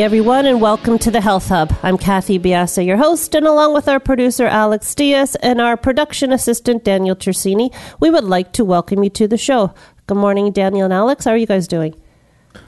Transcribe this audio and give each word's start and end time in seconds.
Morning, 0.00 0.18
everyone, 0.18 0.46
and 0.46 0.62
welcome 0.62 0.98
to 0.98 1.10
the 1.10 1.20
Health 1.20 1.48
Hub. 1.48 1.74
I'm 1.82 1.98
Kathy 1.98 2.38
Biase, 2.38 2.86
your 2.86 2.96
host, 2.96 3.34
and 3.34 3.46
along 3.46 3.74
with 3.74 3.86
our 3.86 4.00
producer 4.00 4.46
Alex 4.46 4.94
Diaz 4.94 5.36
and 5.42 5.60
our 5.60 5.76
production 5.76 6.32
assistant 6.32 6.84
Daniel 6.84 7.14
Tersini, 7.14 7.70
we 8.00 8.08
would 8.08 8.24
like 8.24 8.54
to 8.54 8.64
welcome 8.64 9.04
you 9.04 9.10
to 9.10 9.28
the 9.28 9.36
show. 9.36 9.74
Good 10.06 10.16
morning, 10.16 10.52
Daniel 10.52 10.86
and 10.86 10.94
Alex. 10.94 11.26
How 11.26 11.32
are 11.32 11.36
you 11.36 11.46
guys 11.46 11.68
doing? 11.68 11.94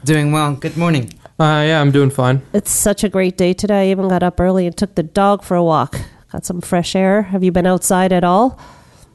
Doing 0.05 0.31
well. 0.33 0.57
Good 0.57 0.77
morning. 0.77 1.09
Uh, 1.41 1.65
yeah, 1.65 1.81
I'm 1.81 1.91
doing 1.91 2.11
fine. 2.11 2.43
It's 2.53 2.71
such 2.71 3.03
a 3.03 3.09
great 3.09 3.39
day 3.39 3.55
today. 3.55 3.89
I 3.89 3.91
even 3.93 4.09
got 4.09 4.23
up 4.23 4.39
early 4.39 4.67
and 4.67 4.77
took 4.77 4.95
the 4.95 5.03
dog 5.03 5.43
for 5.43 5.57
a 5.57 5.65
walk. 5.65 5.99
Got 6.33 6.45
some 6.45 6.61
fresh 6.61 6.95
air. 6.95 7.23
Have 7.23 7.43
you 7.43 7.51
been 7.51 7.67
outside 7.67 8.13
at 8.13 8.25
all? 8.25 8.61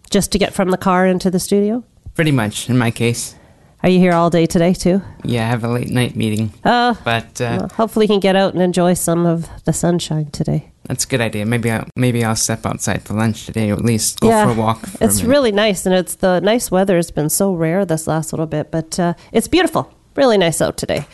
Just 0.09 0.31
to 0.31 0.39
get 0.39 0.56
from 0.56 0.72
the 0.72 0.78
car 0.78 1.06
into 1.06 1.30
the 1.30 1.39
studio? 1.39 1.84
Pretty 2.16 2.31
much, 2.31 2.67
in 2.67 2.80
my 2.80 2.89
case. 2.89 3.36
Are 3.83 3.89
you 3.89 4.00
here 4.00 4.14
all 4.14 4.30
day 4.31 4.47
today, 4.47 4.73
too? 4.73 5.02
Yeah, 5.23 5.45
I 5.45 5.50
have 5.50 5.64
a 5.64 5.67
late 5.67 5.89
night 5.89 6.16
meeting, 6.16 6.52
Oh, 6.66 6.97
but 7.03 7.39
uh, 7.39 7.58
well, 7.59 7.70
hopefully 7.70 8.06
you 8.06 8.08
can 8.08 8.19
get 8.19 8.36
out 8.36 8.53
and 8.53 8.61
enjoy 8.61 8.94
some 8.95 9.25
of 9.28 9.47
the 9.66 9.72
sunshine 9.73 10.31
today. 10.31 10.72
that's 10.88 11.06
a 11.06 11.08
good 11.08 11.22
idea. 11.22 11.45
Maybe 11.45 11.69
I'll, 11.69 11.86
maybe 11.95 12.23
I'll 12.23 12.36
step 12.36 12.66
outside 12.66 13.03
for 13.03 13.14
lunch 13.14 13.45
today, 13.45 13.69
or 13.69 13.73
at 13.73 13.86
least 13.86 14.19
go 14.19 14.30
Yeah, 14.30 14.45
for 14.45 14.52
a 14.52 14.56
walk. 14.56 14.80
For 14.88 15.03
It's 15.03 15.22
a 15.22 15.28
really 15.28 15.52
nice, 15.52 15.86
and 15.86 15.94
it's 15.94 16.16
the 16.16 16.39
nice 16.42 16.72
weather 16.72 16.95
has 16.95 17.11
been 17.11 17.30
so 17.30 17.53
rare 17.53 17.86
this 17.86 18.08
last 18.08 18.34
little 18.34 18.47
bit, 18.47 18.72
but 18.72 19.00
uh, 19.00 19.14
it's 19.31 19.47
beautiful. 19.47 19.94
Really 20.16 20.39
nice 20.39 20.59
out 20.62 20.78
today. 20.78 21.06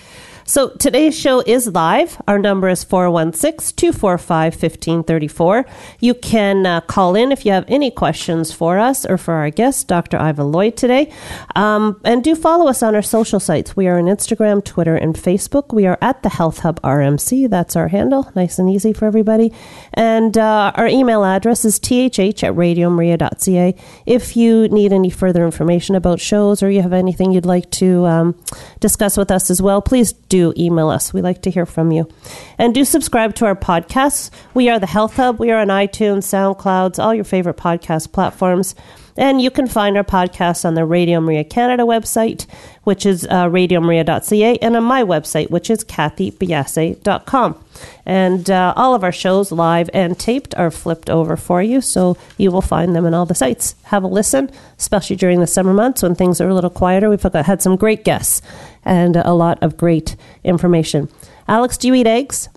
So 0.45 0.69
today's 0.71 1.17
show 1.17 1.39
is 1.39 1.67
live. 1.67 2.21
Our 2.27 2.37
number 2.37 2.67
is 2.67 2.83
416 2.83 3.77
245 3.77 4.53
1534. 4.53 5.65
You 6.01 6.13
can 6.13 6.65
uh, 6.65 6.81
call 6.81 7.15
in 7.15 7.31
if 7.31 7.45
you 7.45 7.53
have 7.53 7.63
any 7.69 7.89
questions 7.89 8.51
for 8.51 8.77
us 8.77 9.05
or 9.05 9.17
for 9.17 9.35
our 9.35 9.49
guest, 9.49 9.87
Dr. 9.87 10.17
Iva 10.17 10.43
Lloyd, 10.43 10.75
today. 10.75 11.13
Um, 11.55 12.01
and 12.03 12.23
do 12.23 12.35
follow 12.35 12.67
us 12.67 12.83
on 12.83 12.93
our 12.93 13.01
social 13.01 13.39
sites. 13.39 13.77
We 13.77 13.87
are 13.87 13.97
on 13.97 14.05
Instagram, 14.05 14.65
Twitter, 14.65 14.95
and 14.97 15.15
Facebook. 15.15 15.73
We 15.73 15.85
are 15.85 15.97
at 16.01 16.23
the 16.23 16.29
Health 16.29 16.59
Hub 16.59 16.81
RMC. 16.81 17.49
That's 17.49 17.77
our 17.77 17.87
handle. 17.87 18.29
Nice 18.35 18.59
and 18.59 18.69
easy 18.69 18.91
for 18.91 19.05
everybody. 19.05 19.53
And 19.93 20.37
uh, 20.37 20.73
our 20.75 20.87
email 20.87 21.23
address 21.23 21.63
is 21.63 21.79
thh 21.79 22.43
at 22.43 22.53
radiomaria.ca. 22.53 23.75
If 24.05 24.35
you 24.35 24.67
need 24.67 24.91
any 24.91 25.09
further 25.09 25.45
information 25.45 25.95
about 25.95 26.19
shows 26.19 26.61
or 26.61 26.69
you 26.69 26.81
have 26.81 26.91
anything 26.91 27.31
you'd 27.31 27.45
like 27.45 27.71
to 27.71 28.05
um, 28.05 28.35
discuss 28.81 29.15
with 29.15 29.31
us 29.31 29.49
as 29.49 29.61
well, 29.61 29.81
please 29.81 30.11
do 30.33 30.51
email 30.57 30.89
us. 30.89 31.13
We 31.13 31.21
like 31.21 31.43
to 31.43 31.51
hear 31.51 31.67
from 31.67 31.91
you. 31.91 32.09
And 32.57 32.73
do 32.73 32.85
subscribe 32.85 33.35
to 33.35 33.45
our 33.45 33.55
podcasts. 33.55 34.31
We 34.55 34.67
are 34.67 34.79
the 34.79 34.87
Health 34.87 35.15
Hub. 35.17 35.37
We 35.37 35.51
are 35.51 35.59
on 35.59 35.67
iTunes, 35.67 36.23
SoundClouds, 36.23 36.97
all 36.97 37.13
your 37.13 37.23
favorite 37.23 37.57
podcast 37.57 38.11
platforms. 38.11 38.73
And 39.15 39.39
you 39.39 39.51
can 39.51 39.67
find 39.67 39.95
our 39.95 40.03
podcasts 40.03 40.65
on 40.65 40.73
the 40.73 40.85
Radio 40.85 41.21
Maria 41.21 41.43
Canada 41.43 41.83
website, 41.83 42.47
which 42.83 43.05
is 43.05 43.25
uh, 43.25 43.45
radiomaria.ca, 43.45 44.57
and 44.57 44.75
on 44.75 44.83
my 44.83 45.03
website, 45.03 45.51
which 45.51 45.69
is 45.69 45.83
kathybiase.com. 45.83 47.63
And 48.07 48.49
uh, 48.49 48.73
all 48.75 48.95
of 48.95 49.03
our 49.03 49.11
shows, 49.11 49.51
live 49.51 49.89
and 49.93 50.17
taped, 50.17 50.55
are 50.55 50.71
flipped 50.71 51.11
over 51.11 51.37
for 51.37 51.61
you, 51.61 51.79
so 51.79 52.17
you 52.37 52.49
will 52.49 52.61
find 52.61 52.95
them 52.95 53.05
in 53.05 53.13
all 53.13 53.27
the 53.27 53.35
sites. 53.35 53.75
Have 53.83 54.03
a 54.03 54.07
listen, 54.07 54.49
especially 54.79 55.15
during 55.15 55.41
the 55.41 55.47
summer 55.47 55.73
months 55.73 56.01
when 56.01 56.15
things 56.15 56.41
are 56.41 56.49
a 56.49 56.55
little 56.55 56.71
quieter. 56.71 57.07
We've 57.07 57.21
had 57.21 57.61
some 57.61 57.75
great 57.75 58.03
guests 58.03 58.41
and 58.85 59.15
a 59.17 59.33
lot 59.33 59.57
of 59.61 59.77
great 59.77 60.15
information. 60.43 61.09
Alex, 61.47 61.77
do 61.77 61.87
you 61.87 61.93
eat 61.95 62.07
eggs? 62.07 62.49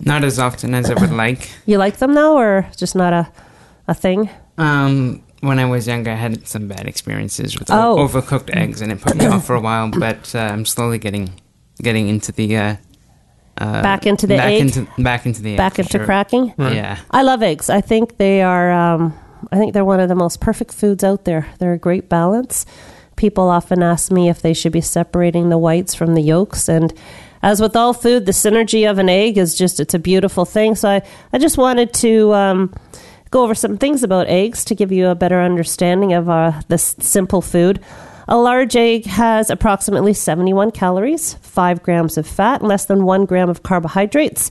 Not 0.00 0.24
as 0.24 0.38
often 0.38 0.74
as 0.74 0.90
I 0.90 0.94
would 1.00 1.12
like. 1.26 1.50
You 1.66 1.78
like 1.78 1.96
them 1.98 2.14
though, 2.14 2.36
or 2.36 2.66
just 2.76 2.94
not 2.94 3.12
a, 3.12 3.28
a 3.88 3.94
thing? 3.94 4.28
Um, 4.58 5.22
when 5.40 5.58
I 5.58 5.64
was 5.66 5.86
younger, 5.86 6.10
I 6.10 6.14
had 6.16 6.46
some 6.48 6.66
bad 6.68 6.86
experiences 6.86 7.58
with 7.58 7.70
Oh. 7.70 7.98
o- 7.98 8.08
overcooked 8.08 8.54
eggs, 8.56 8.80
and 8.80 8.90
it 8.92 9.00
put 9.00 9.16
me 9.16 9.26
off 9.26 9.46
for 9.46 9.54
a 9.54 9.60
while. 9.60 9.90
But 9.98 10.34
uh, 10.34 10.38
I'm 10.38 10.64
slowly 10.66 10.98
getting 10.98 11.30
getting 11.82 12.08
into 12.08 12.32
the 12.32 12.56
uh, 12.56 12.76
uh, 13.58 13.82
Back 13.82 14.06
into 14.06 14.26
the 14.26 14.36
back 14.36 14.46
egg? 14.52 14.60
into 14.62 14.86
back 15.02 15.26
into 15.26 15.42
the 15.42 15.52
egg, 15.52 15.56
Back 15.58 15.74
for 15.74 15.82
into 15.82 15.98
sure. 15.98 16.04
cracking? 16.04 16.54
Yeah, 16.58 16.98
I 17.10 17.22
love 17.22 17.42
eggs. 17.42 17.70
I 17.70 17.80
think 17.80 18.16
they 18.18 18.42
are. 18.42 18.72
Um, 18.72 19.14
I 19.52 19.56
think 19.58 19.72
they're 19.74 19.84
one 19.84 20.00
of 20.00 20.08
the 20.08 20.14
most 20.14 20.40
perfect 20.40 20.72
foods 20.74 21.04
out 21.04 21.24
there. 21.24 21.46
They're 21.58 21.74
a 21.74 21.78
great 21.78 22.08
balance. 22.08 22.66
People 23.16 23.48
often 23.48 23.82
ask 23.82 24.12
me 24.12 24.28
if 24.28 24.42
they 24.42 24.54
should 24.54 24.72
be 24.72 24.80
separating 24.80 25.48
the 25.48 25.58
whites 25.58 25.94
from 25.94 26.14
the 26.14 26.20
yolks, 26.20 26.68
and 26.68 26.92
as 27.42 27.60
with 27.60 27.76
all 27.76 27.92
food, 27.92 28.26
the 28.26 28.32
synergy 28.32 28.90
of 28.90 28.98
an 28.98 29.08
egg 29.08 29.38
is 29.38 29.54
just—it's 29.54 29.94
a 29.94 29.98
beautiful 29.98 30.44
thing. 30.44 30.74
So 30.74 30.88
I, 30.88 31.02
I 31.32 31.38
just 31.38 31.58
wanted 31.58 31.92
to 31.94 32.34
um, 32.34 32.74
go 33.30 33.42
over 33.42 33.54
some 33.54 33.76
things 33.78 34.02
about 34.02 34.26
eggs 34.28 34.64
to 34.66 34.74
give 34.74 34.92
you 34.92 35.08
a 35.08 35.14
better 35.14 35.40
understanding 35.40 36.12
of 36.12 36.28
uh, 36.28 36.60
this 36.68 36.96
simple 36.98 37.42
food. 37.42 37.80
A 38.28 38.36
large 38.36 38.74
egg 38.74 39.06
has 39.06 39.50
approximately 39.50 40.12
71 40.12 40.72
calories, 40.72 41.34
5 41.34 41.82
grams 41.82 42.18
of 42.18 42.26
fat, 42.26 42.60
less 42.60 42.84
than 42.84 43.04
1 43.04 43.24
gram 43.24 43.48
of 43.48 43.62
carbohydrates, 43.62 44.50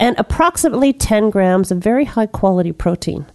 and 0.00 0.18
approximately 0.18 0.92
10 0.92 1.30
grams 1.30 1.70
of 1.70 1.78
very 1.78 2.04
high 2.04 2.26
quality 2.26 2.72
protein. 2.72 3.26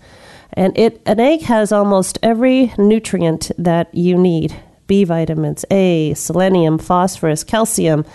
And 0.52 0.78
it 0.78 1.02
an 1.06 1.20
egg 1.20 1.44
has 1.44 1.72
almost 1.72 2.20
every 2.22 2.74
nutrient 2.78 3.52
that 3.58 3.94
you 3.94 4.18
need. 4.18 4.60
B 4.88 5.04
vitamins, 5.04 5.66
A, 5.72 6.14
selenium, 6.14 6.78
phosphorus, 6.78 7.44
calcium, 7.44 8.06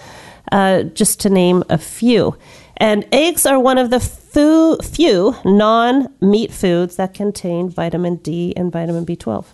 uh, 0.50 0.83
just 0.84 1.21
to 1.21 1.31
name 1.31 1.62
a 1.69 1.78
few. 1.78 2.37
And 2.78 3.06
eggs 3.12 3.47
are 3.47 3.60
one 3.60 3.78
of 3.78 3.91
the 3.91 4.00
fu- 4.00 4.77
few 4.78 5.37
non 5.44 6.12
meat 6.21 6.53
foods 6.53 6.97
that 6.97 7.15
contain 7.15 7.69
vitamin 7.69 8.16
D 8.16 8.53
and 8.56 8.72
vitamin 8.72 9.06
B12. 9.06 9.44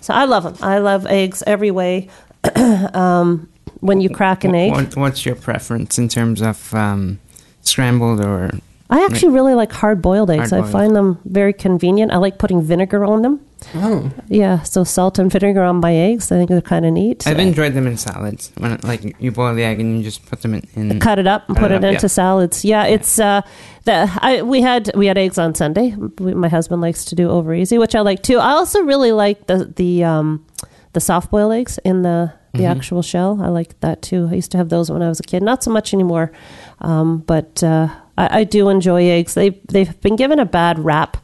So 0.00 0.14
I 0.14 0.24
love 0.26 0.44
them. 0.44 0.56
I 0.60 0.78
love 0.78 1.06
eggs 1.06 1.42
every 1.46 1.70
way. 1.70 2.08
um, 2.94 3.48
when 3.80 4.00
you 4.00 4.10
crack 4.10 4.44
an 4.44 4.54
egg, 4.54 4.96
what's 4.96 5.24
your 5.24 5.34
preference 5.36 5.98
in 5.98 6.08
terms 6.08 6.42
of 6.42 6.74
um, 6.74 7.18
scrambled 7.62 8.20
or 8.20 8.50
I 8.90 9.04
actually 9.04 9.34
really 9.34 9.54
like 9.54 9.70
hard 9.72 10.00
boiled 10.00 10.30
eggs. 10.30 10.52
I 10.52 10.58
Hard-boiled. 10.60 10.72
find 10.72 10.96
them 10.96 11.18
very 11.24 11.52
convenient. 11.52 12.10
I 12.10 12.16
like 12.16 12.38
putting 12.38 12.62
vinegar 12.62 13.04
on 13.04 13.22
them. 13.22 13.40
Oh, 13.74 14.10
Yeah, 14.28 14.62
so 14.62 14.84
salt 14.84 15.18
and 15.18 15.30
vinegar 15.30 15.62
on 15.62 15.76
my 15.80 15.94
eggs. 15.94 16.30
I 16.32 16.36
think 16.36 16.48
they're 16.50 16.60
kind 16.60 16.86
of 16.86 16.92
neat. 16.92 17.26
I've 17.26 17.38
enjoyed 17.38 17.74
them 17.74 17.86
in 17.86 17.96
salads. 17.96 18.52
When 18.56 18.78
like 18.82 19.16
you 19.20 19.30
boil 19.32 19.54
the 19.54 19.64
egg 19.64 19.80
and 19.80 19.98
you 19.98 20.04
just 20.04 20.24
put 20.26 20.42
them 20.42 20.54
in. 20.54 20.62
in 20.74 21.00
cut 21.00 21.18
it 21.18 21.26
up 21.26 21.48
and 21.48 21.56
put 21.56 21.70
it 21.70 21.76
it, 21.76 21.84
up, 21.84 21.92
into 21.94 22.04
yeah. 22.04 22.08
salads. 22.08 22.64
Yeah, 22.64 22.84
it's 22.84 23.18
uh, 23.18 23.42
the 23.84 24.10
I 24.22 24.42
we 24.42 24.60
had 24.62 24.90
we 24.94 25.06
had 25.06 25.18
eggs 25.18 25.38
on 25.38 25.54
Sunday. 25.54 25.94
We, 26.18 26.34
my 26.34 26.48
husband 26.48 26.80
likes 26.80 27.04
to 27.06 27.14
do 27.14 27.28
over 27.28 27.52
easy, 27.54 27.78
which 27.78 27.94
I 27.94 28.00
like 28.00 28.22
too. 28.22 28.38
I 28.38 28.52
also 28.52 28.82
really 28.82 29.12
like 29.12 29.46
the 29.46 29.64
the 29.76 30.04
um, 30.04 30.46
the 30.92 31.00
soft 31.00 31.30
boiled 31.30 31.52
eggs 31.52 31.78
in 31.84 32.02
the 32.02 32.32
the 32.54 32.60
Mm-hmm. 32.60 32.78
actual 32.78 33.02
shell. 33.02 33.38
I 33.42 33.48
like 33.48 33.78
that 33.80 34.00
too. 34.00 34.26
I 34.30 34.34
used 34.34 34.50
to 34.52 34.56
have 34.58 34.70
those 34.70 34.90
when 34.90 35.02
I 35.02 35.08
was 35.08 35.20
a 35.20 35.22
kid. 35.22 35.42
Not 35.42 35.62
so 35.62 35.70
much 35.70 35.92
anymore, 35.92 36.32
um, 36.80 37.18
but 37.26 37.62
uh, 37.62 37.88
I, 38.16 38.40
I 38.40 38.44
do 38.44 38.70
enjoy 38.70 39.04
eggs. 39.10 39.34
They 39.34 39.50
they've 39.68 40.00
been 40.00 40.16
given 40.16 40.38
a 40.40 40.46
bad 40.46 40.78
rap, 40.78 41.18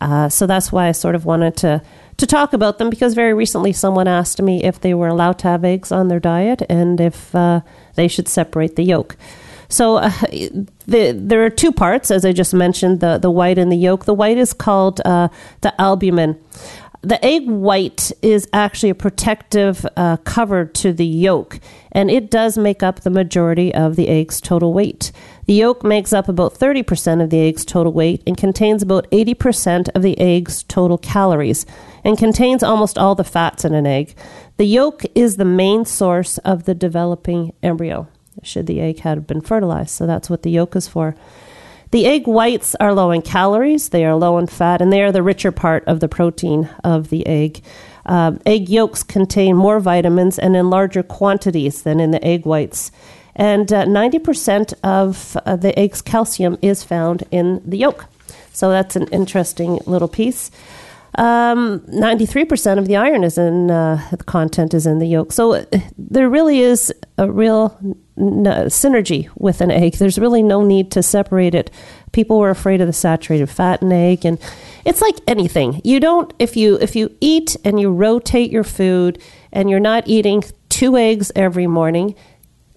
uh, 0.00 0.28
so 0.28 0.46
that's 0.46 0.72
why 0.72 0.88
I 0.88 0.92
sort 0.92 1.14
of 1.14 1.24
wanted 1.24 1.56
to 1.58 1.82
to 2.16 2.26
talk 2.26 2.52
about 2.52 2.76
them 2.76 2.90
because 2.90 3.14
very 3.14 3.32
recently 3.32 3.72
someone 3.72 4.06
asked 4.06 4.42
me 4.42 4.62
if 4.62 4.78
they 4.78 4.92
were 4.92 5.08
allowed 5.08 5.38
to 5.38 5.48
have 5.48 5.64
eggs 5.64 5.90
on 5.90 6.08
their 6.08 6.20
diet 6.20 6.62
and 6.68 7.00
if 7.00 7.34
uh, 7.34 7.62
they 7.94 8.08
should 8.08 8.28
separate 8.28 8.76
the 8.76 8.82
yolk. 8.82 9.16
So 9.70 9.96
uh, 9.96 10.10
the, 10.86 11.12
there 11.16 11.44
are 11.44 11.50
two 11.50 11.72
parts, 11.72 12.10
as 12.10 12.24
I 12.24 12.32
just 12.32 12.52
mentioned, 12.52 13.00
the, 13.00 13.16
the 13.16 13.30
white 13.30 13.56
and 13.56 13.72
the 13.72 13.76
yolk. 13.76 14.04
The 14.04 14.12
white 14.12 14.36
is 14.36 14.52
called 14.52 15.00
uh, 15.04 15.28
the 15.62 15.80
albumin. 15.80 16.38
The 17.02 17.24
egg 17.24 17.48
white 17.48 18.12
is 18.20 18.46
actually 18.52 18.90
a 18.90 18.94
protective 18.94 19.86
uh, 19.96 20.18
cover 20.18 20.66
to 20.66 20.92
the 20.92 21.06
yolk, 21.06 21.58
and 21.92 22.10
it 22.10 22.30
does 22.30 22.58
make 22.58 22.82
up 22.82 23.00
the 23.00 23.10
majority 23.10 23.74
of 23.74 23.96
the 23.96 24.08
egg's 24.08 24.38
total 24.38 24.74
weight. 24.74 25.10
The 25.46 25.54
yolk 25.54 25.82
makes 25.82 26.12
up 26.12 26.28
about 26.28 26.54
30% 26.54 27.22
of 27.22 27.30
the 27.30 27.40
egg's 27.40 27.64
total 27.64 27.94
weight 27.94 28.22
and 28.26 28.36
contains 28.36 28.82
about 28.82 29.10
80% 29.10 29.88
of 29.94 30.02
the 30.02 30.18
egg's 30.20 30.62
total 30.64 30.98
calories. 30.98 31.64
and 32.02 32.16
contains 32.16 32.62
almost 32.62 32.96
all 32.96 33.14
the 33.14 33.24
fats 33.24 33.62
in 33.62 33.74
an 33.74 33.86
egg. 33.86 34.14
The 34.56 34.64
yolk 34.64 35.04
is 35.14 35.36
the 35.36 35.44
main 35.44 35.84
source 35.84 36.38
of 36.38 36.64
the 36.64 36.74
developing 36.74 37.52
embryo, 37.62 38.08
should 38.42 38.66
the 38.66 38.80
egg 38.80 39.00
have 39.00 39.26
been 39.26 39.42
fertilized. 39.42 39.90
So 39.90 40.06
that's 40.06 40.30
what 40.30 40.42
the 40.42 40.50
yolk 40.50 40.74
is 40.76 40.88
for. 40.88 41.14
The 41.90 42.06
egg 42.06 42.28
whites 42.28 42.76
are 42.78 42.94
low 42.94 43.10
in 43.10 43.22
calories, 43.22 43.88
they 43.88 44.04
are 44.04 44.14
low 44.14 44.38
in 44.38 44.46
fat, 44.46 44.80
and 44.80 44.92
they 44.92 45.02
are 45.02 45.10
the 45.10 45.24
richer 45.24 45.50
part 45.50 45.82
of 45.88 45.98
the 45.98 46.08
protein 46.08 46.70
of 46.84 47.10
the 47.10 47.26
egg. 47.26 47.62
Um, 48.06 48.40
egg 48.46 48.68
yolks 48.68 49.02
contain 49.02 49.56
more 49.56 49.80
vitamins 49.80 50.38
and 50.38 50.54
in 50.54 50.70
larger 50.70 51.02
quantities 51.02 51.82
than 51.82 51.98
in 51.98 52.12
the 52.12 52.24
egg 52.24 52.46
whites. 52.46 52.92
And 53.34 53.72
uh, 53.72 53.86
90% 53.86 54.74
of 54.84 55.36
uh, 55.44 55.56
the 55.56 55.76
egg's 55.76 56.00
calcium 56.00 56.58
is 56.62 56.84
found 56.84 57.24
in 57.32 57.60
the 57.68 57.78
yolk. 57.78 58.06
So 58.52 58.70
that's 58.70 58.94
an 58.94 59.08
interesting 59.08 59.80
little 59.86 60.08
piece. 60.08 60.50
Um, 61.18 61.80
93% 61.88 62.78
of 62.78 62.86
the 62.86 62.96
iron 62.96 63.24
is 63.24 63.36
in, 63.36 63.70
uh, 63.70 64.00
the 64.10 64.16
content 64.18 64.74
is 64.74 64.86
in 64.86 64.98
the 65.00 65.06
yolk. 65.06 65.32
So 65.32 65.54
uh, 65.54 65.64
there 65.98 66.28
really 66.30 66.60
is 66.60 66.92
a 67.18 67.30
real 67.30 67.76
n- 68.16 68.44
synergy 68.68 69.28
with 69.36 69.60
an 69.60 69.70
egg. 69.70 69.94
There's 69.94 70.18
really 70.18 70.42
no 70.42 70.62
need 70.62 70.90
to 70.92 71.02
separate 71.02 71.54
it. 71.54 71.70
People 72.12 72.38
were 72.38 72.50
afraid 72.50 72.80
of 72.80 72.86
the 72.86 72.92
saturated 72.92 73.48
fat 73.48 73.82
in 73.82 73.92
egg 73.92 74.24
and 74.24 74.38
it's 74.84 75.00
like 75.00 75.16
anything. 75.26 75.80
You 75.84 75.98
don't, 76.00 76.32
if 76.38 76.56
you, 76.56 76.76
if 76.80 76.94
you 76.94 77.14
eat 77.20 77.56
and 77.64 77.80
you 77.80 77.90
rotate 77.90 78.50
your 78.52 78.64
food 78.64 79.20
and 79.52 79.68
you're 79.68 79.80
not 79.80 80.06
eating 80.06 80.44
two 80.68 80.96
eggs 80.96 81.32
every 81.34 81.66
morning, 81.66 82.14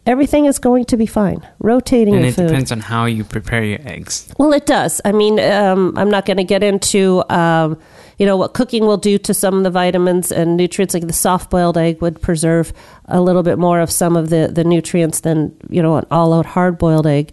everything 0.06 0.46
is 0.46 0.60
going 0.60 0.86
to 0.86 0.98
be 0.98 1.06
fine. 1.06 1.48
Rotating 1.60 2.16
and 2.16 2.24
your 2.24 2.30
it 2.32 2.36
food. 2.36 2.48
depends 2.48 2.72
on 2.72 2.80
how 2.80 3.06
you 3.06 3.24
prepare 3.24 3.64
your 3.64 3.80
eggs. 3.88 4.34
Well, 4.38 4.54
it 4.54 4.66
does. 4.66 5.00
I 5.06 5.12
mean, 5.12 5.40
um, 5.40 5.94
I'm 5.98 6.10
not 6.10 6.26
going 6.26 6.38
to 6.38 6.44
get 6.44 6.64
into, 6.64 7.24
um, 7.30 7.80
you 8.18 8.26
know, 8.26 8.38
what 8.38 8.54
cooking 8.54 8.86
will 8.86 8.98
do 8.98 9.18
to 9.20 9.34
some 9.34 9.56
of 9.56 9.64
the 9.64 9.72
vitamins 9.72 10.32
and 10.32 10.58
nutrients. 10.58 10.94
Like 10.94 11.08
the 11.08 11.14
soft 11.14 11.50
boiled 11.50 11.78
egg 11.78 12.02
would 12.02 12.22
preserve 12.22 12.74
a 13.06 13.22
little 13.22 13.44
bit 13.44 13.58
more 13.58 13.80
of 13.80 13.92
some 13.92 14.16
of 14.16 14.30
the, 14.30 14.50
the 14.54 14.64
nutrients 14.64 15.22
than, 15.22 15.56
you 15.70 15.82
know, 15.82 15.98
an 15.98 16.06
all 16.12 16.34
out 16.34 16.46
hard 16.46 16.78
boiled 16.78 17.08
egg. 17.08 17.32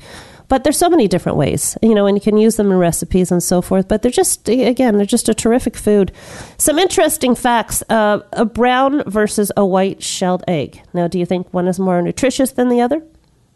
But 0.48 0.64
there's 0.64 0.78
so 0.78 0.90
many 0.90 1.06
different 1.06 1.38
ways, 1.38 1.78
you 1.80 1.94
know, 1.94 2.06
and 2.06 2.16
you 2.16 2.20
can 2.20 2.36
use 2.36 2.56
them 2.56 2.72
in 2.72 2.78
recipes 2.78 3.30
and 3.30 3.40
so 3.40 3.62
forth. 3.62 3.86
But 3.86 4.02
they're 4.02 4.10
just, 4.10 4.48
again, 4.48 4.96
they're 4.96 5.06
just 5.06 5.28
a 5.28 5.34
terrific 5.34 5.76
food. 5.76 6.10
Some 6.58 6.76
interesting 6.76 7.36
facts 7.36 7.84
uh, 7.88 8.18
a 8.32 8.44
brown 8.44 9.04
versus 9.06 9.52
a 9.56 9.64
white 9.64 10.02
shelled 10.02 10.42
egg. 10.48 10.82
Now, 10.92 11.06
do 11.06 11.20
you 11.20 11.26
think 11.26 11.54
one 11.54 11.68
is 11.68 11.78
more 11.78 12.02
nutritious 12.02 12.50
than 12.50 12.68
the 12.68 12.80
other? 12.80 13.00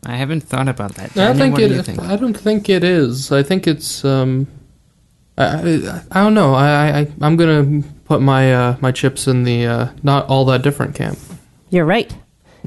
I 0.06 0.14
haven't 0.14 0.42
thought 0.42 0.68
about 0.68 0.94
that. 0.94 1.10
I 1.12 1.14
Daniel, 1.14 1.36
think 1.38 1.52
what 1.54 1.62
it. 1.62 1.68
do 1.70 1.74
you 1.74 1.82
think? 1.82 1.98
I 1.98 2.14
don't 2.14 2.36
think 2.38 2.68
it 2.68 2.84
is. 2.84 3.32
I 3.32 3.42
think 3.42 3.66
it's. 3.66 4.04
Um, 4.04 4.46
I, 5.36 6.00
I, 6.12 6.22
don't 6.22 6.34
know. 6.34 6.54
I, 6.54 7.00
I 7.00 7.12
I'm 7.20 7.36
gonna 7.36 7.82
put 8.04 8.20
my 8.20 8.54
uh, 8.54 8.76
my 8.80 8.92
chips 8.92 9.26
in 9.26 9.44
the 9.44 9.66
uh, 9.66 9.88
not 10.02 10.26
all 10.28 10.44
that 10.46 10.62
different 10.62 10.94
camp. 10.94 11.18
You're 11.70 11.84
right. 11.84 12.14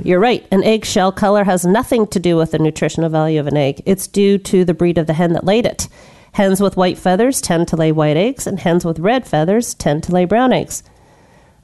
You're 0.03 0.19
right. 0.19 0.45
An 0.51 0.63
eggshell 0.63 1.11
color 1.11 1.43
has 1.43 1.65
nothing 1.65 2.07
to 2.07 2.19
do 2.19 2.35
with 2.35 2.51
the 2.51 2.59
nutritional 2.59 3.09
value 3.09 3.39
of 3.39 3.47
an 3.47 3.57
egg. 3.57 3.81
It's 3.85 4.05
due 4.05 4.37
to 4.39 4.63
the 4.63 4.73
breed 4.73 4.97
of 4.97 5.07
the 5.07 5.13
hen 5.13 5.33
that 5.33 5.45
laid 5.45 5.65
it. 5.65 5.87
Hens 6.33 6.61
with 6.61 6.77
white 6.77 6.97
feathers 6.97 7.41
tend 7.41 7.67
to 7.69 7.75
lay 7.75 7.91
white 7.91 8.17
eggs, 8.17 8.45
and 8.45 8.59
hens 8.59 8.85
with 8.85 8.99
red 8.99 9.25
feathers 9.25 9.73
tend 9.73 10.03
to 10.03 10.11
lay 10.11 10.25
brown 10.25 10.53
eggs. 10.53 10.83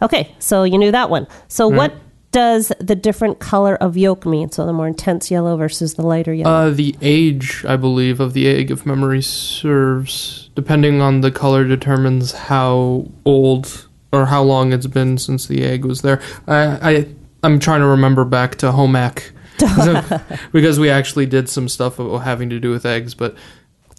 Okay, 0.01 0.33
so 0.39 0.63
you 0.63 0.77
knew 0.77 0.91
that 0.91 1.09
one. 1.09 1.27
So, 1.47 1.67
what 1.67 1.93
does 2.33 2.73
the 2.79 2.95
different 2.95 3.39
color 3.39 3.75
of 3.75 3.95
yolk 3.95 4.25
mean? 4.25 4.51
So, 4.51 4.65
the 4.65 4.73
more 4.73 4.87
intense 4.87 5.31
yellow 5.31 5.55
versus 5.55 5.93
the 5.93 6.01
lighter 6.01 6.33
yellow. 6.33 6.51
Uh, 6.51 6.69
the 6.71 6.95
age, 7.01 7.63
I 7.65 7.77
believe, 7.77 8.19
of 8.19 8.33
the 8.33 8.47
egg, 8.47 8.69
if 8.69 8.85
memory 8.85 9.21
serves, 9.21 10.49
depending 10.55 11.01
on 11.01 11.21
the 11.21 11.31
color, 11.31 11.63
determines 11.63 12.33
how 12.33 13.07
old 13.23 13.87
or 14.11 14.25
how 14.25 14.43
long 14.43 14.73
it's 14.73 14.87
been 14.87 15.17
since 15.17 15.47
the 15.47 15.63
egg 15.63 15.85
was 15.85 16.01
there. 16.01 16.21
I, 16.47 16.91
I 16.91 17.07
I'm 17.43 17.59
trying 17.59 17.81
to 17.81 17.87
remember 17.87 18.25
back 18.25 18.55
to 18.55 18.71
home 18.71 18.95
ec 18.95 19.31
because 20.51 20.79
we 20.79 20.89
actually 20.89 21.25
did 21.25 21.47
some 21.47 21.69
stuff 21.69 21.97
having 21.97 22.49
to 22.49 22.59
do 22.59 22.71
with 22.71 22.85
eggs, 22.85 23.13
but 23.13 23.35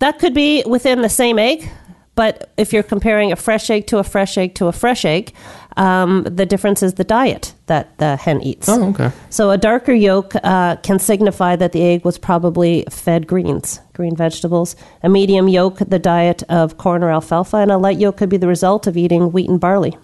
that 0.00 0.18
could 0.18 0.34
be 0.34 0.62
within 0.66 1.02
the 1.02 1.08
same 1.08 1.38
egg, 1.38 1.70
but 2.14 2.52
if 2.56 2.72
you're 2.72 2.82
comparing 2.82 3.32
a 3.32 3.36
fresh 3.36 3.70
egg 3.70 3.86
to 3.88 3.98
a 3.98 4.04
fresh 4.04 4.38
egg 4.38 4.54
to 4.56 4.66
a 4.66 4.72
fresh 4.72 5.04
egg, 5.04 5.32
um, 5.76 6.22
the 6.24 6.46
difference 6.46 6.82
is 6.82 6.94
the 6.94 7.04
diet 7.04 7.54
that 7.66 7.96
the 7.98 8.16
hen 8.16 8.40
eats. 8.42 8.68
oh, 8.68 8.90
okay. 8.90 9.10
So 9.30 9.50
a 9.50 9.58
darker 9.58 9.92
yolk 9.92 10.34
uh, 10.42 10.76
can 10.76 10.98
signify 10.98 11.56
that 11.56 11.72
the 11.72 11.82
egg 11.82 12.04
was 12.04 12.18
probably 12.18 12.84
fed 12.90 13.26
greens, 13.26 13.80
green 13.92 14.14
vegetables. 14.14 14.76
A 15.02 15.08
medium 15.08 15.48
yolk, 15.48 15.78
the 15.78 15.98
diet 15.98 16.42
of 16.48 16.78
corn 16.78 17.02
or 17.02 17.10
alfalfa, 17.10 17.56
and 17.56 17.70
a 17.70 17.78
light 17.78 17.98
yolk 17.98 18.16
could 18.16 18.28
be 18.28 18.36
the 18.36 18.48
result 18.48 18.86
of 18.86 18.96
eating 18.96 19.32
wheat 19.32 19.48
and 19.48 19.60
barley. 19.60 19.96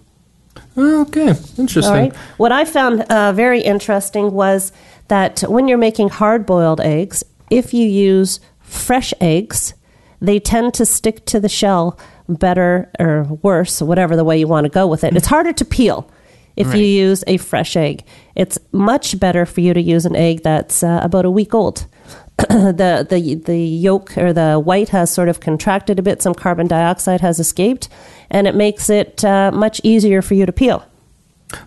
Okay, 0.77 1.35
interesting. 1.59 1.85
All 1.85 1.93
right. 1.93 2.15
What 2.37 2.53
I 2.53 2.65
found 2.65 3.03
uh, 3.03 3.33
very 3.33 3.61
interesting 3.61 4.33
was 4.33 4.73
that 5.09 5.41
when 5.43 5.69
you're 5.69 5.79
making 5.79 6.09
hard 6.09 6.47
boiled 6.47 6.81
eggs, 6.81 7.23
if 7.51 7.75
you 7.75 7.87
use 7.87 8.41
fresh 8.61 9.13
eggs, 9.21 9.75
they 10.21 10.39
tend 10.39 10.75
to 10.75 10.87
stick 10.87 11.25
to 11.27 11.41
the 11.41 11.49
shell 11.49 11.99
better 12.35 12.91
or 12.99 13.25
worse, 13.43 13.83
whatever 13.83 14.17
the 14.17 14.25
way 14.25 14.39
you 14.39 14.49
want 14.49 14.65
to 14.65 14.71
go 14.71 14.87
with 14.87 15.05
it. 15.05 15.17
It's 15.17 15.27
harder 15.27 15.53
to 15.53 15.65
peel 15.65 16.11
if 16.57 16.75
you 16.75 16.85
use 16.85 17.25
a 17.27 17.37
fresh 17.39 17.77
egg. 17.77 18.05
It's 18.35 18.59
much 18.73 19.19
better 19.19 19.47
for 19.47 19.61
you 19.61 19.73
to 19.75 19.81
use 19.81 20.07
an 20.07 20.17
egg 20.17 20.43
that's 20.43 20.83
uh, 20.83 21.01
about 21.03 21.25
a 21.25 21.31
week 21.31 21.55
old. 21.55 21.87
the, 22.49 23.07
the 23.09 23.35
the 23.35 23.59
yolk 23.59 24.17
or 24.17 24.33
the 24.33 24.59
white 24.59 24.89
has 24.91 25.11
sort 25.11 25.29
of 25.29 25.41
contracted 25.41 25.99
a 25.99 26.03
bit. 26.03 26.23
Some 26.23 26.35
carbon 26.35 26.67
dioxide 26.67 27.21
has 27.21 27.39
escaped, 27.39 27.89
and 28.31 28.47
it 28.47 28.55
makes 28.55 28.89
it 28.89 29.25
uh, 29.25 29.51
much 29.53 29.81
easier 29.85 30.23
for 30.23 30.35
you 30.35 30.47
to 30.47 30.53
peel. 30.53 30.85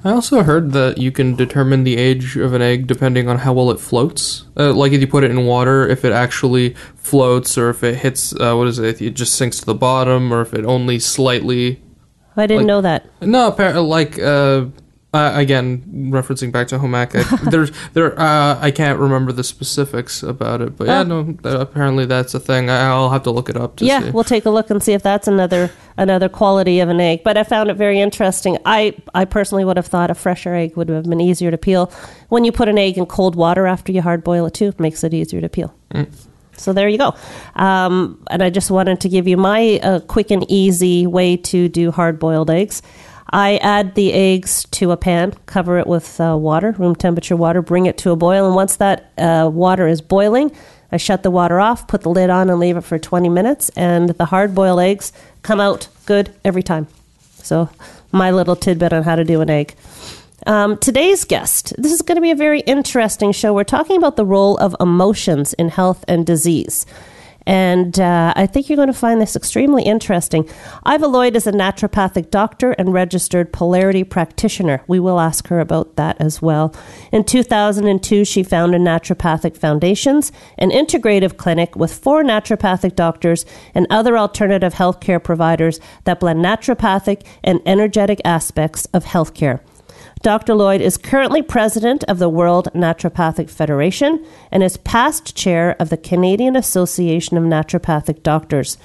I 0.03 0.11
also 0.11 0.43
heard 0.43 0.71
that 0.71 0.97
you 0.97 1.11
can 1.11 1.35
determine 1.35 1.83
the 1.83 1.97
age 1.97 2.37
of 2.37 2.53
an 2.53 2.61
egg 2.61 2.87
depending 2.87 3.27
on 3.27 3.39
how 3.39 3.53
well 3.53 3.69
it 3.71 3.79
floats. 3.79 4.45
Uh, 4.57 4.71
like 4.73 4.91
if 4.93 5.01
you 5.01 5.07
put 5.07 5.23
it 5.23 5.31
in 5.31 5.45
water, 5.45 5.87
if 5.87 6.05
it 6.05 6.11
actually 6.13 6.75
floats, 6.95 7.57
or 7.57 7.69
if 7.69 7.83
it 7.83 7.95
hits, 7.95 8.33
uh, 8.39 8.55
what 8.55 8.67
is 8.67 8.79
it? 8.79 8.85
If 8.85 9.01
it 9.01 9.11
just 9.13 9.35
sinks 9.35 9.59
to 9.59 9.65
the 9.65 9.73
bottom, 9.75 10.33
or 10.33 10.41
if 10.41 10.53
it 10.53 10.65
only 10.65 10.99
slightly. 10.99 11.81
I 12.37 12.47
didn't 12.47 12.63
Like- 12.63 12.67
know 12.67 12.81
that. 12.81 13.05
No, 13.21 13.51
appar- 13.51 13.87
like 13.87 14.17
uh, 14.19 14.65
uh, 15.13 15.31
again, 15.35 15.83
referencing 16.11 16.51
back 16.51 16.67
to 16.69 16.79
home 16.79 16.95
ec, 16.95 17.15
I- 17.15 17.23
there's 17.51 17.71
there. 17.93 18.19
Uh, 18.19 18.57
I 18.59 18.71
can't 18.71 18.99
remember 18.99 19.31
the 19.31 19.43
specifics 19.43 20.23
about 20.23 20.61
it, 20.61 20.75
but 20.77 20.87
yeah, 20.87 21.01
Oh. 21.01 21.03
no. 21.03 21.35
Apparently, 21.43 22.05
that's 22.05 22.33
a 22.33 22.39
thing. 22.39 22.69
I- 22.69 22.87
I'll 22.87 23.09
have 23.11 23.23
to 23.23 23.31
look 23.31 23.49
it 23.49 23.55
up 23.57 23.75
to 23.77 23.85
yeah, 23.85 24.01
see. 24.01 24.11
we'll 24.11 24.23
take 24.23 24.45
a 24.45 24.49
look 24.49 24.69
and 24.69 24.81
see 24.81 24.93
if 24.93 25.03
that's 25.03 25.27
another 25.27 25.69
another 25.97 26.29
quality 26.29 26.79
of 26.79 26.89
an 26.89 26.99
egg. 26.99 27.21
But 27.23 27.37
I 27.37 27.43
found 27.43 27.69
it 27.69 27.75
very 27.77 27.99
interesting. 27.99 28.57
I 28.65 28.95
I 29.13 29.25
personally 29.25 29.65
would 29.65 29.77
have 29.77 29.87
thought 29.87 30.09
a 30.09 30.15
fresher 30.15 30.53
egg 30.55 30.75
would 30.77 30.89
have 30.89 31.03
been 31.03 31.21
easier 31.21 31.51
to 31.51 31.57
peel. 31.57 31.91
When 32.29 32.43
you 32.43 32.51
put 32.51 32.67
an 32.67 32.77
egg 32.79 32.97
in 32.97 33.05
cold 33.05 33.35
water 33.35 33.67
after 33.67 33.91
you 33.91 34.01
hard 34.01 34.23
boil 34.23 34.45
it 34.47 34.53
too, 34.55 34.69
it 34.69 34.79
makes 34.79 35.03
it 35.03 35.13
easier 35.13 35.41
to 35.41 35.49
peel. 35.49 35.73
So 36.55 36.71
there 36.71 36.87
you 36.87 36.97
go. 36.99 37.15
Um, 37.55 38.23
and 38.29 38.43
I 38.43 38.49
just 38.51 38.69
wanted 38.69 39.01
to 39.01 39.09
give 39.09 39.27
you 39.27 39.37
my 39.37 39.79
uh, 39.81 39.99
quick 40.01 40.29
and 40.31 40.45
easy 40.51 41.07
way 41.07 41.35
to 41.37 41.67
do 41.67 41.91
hard 41.91 42.19
boiled 42.19 42.49
eggs. 42.49 42.81
I 43.33 43.57
add 43.57 43.95
the 43.95 44.13
eggs 44.13 44.65
to 44.73 44.91
a 44.91 44.97
pan, 44.97 45.33
cover 45.47 45.79
it 45.79 45.87
with 45.87 46.21
uh, 46.21 46.37
water, 46.37 46.71
room 46.73 46.95
temperature 46.95 47.35
water, 47.35 47.63
bring 47.63 47.87
it 47.87 47.97
to 47.99 48.11
a 48.11 48.15
boil, 48.15 48.45
and 48.45 48.53
once 48.53 48.75
that 48.75 49.11
uh, 49.17 49.49
water 49.51 49.87
is 49.87 50.01
boiling, 50.01 50.55
I 50.91 50.97
shut 50.97 51.23
the 51.23 51.31
water 51.31 51.59
off, 51.59 51.87
put 51.87 52.01
the 52.01 52.11
lid 52.11 52.29
on, 52.29 52.51
and 52.51 52.59
leave 52.59 52.77
it 52.77 52.83
for 52.83 52.99
20 52.99 53.29
minutes, 53.29 53.69
and 53.69 54.09
the 54.09 54.25
hard 54.25 54.53
boiled 54.53 54.79
eggs 54.79 55.11
come 55.41 55.59
out 55.59 55.87
good 56.05 56.31
every 56.45 56.61
time. 56.61 56.87
So, 57.41 57.69
my 58.11 58.29
little 58.29 58.55
tidbit 58.55 58.93
on 58.93 59.01
how 59.01 59.15
to 59.15 59.23
do 59.23 59.41
an 59.41 59.49
egg. 59.49 59.73
Um, 60.45 60.77
today's 60.77 61.25
guest, 61.25 61.73
this 61.79 61.91
is 61.91 62.03
going 62.03 62.17
to 62.17 62.21
be 62.21 62.29
a 62.29 62.35
very 62.35 62.59
interesting 62.59 63.31
show. 63.31 63.51
We're 63.51 63.63
talking 63.63 63.97
about 63.97 64.15
the 64.15 64.25
role 64.25 64.57
of 64.57 64.75
emotions 64.79 65.53
in 65.53 65.69
health 65.69 66.05
and 66.07 66.23
disease. 66.23 66.85
And 67.45 67.99
uh, 67.99 68.33
I 68.35 68.45
think 68.45 68.69
you're 68.69 68.77
going 68.77 68.87
to 68.87 68.93
find 68.93 69.19
this 69.19 69.35
extremely 69.35 69.83
interesting. 69.83 70.47
Iva 70.87 71.07
Lloyd 71.07 71.35
is 71.35 71.47
a 71.47 71.51
naturopathic 71.51 72.29
doctor 72.29 72.71
and 72.73 72.93
registered 72.93 73.51
polarity 73.51 74.03
practitioner. 74.03 74.81
We 74.87 74.99
will 74.99 75.19
ask 75.19 75.47
her 75.47 75.59
about 75.59 75.95
that 75.95 76.19
as 76.19 76.41
well. 76.41 76.73
In 77.11 77.23
2002, 77.23 78.25
she 78.25 78.43
founded 78.43 78.81
Naturopathic 78.81 79.57
Foundations, 79.57 80.31
an 80.57 80.71
integrative 80.71 81.37
clinic 81.37 81.75
with 81.75 81.93
four 81.93 82.23
naturopathic 82.23 82.95
doctors 82.95 83.45
and 83.73 83.87
other 83.89 84.17
alternative 84.17 84.75
healthcare 84.75 85.23
providers 85.23 85.79
that 86.05 86.19
blend 86.19 86.43
naturopathic 86.43 87.25
and 87.43 87.61
energetic 87.65 88.21
aspects 88.23 88.85
of 88.93 89.05
healthcare. 89.05 89.59
Dr. 90.23 90.55
Lloyd 90.55 90.79
is 90.79 90.95
currently 90.95 91.41
president 91.41 92.05
of 92.05 92.17
the 92.17 92.29
World 92.29 92.69
Naturopathic 92.73 93.49
Federation 93.49 94.25
and 94.53 94.63
is 94.63 94.77
past 94.77 95.35
chair 95.35 95.75
of 95.81 95.89
the 95.89 95.97
Canadian 95.97 96.55
Association 96.55 97.35
of 97.37 97.43
Naturopathic 97.43 98.23
Doctors. 98.23 98.77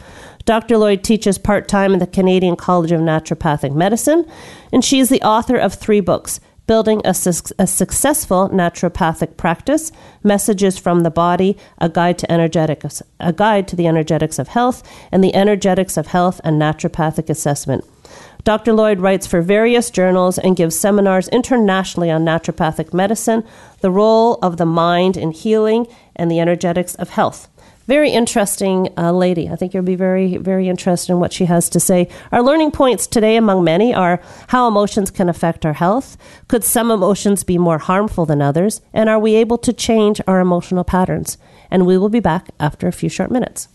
Dr. 0.46 0.76
Lloyd 0.76 1.04
teaches 1.04 1.38
part 1.38 1.68
time 1.68 1.92
in 1.92 2.00
the 2.00 2.08
Canadian 2.08 2.56
College 2.56 2.90
of 2.90 3.00
Naturopathic 3.00 3.72
Medicine, 3.72 4.28
and 4.72 4.84
she 4.84 4.98
is 4.98 5.10
the 5.10 5.22
author 5.22 5.56
of 5.56 5.74
three 5.74 6.00
books 6.00 6.40
Building 6.66 7.00
a, 7.04 7.14
Suc- 7.14 7.52
a 7.56 7.68
Successful 7.68 8.48
Naturopathic 8.48 9.36
Practice, 9.36 9.92
Messages 10.24 10.76
from 10.76 11.00
the 11.00 11.10
Body, 11.10 11.56
A 11.78 11.88
Guide 11.88 12.18
to 12.18 12.30
A 13.20 13.32
Guide 13.32 13.68
to 13.68 13.76
the 13.76 13.86
Energetics 13.86 14.38
of 14.40 14.48
Health, 14.48 14.82
and 15.12 15.22
the 15.22 15.34
Energetics 15.36 15.96
of 15.96 16.08
Health 16.08 16.40
and 16.42 16.60
Naturopathic 16.60 17.30
Assessment. 17.30 17.84
Dr. 18.44 18.72
Lloyd 18.72 19.00
writes 19.00 19.26
for 19.26 19.42
various 19.42 19.90
journals 19.90 20.38
and 20.38 20.56
gives 20.56 20.78
seminars 20.78 21.28
internationally 21.28 22.10
on 22.10 22.24
naturopathic 22.24 22.94
medicine, 22.94 23.44
the 23.80 23.90
role 23.90 24.34
of 24.42 24.56
the 24.56 24.66
mind 24.66 25.16
in 25.16 25.32
healing, 25.32 25.86
and 26.16 26.30
the 26.30 26.40
energetics 26.40 26.94
of 26.94 27.10
health. 27.10 27.48
Very 27.88 28.10
interesting 28.10 28.90
uh, 28.98 29.12
lady. 29.12 29.48
I 29.48 29.56
think 29.56 29.72
you'll 29.72 29.82
be 29.82 29.94
very, 29.94 30.36
very 30.36 30.68
interested 30.68 31.10
in 31.10 31.20
what 31.20 31.32
she 31.32 31.46
has 31.46 31.70
to 31.70 31.80
say. 31.80 32.08
Our 32.32 32.42
learning 32.42 32.72
points 32.72 33.06
today, 33.06 33.36
among 33.36 33.64
many, 33.64 33.94
are 33.94 34.20
how 34.48 34.68
emotions 34.68 35.10
can 35.10 35.30
affect 35.30 35.64
our 35.64 35.72
health. 35.72 36.18
Could 36.48 36.64
some 36.64 36.90
emotions 36.90 37.44
be 37.44 37.56
more 37.56 37.78
harmful 37.78 38.26
than 38.26 38.42
others? 38.42 38.82
And 38.92 39.08
are 39.08 39.18
we 39.18 39.36
able 39.36 39.56
to 39.58 39.72
change 39.72 40.20
our 40.26 40.38
emotional 40.38 40.84
patterns? 40.84 41.38
And 41.70 41.86
we 41.86 41.96
will 41.96 42.10
be 42.10 42.20
back 42.20 42.50
after 42.60 42.88
a 42.88 42.92
few 42.92 43.08
short 43.08 43.30
minutes. 43.30 43.68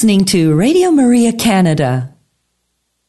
Listening 0.00 0.24
to 0.24 0.54
Radio 0.54 0.90
Maria 0.90 1.30
Canada. 1.30 2.14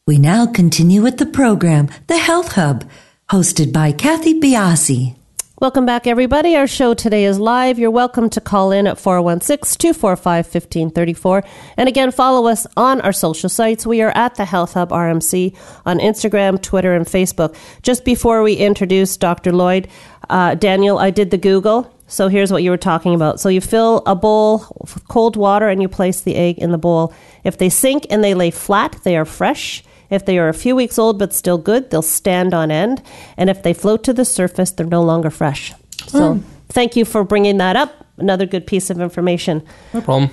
We 0.06 0.18
now 0.18 0.44
continue 0.44 1.00
with 1.00 1.16
the 1.16 1.24
program, 1.24 1.88
The 2.06 2.18
Health 2.18 2.52
Hub, 2.52 2.84
hosted 3.30 3.72
by 3.72 3.92
Kathy 3.92 4.38
Biase. 4.38 5.16
Welcome 5.58 5.86
back, 5.86 6.06
everybody. 6.06 6.54
Our 6.54 6.66
show 6.66 6.92
today 6.92 7.24
is 7.24 7.38
live. 7.38 7.78
You're 7.78 7.90
welcome 7.90 8.28
to 8.28 8.42
call 8.42 8.72
in 8.72 8.86
at 8.86 8.98
416 8.98 9.78
245 9.78 10.44
1534. 10.44 11.42
And 11.78 11.88
again, 11.88 12.10
follow 12.10 12.46
us 12.46 12.66
on 12.76 13.00
our 13.00 13.14
social 13.14 13.48
sites. 13.48 13.86
We 13.86 14.02
are 14.02 14.12
at 14.14 14.34
the 14.34 14.44
Health 14.44 14.74
Hub 14.74 14.90
RMC 14.90 15.56
on 15.86 15.98
Instagram, 15.98 16.60
Twitter, 16.60 16.92
and 16.92 17.06
Facebook. 17.06 17.56
Just 17.80 18.04
before 18.04 18.42
we 18.42 18.56
introduce 18.56 19.16
Dr. 19.16 19.52
Lloyd, 19.52 19.88
uh, 20.28 20.56
Daniel, 20.56 20.98
I 20.98 21.08
did 21.08 21.30
the 21.30 21.38
Google. 21.38 21.90
So 22.12 22.28
here's 22.28 22.52
what 22.52 22.62
you 22.62 22.68
were 22.68 22.76
talking 22.76 23.14
about. 23.14 23.40
So 23.40 23.48
you 23.48 23.62
fill 23.62 24.02
a 24.04 24.14
bowl 24.14 24.66
with 24.78 25.08
cold 25.08 25.34
water 25.34 25.70
and 25.70 25.80
you 25.80 25.88
place 25.88 26.20
the 26.20 26.36
egg 26.36 26.58
in 26.58 26.70
the 26.70 26.76
bowl. 26.76 27.14
If 27.42 27.56
they 27.56 27.70
sink 27.70 28.06
and 28.10 28.22
they 28.22 28.34
lay 28.34 28.50
flat, 28.50 28.98
they 29.02 29.16
are 29.16 29.24
fresh. 29.24 29.82
If 30.10 30.26
they 30.26 30.38
are 30.38 30.50
a 30.50 30.54
few 30.54 30.76
weeks 30.76 30.98
old 30.98 31.18
but 31.18 31.32
still 31.32 31.56
good, 31.56 31.90
they'll 31.90 32.02
stand 32.02 32.52
on 32.52 32.70
end. 32.70 33.02
And 33.38 33.48
if 33.48 33.62
they 33.62 33.72
float 33.72 34.04
to 34.04 34.12
the 34.12 34.26
surface, 34.26 34.72
they're 34.72 34.84
no 34.84 35.02
longer 35.02 35.30
fresh. 35.30 35.72
So 36.06 36.34
hmm. 36.34 36.40
thank 36.68 36.96
you 36.96 37.06
for 37.06 37.24
bringing 37.24 37.56
that 37.56 37.76
up. 37.76 38.06
Another 38.18 38.44
good 38.44 38.66
piece 38.66 38.90
of 38.90 39.00
information. 39.00 39.66
No 39.94 40.02
problem. 40.02 40.30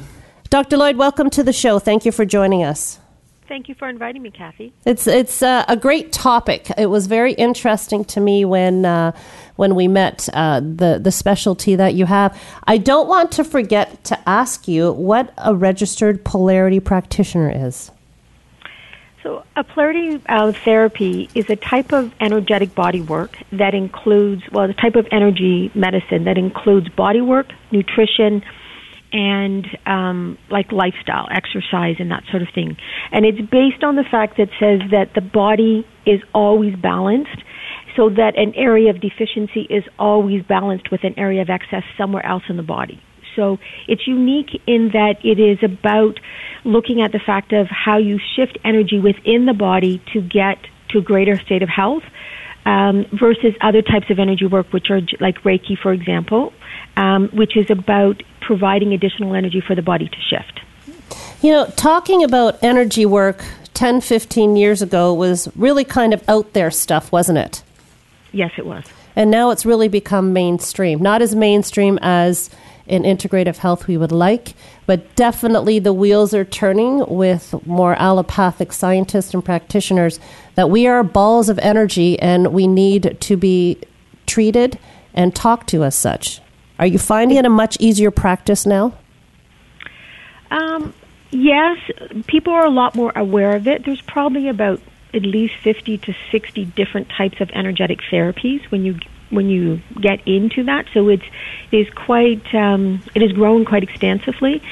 Dr. 0.50 0.76
Lloyd, 0.76 0.98
welcome 0.98 1.30
to 1.30 1.44
the 1.44 1.54
show. 1.54 1.80
Thank 1.80 2.04
you 2.04 2.12
for 2.12 2.26
joining 2.26 2.62
us. 2.62 3.00
Thank 3.50 3.68
you 3.68 3.74
for 3.74 3.90
inviting 3.90 4.22
me, 4.22 4.30
Kathy. 4.30 4.72
It's 4.86 5.08
it's 5.08 5.42
uh, 5.42 5.66
a 5.68 5.76
great 5.76 6.12
topic. 6.12 6.72
It 6.78 6.86
was 6.86 7.08
very 7.08 7.34
interesting 7.34 8.06
to 8.06 8.20
me 8.20 8.46
when 8.46 8.86
uh, 8.86 9.12
when 9.56 9.74
we 9.74 9.88
met 9.88 10.30
uh, 10.34 10.60
the 10.60 11.00
the 11.02 11.12
specialty 11.12 11.76
that 11.76 11.96
you 11.96 12.06
have. 12.06 12.40
I 12.68 12.78
don't 12.78 13.08
want 13.08 13.32
to 13.34 13.44
forget 13.44 14.04
to 14.04 14.30
ask 14.30 14.68
you 14.68 14.94
what 14.94 15.34
a 15.40 15.56
registered 15.56 16.24
polarity 16.24 16.80
practitioner 16.80 17.68
is. 17.68 17.90
So, 19.24 19.44
a 19.56 19.64
polarity 19.64 20.22
uh, 20.30 20.52
therapy 20.52 21.28
is 21.34 21.50
a 21.50 21.56
type 21.56 21.92
of 21.92 22.14
energetic 22.20 22.76
body 22.76 23.02
work 23.02 23.36
that 23.52 23.74
includes, 23.74 24.44
well, 24.52 24.68
the 24.68 24.76
type 24.76 24.96
of 24.96 25.08
energy 25.12 25.72
medicine 25.74 26.26
that 26.26 26.38
includes 26.38 26.88
body 26.90 27.22
work, 27.22 27.48
nutrition, 27.72 28.44
and 29.12 29.66
um, 29.86 30.38
like 30.50 30.72
lifestyle, 30.72 31.28
exercise, 31.32 31.96
and 32.00 32.12
that 32.12 32.24
sort 32.30 32.42
of 32.42 32.50
thing. 32.54 32.78
And 33.12 33.26
it's 33.26 33.42
based 33.42 33.84
on 33.84 33.96
the 33.96 34.04
fact 34.04 34.38
that 34.38 34.50
says 34.60 34.82
that 34.92 35.14
the 35.16 35.22
body 35.22 35.86
is 36.06 36.22
always 36.34 36.76
balanced, 36.76 37.44
so 37.96 38.10
that 38.10 38.38
an 38.38 38.54
area 38.56 38.92
of 38.92 39.02
deficiency 39.02 39.62
is 39.70 39.84
always 39.98 40.44
balanced 40.44 40.92
with 40.92 41.04
an 41.04 41.18
area 41.18 41.42
of 41.42 41.50
excess 41.50 41.84
somewhere 41.98 42.26
else 42.26 42.44
in 42.50 42.58
the 42.58 42.64
body. 42.64 43.02
So 43.36 43.58
it's 43.88 44.08
unique 44.08 44.62
in 44.68 44.90
that 44.94 45.16
it 45.24 45.40
is 45.40 45.60
about 45.64 46.20
looking 46.64 47.02
at 47.02 47.12
the 47.12 47.20
fact 47.20 47.54
of 47.54 47.68
how 47.68 47.98
you 47.98 48.20
shift 48.36 48.58
energy 48.64 49.00
within 49.00 49.46
the 49.46 49.54
body 49.54 50.02
to 50.14 50.22
get 50.22 50.58
to 50.90 51.00
a 51.00 51.02
greater 51.02 51.38
state 51.40 51.64
of 51.64 51.70
health. 51.70 52.04
Um, 52.66 53.06
versus 53.18 53.54
other 53.62 53.82
types 53.82 54.12
of 54.12 54.20
energy 54.20 54.46
work, 54.46 54.72
which 54.74 54.92
are 54.92 55.00
like 55.22 55.40
Reiki, 55.44 55.78
for 55.82 55.94
example, 55.94 56.52
um, 56.98 57.30
which 57.30 57.56
is 57.56 57.70
about 57.70 58.22
providing 58.42 58.94
additional 58.94 59.36
energy 59.36 59.62
for 59.66 59.76
the 59.76 59.82
body 59.82 60.08
to 60.08 60.18
shift. 60.30 60.60
You 61.42 61.52
know, 61.52 61.68
talking 61.76 62.24
about 62.24 62.62
energy 62.62 63.06
work 63.06 63.44
10, 63.74 64.02
15 64.02 64.56
years 64.56 64.82
ago 64.82 65.14
was 65.14 65.50
really 65.56 65.86
kind 65.86 66.14
of 66.14 66.28
out 66.28 66.54
there 66.54 66.70
stuff, 66.70 67.12
wasn't 67.12 67.38
it? 67.38 67.64
Yes, 68.32 68.52
it 68.58 68.66
was. 68.66 68.84
And 69.16 69.32
now 69.32 69.50
it's 69.50 69.66
really 69.66 69.88
become 69.88 70.34
mainstream. 70.34 71.02
Not 71.02 71.22
as 71.22 71.36
mainstream 71.36 71.98
as 72.02 72.50
in 72.90 73.04
integrative 73.04 73.58
health 73.58 73.88
we 73.88 73.96
would 73.96 74.12
like, 74.12 74.54
but 74.86 75.16
definitely 75.16 75.80
the 75.80 75.94
wheels 75.94 76.34
are 76.34 76.44
turning 76.44 77.06
with 77.08 77.56
more 77.66 77.96
allopathic 77.96 78.74
scientists 78.74 79.34
and 79.34 79.46
practitioners 79.46 80.20
that 80.56 80.70
we 80.70 80.88
are 80.88 81.04
balls 81.04 81.48
of 81.50 81.60
energy 81.60 82.20
and 82.20 82.52
we 82.52 82.68
need 82.68 83.16
to 83.22 83.38
be 83.38 83.78
treated 84.26 84.78
and 85.14 85.36
talked 85.36 85.70
to 85.70 85.84
as 85.84 85.96
such. 85.96 86.42
Are 86.80 86.88
you 86.88 86.98
finding 86.98 87.38
it 87.38 87.46
a 87.46 87.50
much 87.50 87.78
easier 87.80 88.10
practice 88.10 88.66
now? 88.66 88.94
Um, 90.50 90.94
yes, 91.30 91.78
people 92.26 92.54
are 92.54 92.66
a 92.66 92.70
lot 92.70 92.96
more 92.96 93.12
aware 93.16 93.56
of 93.56 93.68
it. 93.68 93.86
There's 93.86 94.02
probably 94.02 94.48
about 94.48 94.82
at 95.14 95.24
least 95.24 95.56
50 95.58 95.98
to 95.98 96.16
60 96.32 96.66
different 96.66 97.10
types 97.10 97.42
of 97.42 97.50
energetic 97.52 98.00
therapies 98.10 98.64
when 98.72 98.86
you 98.86 98.98
when 99.30 99.48
you 99.48 99.80
get 100.02 100.28
into 100.28 100.64
that. 100.64 100.88
So 100.94 101.10
it's 101.10 101.24
it 101.72 101.88
is 101.88 101.94
quite 101.94 102.54
um, 102.56 103.04
it 103.14 103.22
has 103.22 103.34
grown 103.34 103.66
quite 103.66 103.84
extensively, 103.84 104.64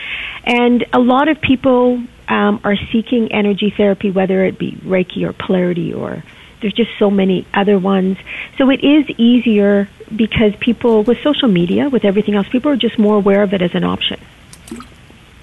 and 0.46 0.86
a 0.94 1.00
lot 1.00 1.28
of 1.28 1.42
people 1.42 2.02
um, 2.30 2.62
are 2.64 2.78
seeking 2.92 3.32
energy 3.32 3.74
therapy, 3.76 4.12
whether 4.12 4.46
it 4.46 4.58
be 4.58 4.72
Reiki 4.84 5.28
or 5.28 5.34
polarity 5.34 5.94
or 5.94 6.24
there's 6.62 6.74
just 6.74 6.92
so 6.98 7.10
many 7.10 7.46
other 7.54 7.78
ones. 7.78 8.18
So 8.58 8.70
it 8.70 8.84
is 8.84 9.10
easier 9.18 9.88
because 10.16 10.56
people 10.58 11.04
with 11.04 11.22
social 11.22 11.48
media, 11.48 11.90
with 11.90 12.06
everything 12.06 12.36
else, 12.36 12.48
people 12.50 12.72
are 12.72 12.78
just 12.78 12.98
more 12.98 13.16
aware 13.16 13.44
of 13.44 13.54
it 13.54 13.62
as 13.62 13.76
an 13.76 13.84
option. 13.84 14.20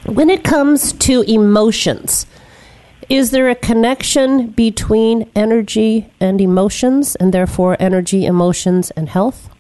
When 0.07 0.29
it 0.29 0.45
comes 0.45 0.93
to 0.93 1.23
emotions, 1.23 2.27
is 3.09 3.31
there 3.31 3.49
a 3.49 3.55
connection 3.55 4.49
between 4.49 5.31
energy 5.35 6.11
and 6.21 6.41
emotions, 6.41 7.15
and 7.17 7.33
therefore 7.33 7.77
energy, 7.79 8.25
emotions, 8.25 8.91
and 8.93 9.09
health? 9.09 9.51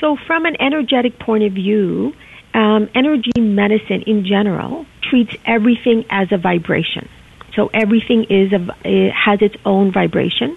So, 0.00 0.16
from 0.26 0.46
an 0.46 0.56
energetic 0.60 1.18
point 1.18 1.44
of 1.44 1.52
view, 1.52 2.14
um, 2.54 2.88
energy 2.94 3.38
medicine 3.38 4.02
in 4.02 4.24
general 4.24 4.86
treats 5.02 5.34
everything 5.44 6.04
as 6.10 6.32
a 6.32 6.38
vibration. 6.38 7.08
So 7.54 7.70
everything 7.72 8.24
is 8.24 8.52
a, 8.52 8.76
it 8.84 9.12
has 9.12 9.40
its 9.42 9.56
own 9.64 9.92
vibration. 9.92 10.56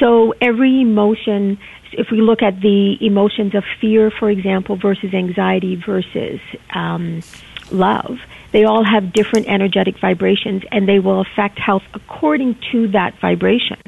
So 0.00 0.34
every 0.40 0.80
emotion, 0.80 1.58
if 1.92 2.10
we 2.10 2.20
look 2.20 2.42
at 2.42 2.60
the 2.60 2.96
emotions 3.00 3.54
of 3.54 3.64
fear, 3.80 4.10
for 4.10 4.30
example, 4.30 4.76
versus 4.76 5.14
anxiety 5.14 5.76
versus 5.76 6.40
um, 6.74 7.22
love, 7.70 8.18
they 8.52 8.64
all 8.64 8.84
have 8.84 9.12
different 9.12 9.48
energetic 9.48 9.98
vibrations 9.98 10.62
and 10.70 10.88
they 10.88 10.98
will 10.98 11.20
affect 11.20 11.58
health 11.58 11.82
according 11.94 12.56
to 12.72 12.88
that 12.88 13.18
vibration. 13.20 13.78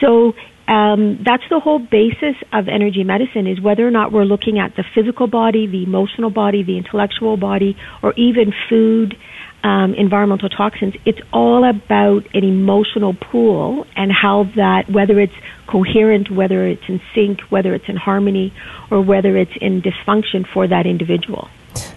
So 0.00 0.34
um, 0.68 1.18
that's 1.24 1.44
the 1.48 1.60
whole 1.60 1.78
basis 1.78 2.36
of 2.52 2.68
energy 2.68 3.02
medicine 3.02 3.46
is 3.46 3.58
whether 3.58 3.86
or 3.86 3.90
not 3.90 4.12
we're 4.12 4.24
looking 4.24 4.58
at 4.58 4.76
the 4.76 4.84
physical 4.94 5.26
body, 5.26 5.66
the 5.66 5.82
emotional 5.82 6.28
body, 6.28 6.62
the 6.62 6.76
intellectual 6.76 7.38
body, 7.38 7.76
or 8.02 8.12
even 8.14 8.52
food, 8.68 9.16
um, 9.64 9.94
environmental 9.94 10.50
toxins. 10.50 10.94
It's 11.06 11.20
all 11.32 11.64
about 11.64 12.26
an 12.34 12.44
emotional 12.44 13.14
pool 13.14 13.86
and 13.96 14.12
how 14.12 14.44
that, 14.56 14.90
whether 14.90 15.18
it's 15.18 15.34
coherent, 15.66 16.30
whether 16.30 16.66
it's 16.66 16.86
in 16.86 17.00
sync, 17.14 17.40
whether 17.48 17.74
it's 17.74 17.88
in 17.88 17.96
harmony, 17.96 18.52
or 18.90 19.00
whether 19.00 19.38
it's 19.38 19.56
in 19.62 19.80
dysfunction 19.80 20.46
for 20.46 20.66
that 20.68 20.86
individual. 20.86 21.48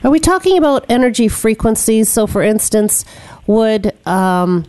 Are 0.04 0.12
we 0.12 0.20
talking 0.20 0.58
about 0.58 0.86
energy 0.90 1.28
frequencies? 1.28 2.08
So, 2.08 2.26
for 2.26 2.42
instance, 2.42 3.04
would 3.48 3.94
um, 4.08 4.66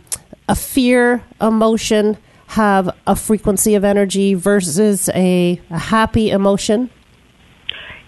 a 0.49 0.55
fear 0.55 1.23
emotion 1.39 2.17
have 2.53 2.89
a 3.07 3.15
frequency 3.15 3.75
of 3.75 3.83
energy 3.83 4.33
versus 4.33 5.09
a, 5.09 5.59
a 5.69 5.77
happy 5.77 6.29
emotion? 6.29 6.89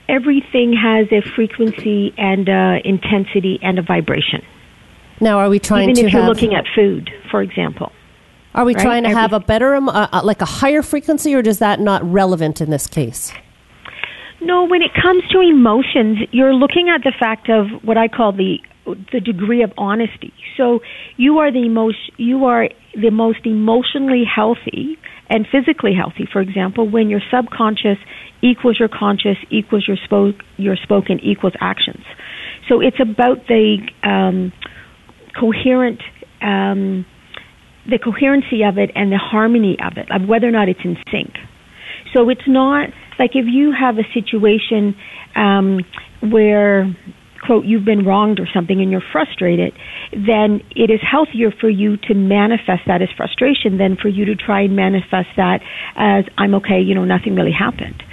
Everything 0.08 0.74
has 0.74 1.08
a 1.12 1.22
frequency 1.36 2.14
and 2.18 2.48
a 2.48 2.80
intensity 2.86 3.60
and 3.62 3.80
a 3.80 3.82
vibration. 3.82 4.44
Now, 5.20 5.40
are 5.40 5.50
we 5.50 5.60
trying 5.60 5.88
to 5.88 5.92
Even 5.94 6.06
if 6.06 6.14
you're 6.14 6.22
have, 6.22 6.30
looking 6.30 6.54
at 6.54 6.66
food, 6.76 7.10
for 7.32 7.42
example. 7.42 7.92
Are 8.54 8.66
we 8.66 8.76
right? 8.76 8.84
trying 8.84 9.04
to 9.04 9.10
have 9.10 9.34
a 9.34 9.40
better, 9.40 9.76
um, 9.76 9.90
uh, 9.90 10.08
uh, 10.12 10.22
like 10.24 10.42
a 10.42 10.46
higher 10.46 10.82
frequency, 10.82 11.34
or 11.36 11.40
is 11.40 11.60
that 11.60 11.80
not 11.80 12.04
relevant 12.10 12.62
in 12.62 12.70
this 12.70 12.88
case? 12.88 13.34
No, 14.46 14.66
when 14.66 14.84
it 14.84 14.92
comes 14.94 15.24
to 15.32 15.40
emotions, 15.42 16.20
you're 16.32 16.54
looking 16.54 16.88
at 16.94 17.02
the 17.04 17.12
fact 17.20 17.50
of 17.50 17.66
what 17.84 17.98
I 17.98 18.08
call 18.08 18.32
the 18.32 18.58
the 19.12 19.20
degree 19.20 19.64
of 19.64 19.72
honesty. 19.80 20.32
So 20.58 20.82
you 21.18 21.40
are 21.40 21.52
the 21.52 21.68
most 21.68 21.98
you 22.18 22.46
are 22.46 22.70
the 22.94 23.10
most 23.10 23.40
emotionally 23.46 24.24
healthy 24.24 25.00
and 25.32 25.48
physically 25.52 25.96
healthy. 25.96 26.28
For 26.32 26.42
example, 26.42 26.88
when 26.88 27.10
your 27.10 27.22
subconscious 27.34 27.98
equals 28.44 28.78
your 28.80 28.88
conscious 28.88 29.38
equals 29.50 29.86
your 29.88 29.98
spoke 30.06 30.36
your 30.58 30.76
spoken 30.76 31.20
equals 31.24 31.54
actions. 31.60 32.06
So 32.70 32.82
it's 32.82 33.00
about 33.00 33.48
the 33.48 33.78
um, 34.04 34.54
coherent. 35.40 36.02
Um, 36.42 37.08
the 37.88 38.00
coherency 38.00 38.64
of 38.64 38.80
it 38.80 38.90
and 38.96 39.12
the 39.12 39.20
harmony 39.22 39.78
of 39.80 39.98
it, 39.98 40.10
of 40.10 40.28
whether 40.28 40.48
or 40.48 40.52
not 40.52 40.70
it's 40.70 40.80
in 40.84 40.98
sync. 41.12 41.34
So 42.16 42.30
it's 42.30 42.48
not 42.48 42.90
like 43.20 43.32
if 43.36 43.46
you 43.48 43.72
have 43.72 43.98
a 43.98 44.04
situation 44.14 44.96
um, 45.36 45.80
where, 46.22 46.94
quote, 47.46 47.66
you've 47.66 47.86
been 47.86 48.06
wronged 48.06 48.40
or 48.40 48.48
something 48.54 48.82
and 48.82 48.92
you're 48.92 49.04
frustrated, 49.12 49.74
then 50.12 50.62
it 50.76 50.90
is 50.90 51.00
healthier 51.02 51.52
for 51.52 51.70
you 51.70 51.98
to 51.98 52.14
manifest 52.14 52.82
that 52.88 53.02
as 53.02 53.10
frustration 53.16 53.78
than 53.78 53.96
for 53.96 54.10
you 54.10 54.26
to 54.26 54.36
try 54.36 54.62
and 54.62 54.76
manifest 54.76 55.30
that 55.38 55.62
as 55.96 56.26
I'm 56.38 56.56
okay, 56.56 56.82
you 56.82 56.96
know, 56.96 57.06
nothing 57.06 57.36
really 57.36 57.54
happened. 57.54 58.04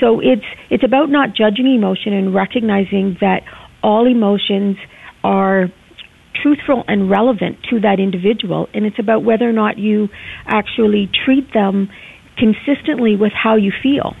So 0.00 0.20
it's 0.20 0.44
it's 0.70 0.84
about 0.84 1.08
not 1.10 1.34
judging 1.34 1.72
emotion 1.72 2.12
and 2.12 2.34
recognizing 2.34 3.16
that 3.20 3.42
all 3.82 4.06
emotions 4.06 4.76
are 5.22 5.66
truthful 6.42 6.82
and 6.88 7.08
relevant 7.08 7.58
to 7.70 7.80
that 7.80 8.00
individual 8.00 8.68
and 8.74 8.84
it's 8.84 8.98
about 8.98 9.22
whether 9.22 9.48
or 9.48 9.52
not 9.52 9.78
you 9.78 10.08
actually 10.46 11.08
treat 11.24 11.52
them 11.52 11.88
consistently 12.36 13.16
with 13.16 13.32
how 13.32 13.56
you 13.56 13.72
feel. 13.82 14.14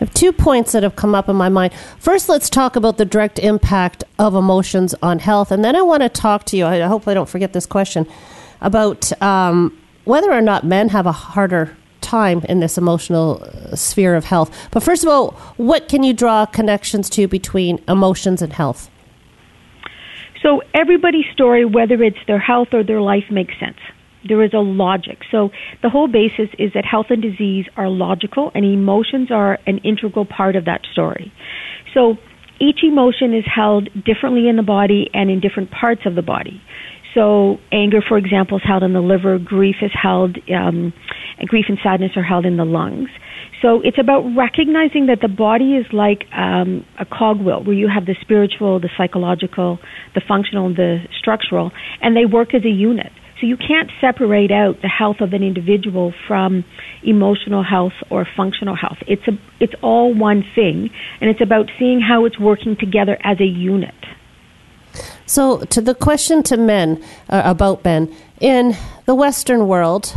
Have 0.00 0.12
two 0.14 0.32
points 0.32 0.72
that 0.72 0.82
have 0.82 0.96
come 0.96 1.14
up 1.14 1.28
in 1.28 1.36
my 1.36 1.50
mind. 1.50 1.74
First, 1.98 2.30
let's 2.30 2.48
talk 2.48 2.74
about 2.74 2.96
the 2.96 3.04
direct 3.04 3.38
impact 3.38 4.02
of 4.18 4.34
emotions 4.34 4.94
on 5.02 5.18
health. 5.18 5.52
And 5.52 5.62
then 5.62 5.76
I 5.76 5.82
want 5.82 6.02
to 6.02 6.08
talk 6.08 6.44
to 6.46 6.56
you, 6.56 6.64
I 6.66 6.80
hope 6.80 7.06
I 7.06 7.12
don't 7.12 7.28
forget 7.28 7.52
this 7.52 7.66
question, 7.66 8.06
about 8.62 9.12
um, 9.22 9.78
whether 10.06 10.32
or 10.32 10.40
not 10.40 10.64
men 10.64 10.88
have 10.88 11.06
a 11.06 11.12
harder 11.12 11.76
time 12.00 12.40
in 12.48 12.60
this 12.60 12.78
emotional 12.78 13.42
uh, 13.42 13.76
sphere 13.76 14.16
of 14.16 14.24
health. 14.24 14.50
But 14.70 14.82
first 14.82 15.04
of 15.04 15.10
all, 15.10 15.32
what 15.58 15.88
can 15.88 16.02
you 16.02 16.14
draw 16.14 16.46
connections 16.46 17.10
to 17.10 17.28
between 17.28 17.78
emotions 17.86 18.40
and 18.40 18.54
health? 18.54 18.90
So 20.42 20.62
everybody's 20.72 21.26
story, 21.34 21.66
whether 21.66 22.02
it's 22.02 22.24
their 22.26 22.38
health 22.38 22.68
or 22.72 22.82
their 22.82 23.02
life, 23.02 23.24
makes 23.30 23.58
sense. 23.60 23.76
There 24.28 24.42
is 24.42 24.52
a 24.52 24.58
logic. 24.58 25.18
So 25.30 25.50
the 25.82 25.88
whole 25.88 26.08
basis 26.08 26.48
is 26.58 26.72
that 26.74 26.84
health 26.84 27.06
and 27.10 27.22
disease 27.22 27.66
are 27.76 27.88
logical 27.88 28.50
and 28.54 28.64
emotions 28.64 29.30
are 29.30 29.58
an 29.66 29.78
integral 29.78 30.26
part 30.26 30.56
of 30.56 30.66
that 30.66 30.82
story. 30.92 31.32
So 31.94 32.16
each 32.60 32.80
emotion 32.82 33.34
is 33.34 33.44
held 33.52 33.88
differently 34.04 34.48
in 34.48 34.56
the 34.56 34.62
body 34.62 35.08
and 35.14 35.30
in 35.30 35.40
different 35.40 35.70
parts 35.70 36.02
of 36.04 36.14
the 36.14 36.22
body. 36.22 36.60
So, 37.14 37.58
anger, 37.72 38.00
for 38.06 38.18
example, 38.18 38.58
is 38.58 38.62
held 38.64 38.82
in 38.82 38.92
the 38.92 39.00
liver. 39.00 39.38
Grief 39.38 39.76
is 39.82 39.90
held, 40.00 40.38
um, 40.54 40.92
grief 41.46 41.64
and 41.68 41.78
sadness 41.82 42.12
are 42.16 42.22
held 42.22 42.46
in 42.46 42.56
the 42.56 42.64
lungs. 42.64 43.08
So, 43.62 43.80
it's 43.82 43.98
about 43.98 44.22
recognizing 44.36 45.06
that 45.06 45.18
the 45.20 45.28
body 45.28 45.74
is 45.74 45.86
like 45.92 46.24
um, 46.32 46.84
a 47.00 47.04
cogwheel, 47.04 47.64
where 47.64 47.74
you 47.74 47.88
have 47.92 48.06
the 48.06 48.14
spiritual, 48.20 48.78
the 48.78 48.90
psychological, 48.96 49.80
the 50.14 50.22
functional, 50.26 50.72
the 50.72 50.98
structural, 51.18 51.72
and 52.00 52.16
they 52.16 52.26
work 52.26 52.54
as 52.54 52.64
a 52.64 52.70
unit. 52.70 53.10
So, 53.40 53.46
you 53.46 53.56
can't 53.56 53.90
separate 54.00 54.50
out 54.50 54.82
the 54.82 54.88
health 54.88 55.20
of 55.20 55.32
an 55.32 55.42
individual 55.42 56.12
from 56.26 56.64
emotional 57.02 57.62
health 57.62 57.94
or 58.10 58.26
functional 58.36 58.76
health. 58.76 58.98
It's 59.06 59.26
a, 59.26 59.38
it's 59.60 59.74
all 59.82 60.12
one 60.12 60.44
thing, 60.54 60.90
and 61.20 61.30
it's 61.30 61.40
about 61.40 61.70
seeing 61.78 62.00
how 62.00 62.26
it's 62.26 62.38
working 62.38 62.76
together 62.76 63.16
as 63.22 63.40
a 63.40 63.46
unit. 63.46 63.94
So, 65.26 65.60
to 65.60 65.80
the 65.80 65.94
question 65.94 66.42
to 66.44 66.56
men 66.56 67.02
uh, 67.28 67.42
about 67.44 67.84
men 67.84 68.14
in 68.40 68.76
the 69.06 69.14
Western 69.14 69.68
world, 69.68 70.14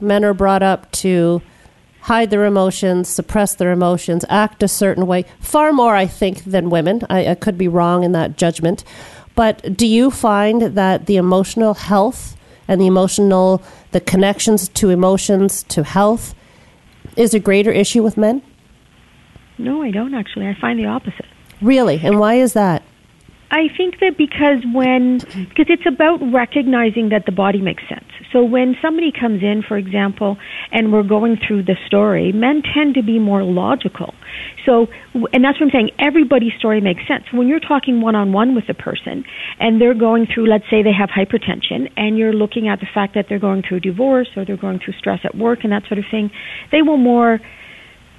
men 0.00 0.24
are 0.24 0.34
brought 0.34 0.62
up 0.62 0.90
to 0.92 1.42
hide 2.06 2.30
their 2.30 2.44
emotions, 2.44 3.08
suppress 3.08 3.54
their 3.54 3.72
emotions, 3.72 4.24
act 4.28 4.62
a 4.62 4.68
certain 4.68 5.06
way, 5.06 5.24
far 5.40 5.72
more, 5.72 5.96
I 5.96 6.06
think, 6.06 6.44
than 6.44 6.70
women. 6.70 7.02
I, 7.10 7.28
I 7.28 7.34
could 7.34 7.58
be 7.58 7.68
wrong 7.68 8.04
in 8.04 8.12
that 8.12 8.38
judgment. 8.38 8.84
But 9.34 9.76
do 9.76 9.86
you 9.86 10.10
find 10.10 10.62
that 10.62 11.06
the 11.06 11.16
emotional 11.16 11.74
health 11.74 12.35
and 12.68 12.80
the 12.80 12.86
emotional, 12.86 13.62
the 13.92 14.00
connections 14.00 14.68
to 14.68 14.90
emotions 14.90 15.62
to 15.64 15.82
health 15.82 16.34
is 17.16 17.34
a 17.34 17.40
greater 17.40 17.70
issue 17.70 18.02
with 18.02 18.16
men? 18.16 18.42
No, 19.58 19.82
I 19.82 19.90
don't 19.90 20.14
actually. 20.14 20.46
I 20.48 20.54
find 20.60 20.78
the 20.78 20.86
opposite. 20.86 21.26
Really? 21.62 22.00
And 22.02 22.18
why 22.18 22.34
is 22.34 22.52
that? 22.52 22.82
I 23.48 23.68
think 23.76 24.00
that 24.00 24.18
because 24.18 24.64
when, 24.74 25.18
because 25.18 25.66
it's 25.68 25.86
about 25.86 26.18
recognizing 26.32 27.10
that 27.10 27.26
the 27.26 27.32
body 27.32 27.60
makes 27.60 27.82
sense. 27.88 28.04
So 28.32 28.42
when 28.42 28.74
somebody 28.82 29.12
comes 29.12 29.42
in, 29.42 29.62
for 29.66 29.76
example, 29.76 30.36
and 30.72 30.92
we're 30.92 31.04
going 31.04 31.36
through 31.36 31.62
the 31.62 31.76
story, 31.86 32.32
men 32.32 32.62
tend 32.62 32.94
to 32.94 33.02
be 33.02 33.20
more 33.20 33.44
logical. 33.44 34.14
So, 34.64 34.88
and 35.32 35.44
that's 35.44 35.60
what 35.60 35.66
I'm 35.66 35.70
saying, 35.70 35.90
everybody's 36.00 36.54
story 36.58 36.80
makes 36.80 37.06
sense. 37.06 37.24
When 37.32 37.46
you're 37.46 37.60
talking 37.60 38.00
one 38.00 38.16
on 38.16 38.32
one 38.32 38.56
with 38.56 38.68
a 38.68 38.74
person 38.74 39.24
and 39.60 39.80
they're 39.80 39.94
going 39.94 40.26
through, 40.26 40.48
let's 40.48 40.64
say 40.68 40.82
they 40.82 40.92
have 40.92 41.08
hypertension, 41.08 41.88
and 41.96 42.18
you're 42.18 42.32
looking 42.32 42.66
at 42.66 42.80
the 42.80 42.88
fact 42.92 43.14
that 43.14 43.26
they're 43.28 43.38
going 43.38 43.62
through 43.62 43.80
divorce 43.80 44.28
or 44.36 44.44
they're 44.44 44.56
going 44.56 44.80
through 44.84 44.94
stress 44.94 45.20
at 45.22 45.36
work 45.36 45.60
and 45.62 45.72
that 45.72 45.84
sort 45.86 45.98
of 45.98 46.04
thing, 46.10 46.32
they 46.72 46.82
will 46.82 46.96
more, 46.96 47.38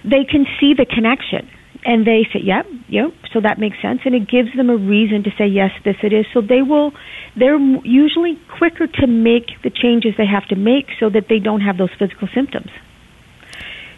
they 0.06 0.24
can 0.24 0.46
see 0.58 0.74
the 0.74 0.86
connection 0.86 1.50
and 1.88 2.06
they 2.06 2.28
say, 2.32 2.42
"Yep, 2.44 2.68
yep." 2.90 3.14
So 3.34 3.40
that 3.40 3.58
makes 3.58 3.82
sense, 3.82 4.02
and 4.06 4.14
it 4.14 4.28
gives 4.28 4.54
them 4.56 4.70
a 4.70 4.76
reason 4.76 5.24
to 5.24 5.32
say, 5.38 5.48
"Yes, 5.48 5.72
this 5.86 5.96
it 6.04 6.12
is." 6.12 6.26
So 6.34 6.42
they 6.42 6.62
will. 6.62 6.92
They're 7.36 7.58
usually 7.58 8.38
quicker 8.58 8.86
to 8.86 9.08
make 9.08 9.62
the 9.64 9.72
changes 9.72 10.14
they 10.18 10.26
have 10.28 10.46
to 10.50 10.56
make 10.56 10.88
so 11.00 11.10
that 11.10 11.30
they 11.30 11.40
don't 11.40 11.62
have 11.62 11.78
those 11.78 11.94
physical 11.98 12.28
symptoms. 12.36 12.70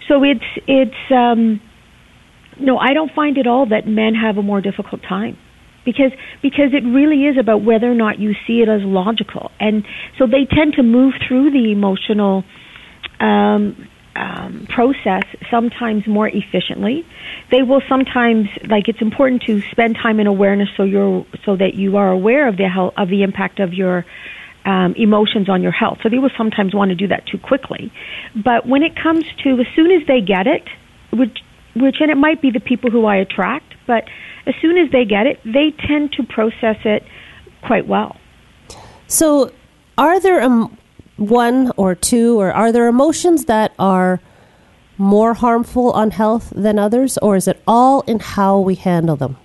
So 0.07 0.23
it's 0.23 0.49
it's 0.67 1.11
um, 1.11 1.59
no, 2.59 2.77
I 2.77 2.93
don't 2.93 3.11
find 3.11 3.37
at 3.39 3.47
all 3.47 3.65
that 3.67 3.87
men 3.87 4.13
have 4.13 4.37
a 4.37 4.43
more 4.43 4.61
difficult 4.61 5.01
time 5.01 5.35
because 5.83 6.11
because 6.43 6.73
it 6.73 6.83
really 6.85 7.25
is 7.25 7.37
about 7.39 7.63
whether 7.63 7.91
or 7.91 7.95
not 7.95 8.19
you 8.19 8.33
see 8.45 8.61
it 8.61 8.69
as 8.69 8.81
logical, 8.83 9.49
and 9.59 9.83
so 10.19 10.27
they 10.27 10.45
tend 10.45 10.73
to 10.73 10.83
move 10.83 11.15
through 11.27 11.51
the 11.51 11.71
emotional. 11.71 12.43
Um, 13.19 13.87
um, 14.19 14.67
process 14.69 15.23
sometimes 15.49 16.05
more 16.05 16.27
efficiently. 16.27 17.07
They 17.51 17.63
will 17.63 17.81
sometimes 17.87 18.49
like 18.67 18.87
it's 18.87 19.01
important 19.01 19.43
to 19.43 19.61
spend 19.71 19.95
time 19.95 20.19
in 20.19 20.27
awareness 20.27 20.69
so 20.75 20.83
you're 20.83 21.25
so 21.45 21.55
that 21.55 21.75
you 21.75 21.97
are 21.97 22.11
aware 22.11 22.47
of 22.47 22.57
the 22.57 22.67
health 22.67 22.93
of 22.97 23.09
the 23.09 23.23
impact 23.23 23.59
of 23.59 23.73
your 23.73 24.05
um, 24.65 24.93
emotions 24.97 25.49
on 25.49 25.63
your 25.63 25.71
health. 25.71 25.99
So 26.03 26.09
they 26.09 26.19
will 26.19 26.31
sometimes 26.37 26.75
want 26.75 26.89
to 26.89 26.95
do 26.95 27.07
that 27.07 27.25
too 27.27 27.37
quickly. 27.37 27.91
But 28.35 28.67
when 28.67 28.83
it 28.83 28.95
comes 29.01 29.23
to 29.43 29.59
as 29.61 29.67
soon 29.75 29.91
as 29.91 30.05
they 30.05 30.19
get 30.21 30.47
it, 30.47 30.67
which 31.11 31.39
which 31.75 31.95
and 32.01 32.11
it 32.11 32.17
might 32.17 32.41
be 32.41 32.51
the 32.51 32.59
people 32.59 32.91
who 32.91 33.05
I 33.05 33.15
attract, 33.17 33.73
but 33.87 34.03
as 34.45 34.53
soon 34.61 34.77
as 34.77 34.91
they 34.91 35.05
get 35.05 35.27
it, 35.27 35.39
they 35.45 35.71
tend 35.87 36.11
to 36.13 36.23
process 36.23 36.77
it 36.83 37.03
quite 37.61 37.87
well. 37.87 38.17
So, 39.07 39.51
are 39.97 40.19
there 40.19 40.41
um, 40.41 40.77
one 41.19 41.71
or 41.77 41.95
two, 41.95 42.39
or 42.39 42.51
are 42.51 42.71
there 42.71 42.87
emotions 42.87 43.45
that 43.45 43.73
are 43.77 44.19
more 44.97 45.33
harmful 45.33 45.91
on 45.91 46.11
health 46.11 46.51
than 46.55 46.79
others, 46.79 47.17
or 47.19 47.35
is 47.35 47.47
it 47.47 47.61
all 47.67 48.01
in 48.01 48.19
how 48.19 48.59
we 48.59 48.75
handle 48.75 49.15
them? 49.15 49.37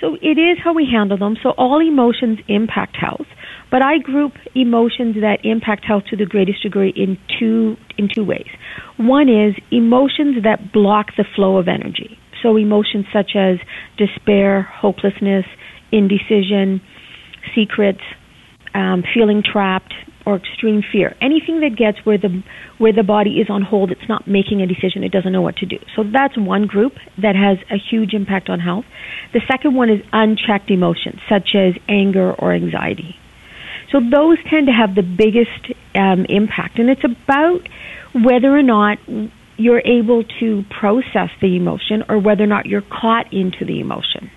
So 0.00 0.16
it 0.22 0.38
is 0.38 0.58
how 0.62 0.72
we 0.72 0.86
handle 0.90 1.18
them. 1.18 1.36
So 1.42 1.50
all 1.50 1.80
emotions 1.80 2.38
impact 2.48 2.96
health, 2.96 3.26
but 3.70 3.82
I 3.82 3.98
group 3.98 4.32
emotions 4.54 5.16
that 5.16 5.38
impact 5.44 5.84
health 5.84 6.04
to 6.10 6.16
the 6.16 6.26
greatest 6.26 6.62
degree 6.62 6.92
in 6.96 7.18
two 7.38 7.76
in 7.98 8.08
two 8.12 8.24
ways. 8.24 8.48
One 8.96 9.28
is 9.28 9.54
emotions 9.70 10.42
that 10.44 10.72
block 10.72 11.16
the 11.16 11.24
flow 11.36 11.58
of 11.58 11.68
energy. 11.68 12.18
So 12.42 12.56
emotions 12.56 13.06
such 13.12 13.32
as 13.36 13.58
despair, 13.98 14.62
hopelessness, 14.62 15.44
indecision, 15.92 16.80
secrets, 17.54 18.00
um, 18.74 19.04
feeling 19.12 19.42
trapped, 19.42 19.92
or 20.26 20.36
extreme 20.36 20.82
fear. 20.92 21.16
Anything 21.20 21.60
that 21.60 21.76
gets 21.76 22.04
where 22.04 22.18
the 22.18 22.42
where 22.78 22.92
the 22.92 23.02
body 23.02 23.40
is 23.40 23.48
on 23.50 23.62
hold, 23.62 23.90
it's 23.90 24.08
not 24.08 24.26
making 24.26 24.62
a 24.62 24.66
decision, 24.66 25.02
it 25.04 25.12
doesn't 25.12 25.32
know 25.32 25.42
what 25.42 25.56
to 25.56 25.66
do. 25.66 25.78
So 25.96 26.02
that's 26.02 26.36
one 26.36 26.66
group 26.66 26.94
that 27.18 27.36
has 27.36 27.58
a 27.70 27.76
huge 27.76 28.14
impact 28.14 28.48
on 28.48 28.60
health. 28.60 28.84
The 29.32 29.40
second 29.50 29.74
one 29.74 29.90
is 29.90 30.00
unchecked 30.12 30.70
emotions 30.70 31.20
such 31.28 31.54
as 31.54 31.74
anger 31.88 32.32
or 32.32 32.52
anxiety. 32.52 33.16
So 33.90 33.98
those 34.00 34.38
tend 34.48 34.66
to 34.68 34.72
have 34.72 34.94
the 34.94 35.02
biggest 35.02 35.72
um, 35.94 36.24
impact, 36.26 36.78
and 36.78 36.88
it's 36.88 37.04
about 37.04 37.68
whether 38.12 38.56
or 38.56 38.62
not 38.62 38.98
you're 39.56 39.82
able 39.84 40.24
to 40.40 40.64
process 40.70 41.30
the 41.40 41.56
emotion 41.56 42.02
or 42.08 42.18
whether 42.18 42.44
or 42.44 42.46
not 42.46 42.66
you're 42.66 42.82
caught 42.82 43.32
into 43.32 43.64
the 43.64 43.80
emotion. 43.80 44.30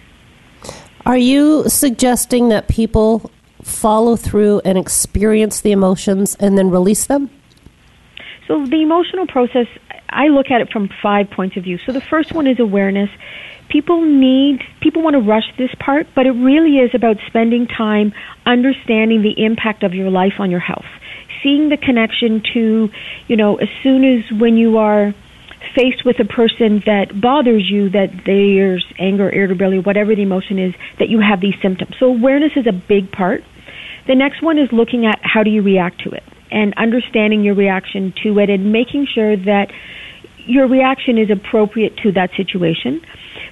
Are 1.06 1.18
you 1.18 1.68
suggesting 1.68 2.50
that 2.50 2.68
people 2.68 3.30
follow 3.64 4.16
through 4.16 4.62
and 4.66 4.78
experience 4.78 5.62
the 5.62 5.72
emotions 5.72 6.36
and 6.36 6.58
then 6.58 6.70
release 6.70 7.06
them? 7.06 7.30
So 8.48 8.66
the 8.66 8.82
emotional 8.82 9.26
process, 9.28 9.68
I 10.10 10.28
look 10.28 10.52
at 10.52 10.62
it 10.62 10.72
from 10.72 10.90
five 11.02 11.30
points 11.30 11.58
of 11.58 11.64
view. 11.64 11.78
So 11.86 11.92
the 11.92 12.02
first 12.02 12.34
one 12.34 12.48
is 12.48 12.60
awareness. 12.60 13.10
People 13.70 14.02
need, 14.02 14.64
people 14.82 15.02
want 15.02 15.16
to 15.16 15.22
rush 15.22 15.52
this 15.58 15.74
part, 15.80 16.08
but 16.14 16.26
it 16.26 16.32
really 16.32 16.78
is 16.78 16.94
about 16.94 17.18
spending 17.28 17.68
time 17.68 18.14
understanding 18.46 19.22
the 19.22 19.44
impact 19.44 19.84
of 19.84 19.94
your 19.94 20.10
life 20.10 20.40
on 20.40 20.52
your 20.52 20.60
health. 20.60 20.86
Seeing 21.42 21.70
the 21.70 21.78
connection 21.78 22.42
to, 22.54 22.92
you 23.28 23.36
know, 23.36 23.56
as 23.56 23.70
soon 23.82 24.04
as 24.04 24.32
when 24.32 24.58
you 24.58 24.78
are 24.78 25.14
faced 25.74 26.06
with 26.06 26.20
a 26.20 26.26
person 26.26 26.84
that 26.86 27.20
bothers 27.20 27.70
you, 27.70 27.90
that 27.90 28.12
there's 28.26 28.86
anger, 29.00 29.30
irritability, 29.32 29.80
whatever 29.80 30.14
the 30.14 30.22
emotion 30.22 30.60
is, 30.60 30.74
that 31.00 31.10
you 31.10 31.20
have 31.20 31.42
these 31.42 31.56
symptoms. 31.62 31.96
So 32.00 32.08
awareness 32.08 32.52
is 32.56 32.68
a 32.68 32.74
big 32.74 33.12
part. 33.12 33.44
The 34.08 34.16
next 34.16 34.42
one 34.42 34.58
is 34.58 34.70
looking 34.72 35.06
at 35.06 35.20
how 35.24 35.44
do 35.44 35.50
you 35.50 35.62
react 35.62 36.02
to 36.04 36.12
it 36.12 36.24
and 36.52 36.74
understanding 36.78 37.44
your 37.44 37.56
reaction 37.56 38.14
to 38.24 38.40
it 38.40 38.50
and 38.50 38.72
making 38.72 39.08
sure 39.14 39.36
that 39.36 39.72
your 40.46 40.68
reaction 40.68 41.18
is 41.18 41.30
appropriate 41.32 41.96
to 42.04 42.12
that 42.12 42.30
situation. 42.36 43.02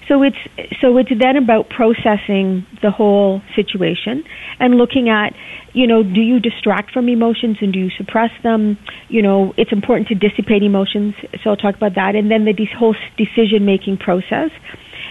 So 0.08 0.24
it's 0.24 0.38
so 0.82 0.98
it's 0.98 1.10
then 1.10 1.38
about 1.38 1.70
processing 1.70 2.66
the 2.82 2.92
whole 2.92 3.42
situation 3.56 4.24
and 4.60 4.76
looking 4.76 5.08
at, 5.10 5.34
you 5.74 5.88
know, 5.88 6.04
do 6.04 6.20
you 6.20 6.40
distract 6.40 6.92
from 6.92 7.08
emotions 7.08 7.58
and 7.62 7.72
do 7.72 7.80
you 7.80 7.90
suppress 7.98 8.32
them? 8.44 8.78
You 9.08 9.22
know, 9.22 9.54
it's 9.58 9.72
important 9.72 10.10
to 10.10 10.16
dissipate 10.16 10.64
emotions. 10.64 11.16
So 11.44 11.52
I'll 11.52 11.56
talk 11.56 11.76
about 11.76 11.96
that, 11.96 12.16
and 12.16 12.30
then 12.30 12.44
the 12.44 12.54
whole 12.78 12.96
decision 13.18 13.66
making 13.66 13.98
process. 13.98 14.52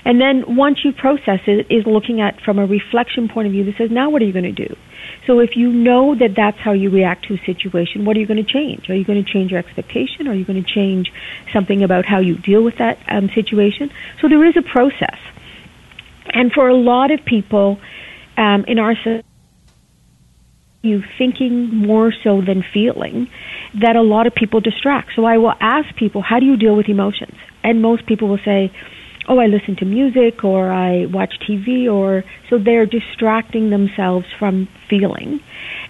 And 0.04 0.20
then 0.20 0.56
once 0.56 0.84
you 0.84 0.92
process 0.92 1.40
it, 1.46 1.70
is 1.70 1.86
looking 1.86 2.20
at 2.20 2.40
from 2.40 2.58
a 2.58 2.66
reflection 2.66 3.28
point 3.28 3.46
of 3.46 3.52
view 3.52 3.64
that 3.64 3.76
says, 3.76 3.90
now 3.90 4.10
what 4.10 4.22
are 4.22 4.24
you 4.24 4.32
going 4.32 4.54
to 4.54 4.66
do? 4.68 4.76
So 5.26 5.40
if 5.40 5.56
you 5.56 5.72
know 5.72 6.14
that 6.14 6.34
that's 6.34 6.58
how 6.58 6.72
you 6.72 6.90
react 6.90 7.26
to 7.26 7.34
a 7.34 7.44
situation, 7.44 8.04
what 8.04 8.16
are 8.16 8.20
you 8.20 8.26
going 8.26 8.44
to 8.44 8.52
change? 8.52 8.88
Are 8.88 8.94
you 8.94 9.04
going 9.04 9.22
to 9.22 9.30
change 9.30 9.50
your 9.50 9.60
expectation? 9.60 10.26
Are 10.28 10.34
you 10.34 10.44
going 10.44 10.62
to 10.62 10.68
change 10.68 11.12
something 11.52 11.82
about 11.82 12.06
how 12.06 12.18
you 12.18 12.36
deal 12.36 12.62
with 12.62 12.78
that 12.78 12.98
um, 13.08 13.28
situation? 13.30 13.90
So 14.20 14.28
there 14.28 14.44
is 14.44 14.56
a 14.56 14.62
process. 14.62 15.18
And 16.26 16.52
for 16.52 16.68
a 16.68 16.74
lot 16.74 17.10
of 17.10 17.24
people 17.24 17.78
um, 18.36 18.64
in 18.66 18.78
our 18.78 18.94
society, 18.94 19.26
you 20.82 21.02
thinking 21.18 21.74
more 21.74 22.10
so 22.24 22.40
than 22.40 22.62
feeling 22.72 23.28
that 23.74 23.96
a 23.96 24.00
lot 24.00 24.26
of 24.26 24.34
people 24.34 24.60
distract. 24.60 25.10
So 25.14 25.26
I 25.26 25.36
will 25.36 25.52
ask 25.60 25.94
people, 25.94 26.22
how 26.22 26.40
do 26.40 26.46
you 26.46 26.56
deal 26.56 26.74
with 26.74 26.88
emotions? 26.88 27.36
And 27.62 27.82
most 27.82 28.06
people 28.06 28.28
will 28.28 28.38
say, 28.38 28.72
oh, 29.28 29.38
I 29.38 29.46
listen 29.46 29.76
to 29.76 29.84
music 29.84 30.44
or 30.44 30.70
I 30.70 31.06
watch 31.06 31.38
TV 31.40 31.92
or 31.92 32.24
so 32.48 32.58
they're 32.58 32.86
distracting 32.86 33.70
themselves 33.70 34.26
from 34.38 34.68
feeling. 34.88 35.40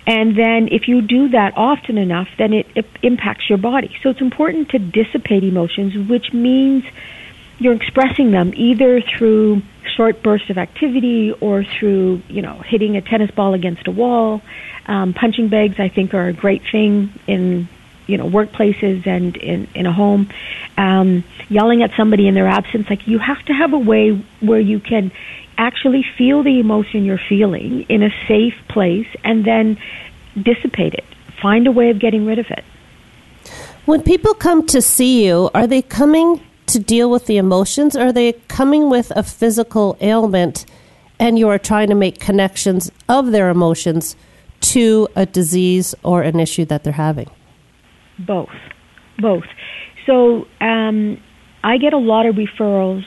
And 0.06 0.36
then 0.36 0.68
if 0.70 0.88
you 0.88 1.02
do 1.02 1.28
that 1.30 1.52
often 1.56 1.98
enough, 1.98 2.28
then 2.38 2.52
it, 2.52 2.66
it 2.74 2.86
impacts 3.02 3.48
your 3.48 3.58
body. 3.58 3.94
So 4.02 4.10
it's 4.10 4.20
important 4.20 4.70
to 4.70 4.78
dissipate 4.78 5.44
emotions, 5.44 6.08
which 6.08 6.32
means 6.32 6.84
you're 7.58 7.74
expressing 7.74 8.30
them 8.30 8.52
either 8.56 9.00
through 9.02 9.62
short 9.96 10.22
bursts 10.22 10.50
of 10.50 10.58
activity 10.58 11.32
or 11.40 11.62
through, 11.62 12.22
you 12.28 12.42
know, 12.42 12.54
hitting 12.64 12.96
a 12.96 13.02
tennis 13.02 13.30
ball 13.30 13.54
against 13.54 13.86
a 13.86 13.90
wall. 13.90 14.40
Um, 14.86 15.12
punching 15.12 15.48
bags, 15.48 15.78
I 15.78 15.88
think, 15.88 16.14
are 16.14 16.28
a 16.28 16.32
great 16.32 16.62
thing 16.72 17.12
in, 17.26 17.68
you 18.10 18.18
know, 18.18 18.28
workplaces 18.28 19.06
and 19.06 19.36
in, 19.36 19.68
in 19.74 19.86
a 19.86 19.92
home. 19.92 20.28
Um, 20.76 21.24
yelling 21.48 21.82
at 21.82 21.90
somebody 21.96 22.26
in 22.28 22.34
their 22.34 22.48
absence, 22.48 22.88
like 22.88 23.06
you 23.06 23.18
have 23.18 23.42
to 23.46 23.52
have 23.52 23.72
a 23.72 23.78
way 23.78 24.12
where 24.40 24.60
you 24.60 24.80
can 24.80 25.12
actually 25.58 26.04
feel 26.16 26.42
the 26.42 26.58
emotion 26.58 27.04
you're 27.04 27.20
feeling 27.28 27.82
in 27.88 28.02
a 28.02 28.10
safe 28.26 28.54
place 28.68 29.06
and 29.24 29.44
then 29.44 29.78
dissipate 30.40 30.94
it. 30.94 31.04
Find 31.42 31.66
a 31.66 31.72
way 31.72 31.90
of 31.90 31.98
getting 31.98 32.24
rid 32.24 32.38
of 32.38 32.46
it. 32.50 32.64
When 33.84 34.02
people 34.02 34.34
come 34.34 34.66
to 34.68 34.80
see 34.80 35.26
you, 35.26 35.50
are 35.54 35.66
they 35.66 35.82
coming 35.82 36.40
to 36.66 36.78
deal 36.78 37.10
with 37.10 37.26
the 37.26 37.36
emotions? 37.36 37.96
Or 37.96 38.06
are 38.06 38.12
they 38.12 38.32
coming 38.48 38.88
with 38.88 39.12
a 39.16 39.22
physical 39.22 39.96
ailment 40.00 40.64
and 41.18 41.38
you 41.38 41.48
are 41.48 41.58
trying 41.58 41.88
to 41.88 41.94
make 41.94 42.20
connections 42.20 42.90
of 43.08 43.32
their 43.32 43.50
emotions 43.50 44.16
to 44.60 45.08
a 45.16 45.26
disease 45.26 45.94
or 46.02 46.22
an 46.22 46.40
issue 46.40 46.64
that 46.66 46.84
they're 46.84 46.92
having? 46.92 47.28
Both. 48.26 48.50
Both. 49.18 49.44
So 50.06 50.46
um, 50.60 51.20
I 51.62 51.78
get 51.78 51.92
a 51.92 51.98
lot 51.98 52.26
of 52.26 52.36
referrals 52.36 53.04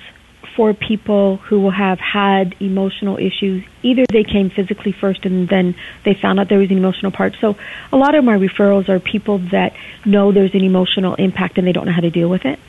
for 0.56 0.74
people 0.74 1.38
who 1.38 1.70
have 1.70 2.00
had 2.00 2.56
emotional 2.60 3.18
issues. 3.18 3.64
Either 3.82 4.04
they 4.12 4.24
came 4.24 4.50
physically 4.50 4.92
first 4.92 5.26
and 5.26 5.50
then 5.50 5.76
they 6.06 6.14
found 6.14 6.40
out 6.40 6.50
there 6.50 6.60
was 6.60 6.70
an 6.70 6.78
emotional 6.78 7.12
part. 7.12 7.36
So 7.42 7.56
a 7.92 7.98
lot 7.98 8.16
of 8.16 8.24
my 8.24 8.38
referrals 8.38 8.90
are 8.90 9.00
people 9.00 9.40
that 9.52 9.74
know 10.06 10.32
there's 10.32 10.54
an 10.54 10.64
emotional 10.64 11.16
impact 11.16 11.58
and 11.58 11.66
they 11.66 11.72
don't 11.72 11.86
know 11.86 11.92
how 11.92 12.02
to 12.02 12.12
deal 12.12 12.30
with 12.30 12.46
it. 12.46 12.60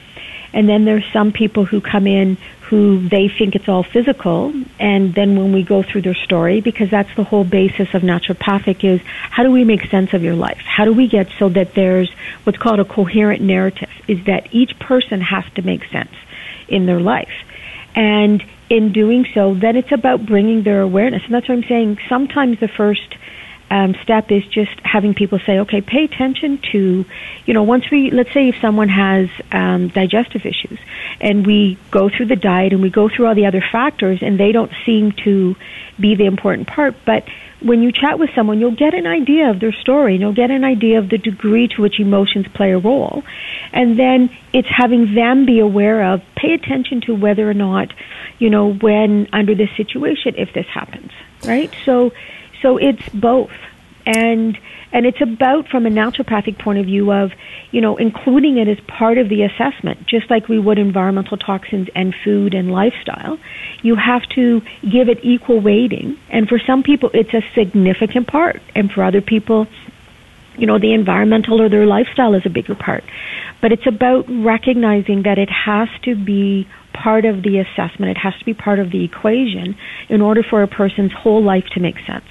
And 0.54 0.68
then 0.68 0.84
there's 0.84 1.04
some 1.12 1.32
people 1.32 1.64
who 1.64 1.80
come 1.80 2.06
in 2.06 2.38
who 2.68 3.06
they 3.08 3.28
think 3.28 3.54
it's 3.54 3.68
all 3.68 3.82
physical. 3.82 4.54
And 4.78 5.12
then 5.14 5.36
when 5.36 5.52
we 5.52 5.62
go 5.62 5.82
through 5.82 6.02
their 6.02 6.14
story, 6.14 6.60
because 6.60 6.90
that's 6.90 7.14
the 7.16 7.24
whole 7.24 7.44
basis 7.44 7.92
of 7.92 8.02
naturopathic 8.02 8.84
is 8.84 9.00
how 9.04 9.42
do 9.42 9.50
we 9.50 9.64
make 9.64 9.84
sense 9.90 10.14
of 10.14 10.22
your 10.22 10.34
life? 10.34 10.62
How 10.64 10.84
do 10.84 10.92
we 10.92 11.08
get 11.08 11.28
so 11.38 11.48
that 11.50 11.74
there's 11.74 12.10
what's 12.44 12.58
called 12.58 12.80
a 12.80 12.84
coherent 12.84 13.42
narrative 13.42 13.90
is 14.08 14.24
that 14.24 14.48
each 14.54 14.78
person 14.78 15.20
has 15.20 15.44
to 15.56 15.62
make 15.62 15.84
sense 15.86 16.14
in 16.68 16.86
their 16.86 17.00
life. 17.00 17.34
And 17.94 18.42
in 18.70 18.92
doing 18.92 19.26
so, 19.34 19.54
then 19.54 19.76
it's 19.76 19.92
about 19.92 20.24
bringing 20.24 20.62
their 20.62 20.80
awareness. 20.80 21.22
And 21.24 21.34
that's 21.34 21.48
what 21.48 21.56
I'm 21.58 21.64
saying. 21.64 21.98
Sometimes 22.08 22.60
the 22.60 22.68
first 22.68 23.14
um, 23.70 23.94
step 24.02 24.30
is 24.30 24.44
just 24.46 24.72
having 24.84 25.14
people 25.14 25.38
say, 25.40 25.60
okay, 25.60 25.80
pay 25.80 26.04
attention 26.04 26.58
to, 26.72 27.04
you 27.46 27.54
know, 27.54 27.62
once 27.62 27.90
we, 27.90 28.10
let's 28.10 28.32
say 28.32 28.48
if 28.48 28.56
someone 28.60 28.88
has 28.88 29.28
um, 29.52 29.88
digestive 29.88 30.46
issues 30.46 30.78
and 31.20 31.46
we 31.46 31.78
go 31.90 32.08
through 32.08 32.26
the 32.26 32.36
diet 32.36 32.72
and 32.72 32.82
we 32.82 32.90
go 32.90 33.08
through 33.08 33.26
all 33.26 33.34
the 33.34 33.46
other 33.46 33.64
factors 33.72 34.20
and 34.22 34.38
they 34.38 34.52
don't 34.52 34.72
seem 34.84 35.12
to 35.12 35.56
be 35.98 36.14
the 36.14 36.26
important 36.26 36.68
part, 36.68 36.94
but 37.04 37.24
when 37.64 37.82
you 37.82 37.90
chat 37.90 38.18
with 38.18 38.30
someone, 38.34 38.60
you'll 38.60 38.76
get 38.76 38.92
an 38.92 39.06
idea 39.06 39.48
of 39.50 39.58
their 39.58 39.72
story 39.72 40.12
and 40.12 40.20
you'll 40.20 40.34
get 40.34 40.50
an 40.50 40.64
idea 40.64 40.98
of 40.98 41.08
the 41.08 41.16
degree 41.16 41.66
to 41.68 41.80
which 41.80 41.98
emotions 41.98 42.46
play 42.48 42.72
a 42.72 42.78
role. 42.78 43.24
And 43.72 43.98
then 43.98 44.30
it's 44.52 44.68
having 44.68 45.14
them 45.14 45.46
be 45.46 45.60
aware 45.60 46.12
of, 46.12 46.22
pay 46.36 46.52
attention 46.52 47.00
to 47.02 47.14
whether 47.14 47.48
or 47.48 47.54
not, 47.54 47.92
you 48.38 48.50
know, 48.50 48.74
when 48.74 49.28
under 49.32 49.54
this 49.54 49.70
situation, 49.76 50.34
if 50.36 50.52
this 50.52 50.66
happens, 50.66 51.10
right? 51.44 51.74
So, 51.84 52.12
so 52.64 52.78
it's 52.78 53.06
both. 53.10 53.52
And 54.06 54.58
and 54.92 55.06
it's 55.06 55.20
about 55.20 55.68
from 55.68 55.86
a 55.86 55.90
naturopathic 55.90 56.58
point 56.58 56.78
of 56.78 56.86
view 56.86 57.12
of, 57.12 57.32
you 57.72 57.80
know, 57.80 57.96
including 57.96 58.58
it 58.58 58.68
as 58.68 58.78
part 58.86 59.18
of 59.18 59.28
the 59.28 59.42
assessment, 59.42 60.06
just 60.06 60.30
like 60.30 60.48
we 60.48 60.58
would 60.58 60.78
environmental 60.78 61.36
toxins 61.36 61.88
and 61.94 62.14
food 62.24 62.54
and 62.54 62.70
lifestyle. 62.70 63.38
You 63.82 63.96
have 63.96 64.22
to 64.36 64.62
give 64.82 65.08
it 65.08 65.20
equal 65.22 65.60
weighting. 65.60 66.16
And 66.30 66.48
for 66.48 66.58
some 66.58 66.82
people 66.82 67.10
it's 67.12 67.34
a 67.34 67.42
significant 67.54 68.28
part. 68.28 68.62
And 68.74 68.90
for 68.90 69.02
other 69.02 69.20
people, 69.20 69.66
you 70.56 70.66
know, 70.66 70.78
the 70.78 70.92
environmental 70.92 71.60
or 71.60 71.68
their 71.68 71.86
lifestyle 71.86 72.34
is 72.34 72.46
a 72.46 72.50
bigger 72.50 72.74
part. 72.74 73.04
But 73.60 73.72
it's 73.72 73.86
about 73.86 74.26
recognizing 74.28 75.22
that 75.24 75.38
it 75.38 75.50
has 75.50 75.88
to 76.02 76.14
be 76.14 76.68
part 76.92 77.24
of 77.24 77.42
the 77.42 77.58
assessment. 77.58 78.10
It 78.10 78.18
has 78.18 78.38
to 78.38 78.44
be 78.44 78.54
part 78.54 78.78
of 78.78 78.90
the 78.90 79.04
equation 79.04 79.76
in 80.08 80.20
order 80.22 80.42
for 80.42 80.62
a 80.62 80.68
person's 80.68 81.12
whole 81.12 81.42
life 81.42 81.66
to 81.72 81.80
make 81.80 81.98
sense. 82.06 82.24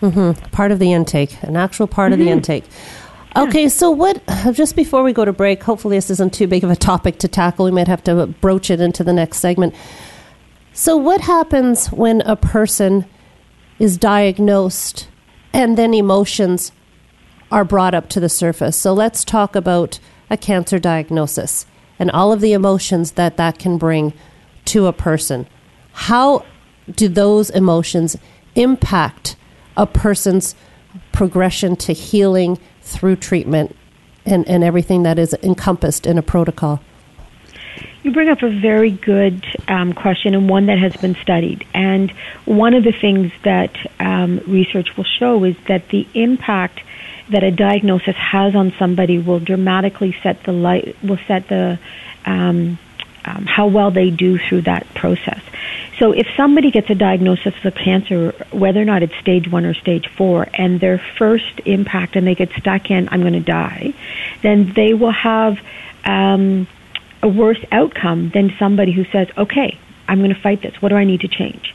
Mm-hmm. 0.00 0.50
Part 0.50 0.72
of 0.72 0.78
the 0.78 0.92
intake, 0.92 1.42
an 1.42 1.56
actual 1.56 1.86
part 1.86 2.12
mm-hmm. 2.12 2.20
of 2.20 2.26
the 2.26 2.32
intake. 2.32 2.64
Okay, 3.36 3.68
so 3.68 3.90
what, 3.90 4.20
just 4.52 4.74
before 4.74 5.02
we 5.02 5.12
go 5.12 5.24
to 5.24 5.32
break, 5.32 5.62
hopefully 5.62 5.96
this 5.96 6.10
isn't 6.10 6.34
too 6.34 6.46
big 6.46 6.64
of 6.64 6.70
a 6.70 6.76
topic 6.76 7.18
to 7.18 7.28
tackle. 7.28 7.64
We 7.64 7.70
might 7.70 7.88
have 7.88 8.02
to 8.04 8.26
broach 8.26 8.70
it 8.70 8.80
into 8.80 9.04
the 9.04 9.12
next 9.12 9.38
segment. 9.38 9.74
So, 10.72 10.96
what 10.96 11.20
happens 11.20 11.88
when 11.88 12.22
a 12.22 12.36
person 12.36 13.04
is 13.78 13.96
diagnosed 13.96 15.08
and 15.52 15.76
then 15.76 15.94
emotions 15.94 16.72
are 17.50 17.64
brought 17.64 17.94
up 17.94 18.08
to 18.10 18.20
the 18.20 18.28
surface? 18.28 18.76
So, 18.76 18.92
let's 18.92 19.24
talk 19.24 19.54
about 19.54 20.00
a 20.28 20.36
cancer 20.36 20.78
diagnosis 20.78 21.66
and 21.98 22.10
all 22.10 22.32
of 22.32 22.40
the 22.40 22.52
emotions 22.52 23.12
that 23.12 23.36
that 23.36 23.58
can 23.58 23.78
bring 23.78 24.12
to 24.66 24.86
a 24.86 24.92
person. 24.92 25.46
How 25.92 26.44
do 26.90 27.08
those 27.08 27.50
emotions 27.50 28.16
impact 28.54 29.36
a 29.80 29.86
person's 29.86 30.54
progression 31.10 31.74
to 31.74 31.92
healing 31.92 32.58
through 32.82 33.16
treatment 33.16 33.74
and, 34.26 34.46
and 34.46 34.62
everything 34.62 35.02
that 35.04 35.18
is 35.18 35.34
encompassed 35.42 36.06
in 36.06 36.18
a 36.18 36.22
protocol? 36.22 36.80
You 38.02 38.12
bring 38.12 38.28
up 38.28 38.42
a 38.42 38.50
very 38.50 38.90
good 38.90 39.44
um, 39.68 39.92
question 39.92 40.34
and 40.34 40.48
one 40.48 40.66
that 40.66 40.78
has 40.78 40.94
been 40.96 41.14
studied. 41.16 41.66
And 41.74 42.10
one 42.44 42.74
of 42.74 42.84
the 42.84 42.92
things 42.92 43.32
that 43.42 43.74
um, 43.98 44.40
research 44.46 44.96
will 44.96 45.04
show 45.04 45.44
is 45.44 45.56
that 45.68 45.88
the 45.88 46.06
impact 46.14 46.80
that 47.30 47.42
a 47.42 47.50
diagnosis 47.50 48.16
has 48.16 48.54
on 48.54 48.72
somebody 48.78 49.18
will 49.18 49.40
dramatically 49.40 50.16
set 50.22 50.42
the 50.44 50.52
light, 50.52 50.96
will 51.02 51.18
set 51.26 51.48
the 51.48 51.78
um, 52.26 52.78
um 53.30 53.42
how 53.56 53.66
well 53.76 53.90
they 53.90 54.10
do 54.10 54.38
through 54.38 54.62
that 54.62 54.84
process. 54.94 55.42
So 56.00 56.12
if 56.12 56.26
somebody 56.36 56.70
gets 56.70 56.88
a 56.88 56.94
diagnosis 56.94 57.54
of 57.64 57.74
cancer, 57.74 58.32
whether 58.52 58.80
or 58.80 58.86
not 58.86 59.02
it's 59.02 59.16
stage 59.16 59.46
one 59.56 59.64
or 59.66 59.74
stage 59.74 60.06
four, 60.16 60.46
and 60.54 60.80
their 60.80 60.98
first 61.18 61.60
impact 61.66 62.16
and 62.16 62.26
they 62.26 62.34
get 62.34 62.50
stuck 62.52 62.90
in, 62.90 63.08
I'm 63.10 63.20
going 63.20 63.34
to 63.34 63.40
die, 63.40 63.92
then 64.40 64.72
they 64.72 64.94
will 64.94 65.12
have 65.12 65.58
um, 66.04 66.66
a 67.22 67.28
worse 67.28 67.62
outcome 67.70 68.30
than 68.30 68.46
somebody 68.58 68.92
who 68.92 69.04
says, 69.14 69.28
okay, 69.36 69.78
I'm 70.08 70.18
going 70.18 70.34
to 70.34 70.40
fight 70.40 70.62
this. 70.62 70.80
What 70.80 70.88
do 70.88 70.96
I 70.96 71.04
need 71.04 71.20
to 71.20 71.28
change? 71.28 71.74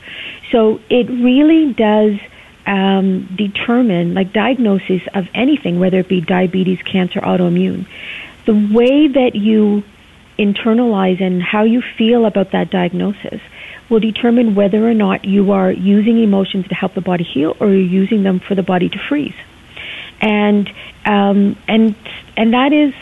So 0.50 0.80
it 0.90 1.08
really 1.08 1.72
does 1.72 2.18
um, 2.66 3.26
determine, 3.36 4.14
like 4.14 4.32
diagnosis 4.32 5.02
of 5.14 5.28
anything, 5.34 5.78
whether 5.78 6.00
it 6.00 6.08
be 6.08 6.20
diabetes, 6.20 6.82
cancer, 6.82 7.20
autoimmune, 7.20 7.86
the 8.44 8.54
way 8.74 9.06
that 9.06 9.36
you 9.36 9.84
internalize 10.38 11.20
and 11.20 11.42
how 11.42 11.64
you 11.64 11.82
feel 11.96 12.26
about 12.26 12.52
that 12.52 12.70
diagnosis 12.70 13.40
will 13.88 14.00
determine 14.00 14.54
whether 14.54 14.88
or 14.88 14.94
not 14.94 15.24
you 15.24 15.52
are 15.52 15.70
using 15.70 16.22
emotions 16.22 16.66
to 16.68 16.74
help 16.74 16.94
the 16.94 17.00
body 17.00 17.24
heal 17.24 17.56
or 17.60 17.68
you're 17.68 17.80
using 17.80 18.22
them 18.22 18.40
for 18.40 18.54
the 18.54 18.62
body 18.62 18.88
to 18.88 18.98
freeze. 18.98 19.34
And 20.20 20.68
um, 21.04 21.56
and 21.68 21.94
and 22.36 22.52
that 22.52 22.72
is 22.72 22.94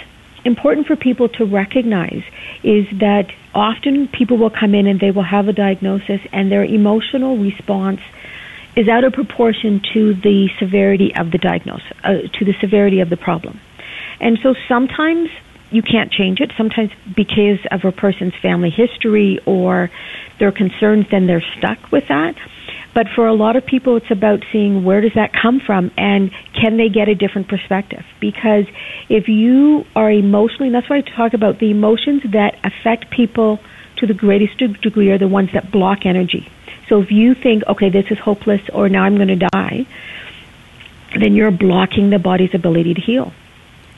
important 0.44 0.87
for 0.87 0.97
people 0.97 1.29
to 1.29 1.44
recognize 1.44 2.23
is 2.62 2.87
that 2.99 3.33
often 3.55 4.09
people 4.09 4.37
will 4.37 4.51
come 4.51 4.75
in 4.75 4.87
and 4.87 5.01
they 5.01 5.11
will 5.11 5.23
have 5.23 5.49
a 5.49 5.53
diagnosis 5.53 6.20
and 6.33 6.53
their 6.53 6.64
emotional 6.64 7.38
response 7.38 8.01
is 8.77 8.88
out 8.88 9.05
of 9.05 9.12
proportion 9.12 9.81
to 9.94 10.14
the 10.14 10.51
severity 10.59 11.14
of 11.14 11.31
the 11.31 11.38
diagnosis, 11.38 11.92
uh, 12.03 12.14
to 12.33 12.44
the 12.44 12.55
severity 12.61 13.01
of 13.01 13.09
the 13.09 13.16
problem. 13.16 13.61
And 14.20 14.38
so 14.42 14.55
sometimes 14.68 15.31
you 15.75 15.83
can't 15.83 16.13
change 16.13 16.41
it. 16.41 16.53
Sometimes 16.57 16.91
because 17.15 17.59
of 17.71 17.85
a 17.85 17.93
person's 17.93 18.35
family 18.37 18.71
history 18.71 19.41
or 19.47 19.91
their 20.39 20.53
concerns, 20.53 21.07
then 21.11 21.27
they're 21.27 21.45
stuck 21.59 21.91
with 21.91 22.09
that. 22.09 22.37
But 22.95 23.09
for 23.09 23.27
a 23.27 23.35
lot 23.35 23.57
of 23.57 23.67
people, 23.67 23.97
it's 23.97 24.11
about 24.11 24.45
seeing 24.53 24.85
where 24.85 25.01
does 25.01 25.15
that 25.15 25.33
come 25.33 25.59
from 25.59 25.91
and 25.99 26.31
can 26.53 26.77
they 26.77 26.89
get 26.89 27.09
a 27.09 27.15
different 27.15 27.49
perspective? 27.49 28.05
Because 28.21 28.67
if 29.09 29.29
you 29.29 29.85
are 29.97 30.11
emotionally, 30.11 30.69
and 30.69 30.75
that's 30.75 30.89
why 30.89 30.99
I 30.99 31.01
talk 31.01 31.35
about 31.35 31.59
the 31.59 31.73
emotions 31.73 32.23
that 32.31 32.57
affect 32.63 33.11
people 33.11 33.59
to 33.97 34.07
the 34.07 34.15
greatest 34.15 34.59
degree 34.59 35.11
are 35.11 35.19
the 35.19 35.29
ones 35.29 35.51
that 35.53 35.73
block 35.73 36.07
energy. 36.07 36.49
So 36.89 37.01
if 37.01 37.11
you 37.11 37.35
think, 37.35 37.65
okay, 37.67 37.89
this 37.89 38.07
is 38.11 38.19
hopeless 38.19 38.63
or 38.73 38.89
now 38.89 39.03
I'm 39.03 39.17
going 39.17 39.29
to 39.29 39.49
die, 39.53 39.87
then 41.19 41.35
you're 41.35 41.51
blocking 41.51 42.11
the 42.11 42.19
body's 42.19 42.55
ability 42.55 42.95
to 42.95 43.01
heal. 43.01 43.33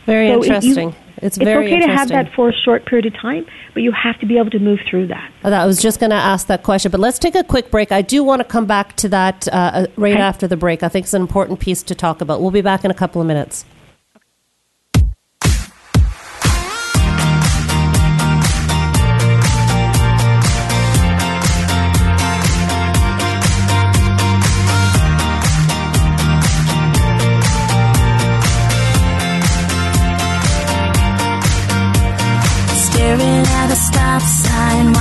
Very 0.07 0.29
so 0.29 0.43
interesting. 0.43 0.91
You, 0.91 0.95
it's, 1.19 1.39
it's 1.39 1.47
okay 1.47 1.81
to 1.81 1.89
have 1.89 2.09
that 2.09 2.33
for 2.35 2.49
a 2.49 2.53
short 2.53 2.85
period 2.87 3.07
of 3.07 3.15
time, 3.15 3.47
but 3.75 3.83
you 3.83 3.93
have 3.93 4.19
to 4.21 4.27
be 4.27 4.39
able 4.39 4.51
to 4.51 4.59
move 4.59 4.81
through 4.89 5.07
that. 5.09 5.33
I 5.43 5.67
was 5.67 5.81
just 5.81 6.01
going 6.01 6.11
to 6.11 6.17
ask 6.17 6.47
that 6.49 6.63
question, 6.63 6.91
but 6.91 7.01
let's 7.01 7.19
take 7.19 7.35
a 7.35 7.45
quick 7.45 7.71
break. 7.71 7.93
I 7.93 8.03
do 8.03 8.23
want 8.23 8.41
to 8.41 8.45
come 8.45 8.67
back 8.67 8.97
to 8.97 9.09
that 9.09 9.49
uh, 9.49 9.51
uh, 9.51 9.87
right 9.97 10.15
okay. 10.15 10.23
after 10.23 10.47
the 10.47 10.57
break. 10.57 10.83
I 10.83 10.89
think 10.89 11.05
it's 11.05 11.15
an 11.15 11.23
important 11.23 11.61
piece 11.61 11.83
to 11.85 11.95
talk 11.95 12.21
about. 12.21 12.41
We'll 12.41 12.51
be 12.51 12.61
back 12.61 12.85
in 12.85 12.91
a 12.91 12.95
couple 12.95 13.21
of 13.21 13.27
minutes. 13.27 13.65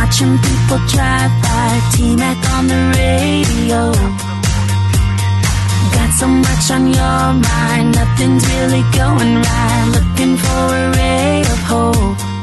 Watching 0.06 0.38
people 0.38 0.78
drive 0.88 1.32
by. 1.42 1.70
T-Mac 1.94 2.38
on 2.56 2.68
the 2.68 2.82
radio. 2.98 3.92
Got 5.96 6.12
so 6.20 6.28
much 6.28 6.66
on 6.76 6.84
your 6.94 7.26
mind, 7.50 7.96
nothing's 7.96 8.46
really 8.54 8.84
going 9.02 9.36
right. 9.36 9.86
Looking 9.96 10.38
for 10.38 10.66
a 10.84 10.92
ray 10.98 11.42
of 11.42 11.62
hope. 11.72 12.35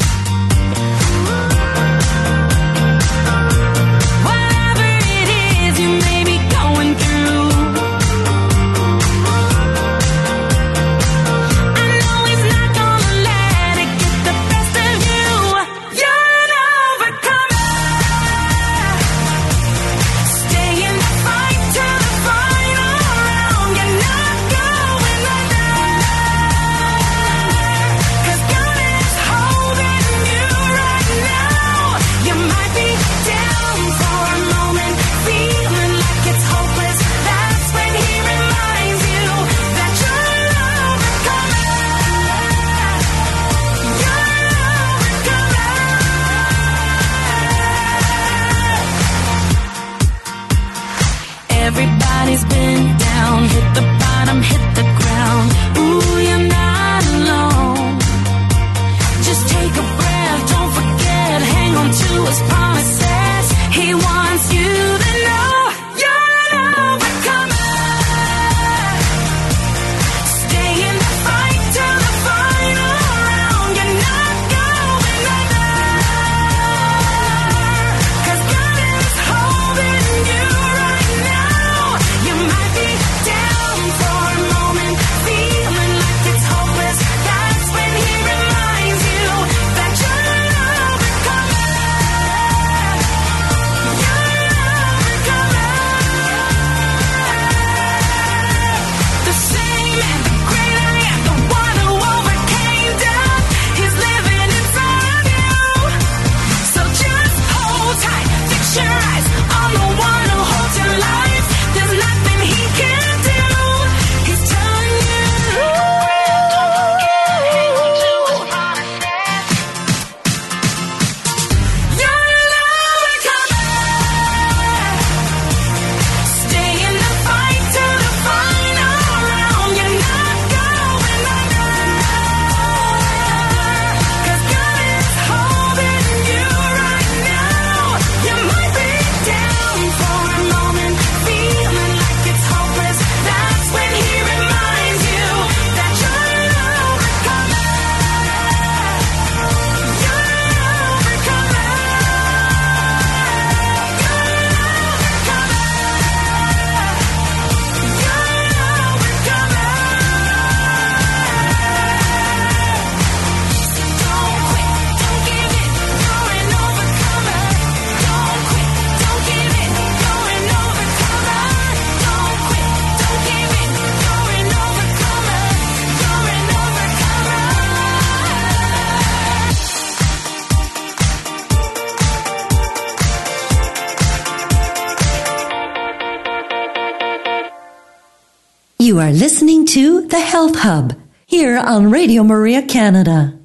Are 189.02 189.10
listening 189.10 189.66
to 189.66 190.06
The 190.06 190.20
Health 190.20 190.54
Hub 190.60 190.94
here 191.26 191.58
on 191.58 191.90
Radio 191.90 192.22
Maria 192.22 192.62
Canada. 192.62 193.36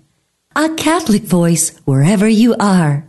A 0.55 0.69
Catholic 0.75 1.23
voice 1.23 1.75
wherever 1.79 2.27
you 2.27 2.55
are. 2.59 3.07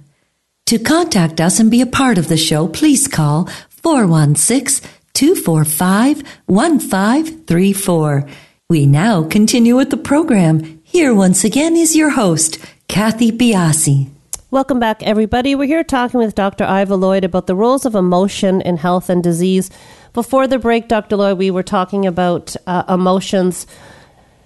To 0.65 0.79
contact 0.79 1.43
us 1.43 1.61
and 1.61 1.71
be 1.71 1.83
a 1.83 1.87
part 1.87 2.17
of 2.17 2.29
the 2.29 2.39
show, 2.39 2.67
please 2.67 3.07
call 3.07 3.51
416 3.69 4.89
245 5.13 6.23
1534. 6.47 8.27
We 8.71 8.87
now 8.87 9.25
continue 9.25 9.77
with 9.77 9.91
the 9.91 9.99
program. 9.99 10.81
Here 10.85 11.13
once 11.15 11.45
again 11.45 11.77
is 11.77 11.95
your 11.95 12.09
host, 12.09 12.59
Kathy 12.89 13.31
Biase. 13.31 14.09
Welcome 14.51 14.81
back, 14.81 15.03
everybody. 15.03 15.55
We're 15.55 15.67
here 15.67 15.85
talking 15.85 16.19
with 16.19 16.35
Dr. 16.35 16.65
Iva 16.65 16.97
Lloyd 16.97 17.25
about 17.25 17.47
the 17.47 17.55
roles 17.55 17.85
of 17.85 17.95
emotion 17.95 18.63
in 18.63 18.79
health 18.79 19.11
and 19.11 19.23
disease. 19.23 19.69
Before 20.13 20.47
the 20.47 20.59
break, 20.59 20.89
Dr. 20.89 21.17
Lloyd, 21.17 21.39
we 21.39 21.51
were 21.51 21.63
talking 21.63 22.07
about 22.07 22.57
uh, 22.67 22.85
emotions 22.89 23.67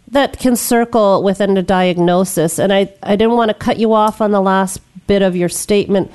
that 0.09 0.39
can 0.39 0.57
circle 0.57 1.23
within 1.23 1.57
a 1.57 1.63
diagnosis. 1.63 2.59
And 2.59 2.73
I, 2.73 2.93
I 3.03 3.17
didn't 3.17 3.37
want 3.37 3.49
to 3.51 3.55
cut 3.55 3.79
you 3.79 3.93
off 3.95 4.21
on 4.21 4.31
the 4.31 4.41
last 4.41 4.81
bit 5.07 5.23
of 5.23 5.35
your 5.35 5.49
statement. 5.49 6.13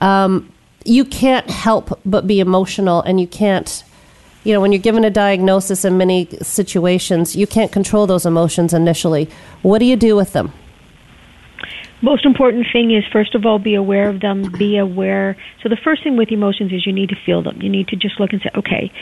Um, 0.00 0.52
you 0.84 1.04
can't 1.04 1.48
help 1.50 1.98
but 2.04 2.26
be 2.26 2.40
emotional, 2.40 3.02
and 3.02 3.20
you 3.20 3.26
can't, 3.26 3.82
you 4.44 4.52
know, 4.52 4.60
when 4.60 4.72
you're 4.72 4.80
given 4.80 5.04
a 5.04 5.10
diagnosis 5.10 5.84
in 5.84 5.98
many 5.98 6.28
situations, 6.40 7.36
you 7.36 7.46
can't 7.46 7.72
control 7.72 8.06
those 8.06 8.24
emotions 8.24 8.72
initially. 8.72 9.28
What 9.62 9.78
do 9.80 9.84
you 9.84 9.96
do 9.96 10.16
with 10.16 10.32
them? 10.32 10.52
Most 12.02 12.24
important 12.24 12.66
thing 12.72 12.92
is 12.92 13.04
first 13.12 13.34
of 13.34 13.44
all 13.44 13.58
be 13.58 13.74
aware 13.74 14.08
of 14.08 14.20
them. 14.20 14.52
Be 14.52 14.76
aware. 14.76 15.36
So 15.62 15.68
the 15.68 15.78
first 15.82 16.04
thing 16.04 16.16
with 16.16 16.30
emotions 16.30 16.72
is 16.72 16.86
you 16.86 16.92
need 16.92 17.08
to 17.08 17.16
feel 17.26 17.42
them. 17.42 17.60
You 17.60 17.68
need 17.68 17.88
to 17.88 17.96
just 17.96 18.20
look 18.20 18.32
and 18.32 18.40
say 18.40 18.50
okay. 18.56 18.92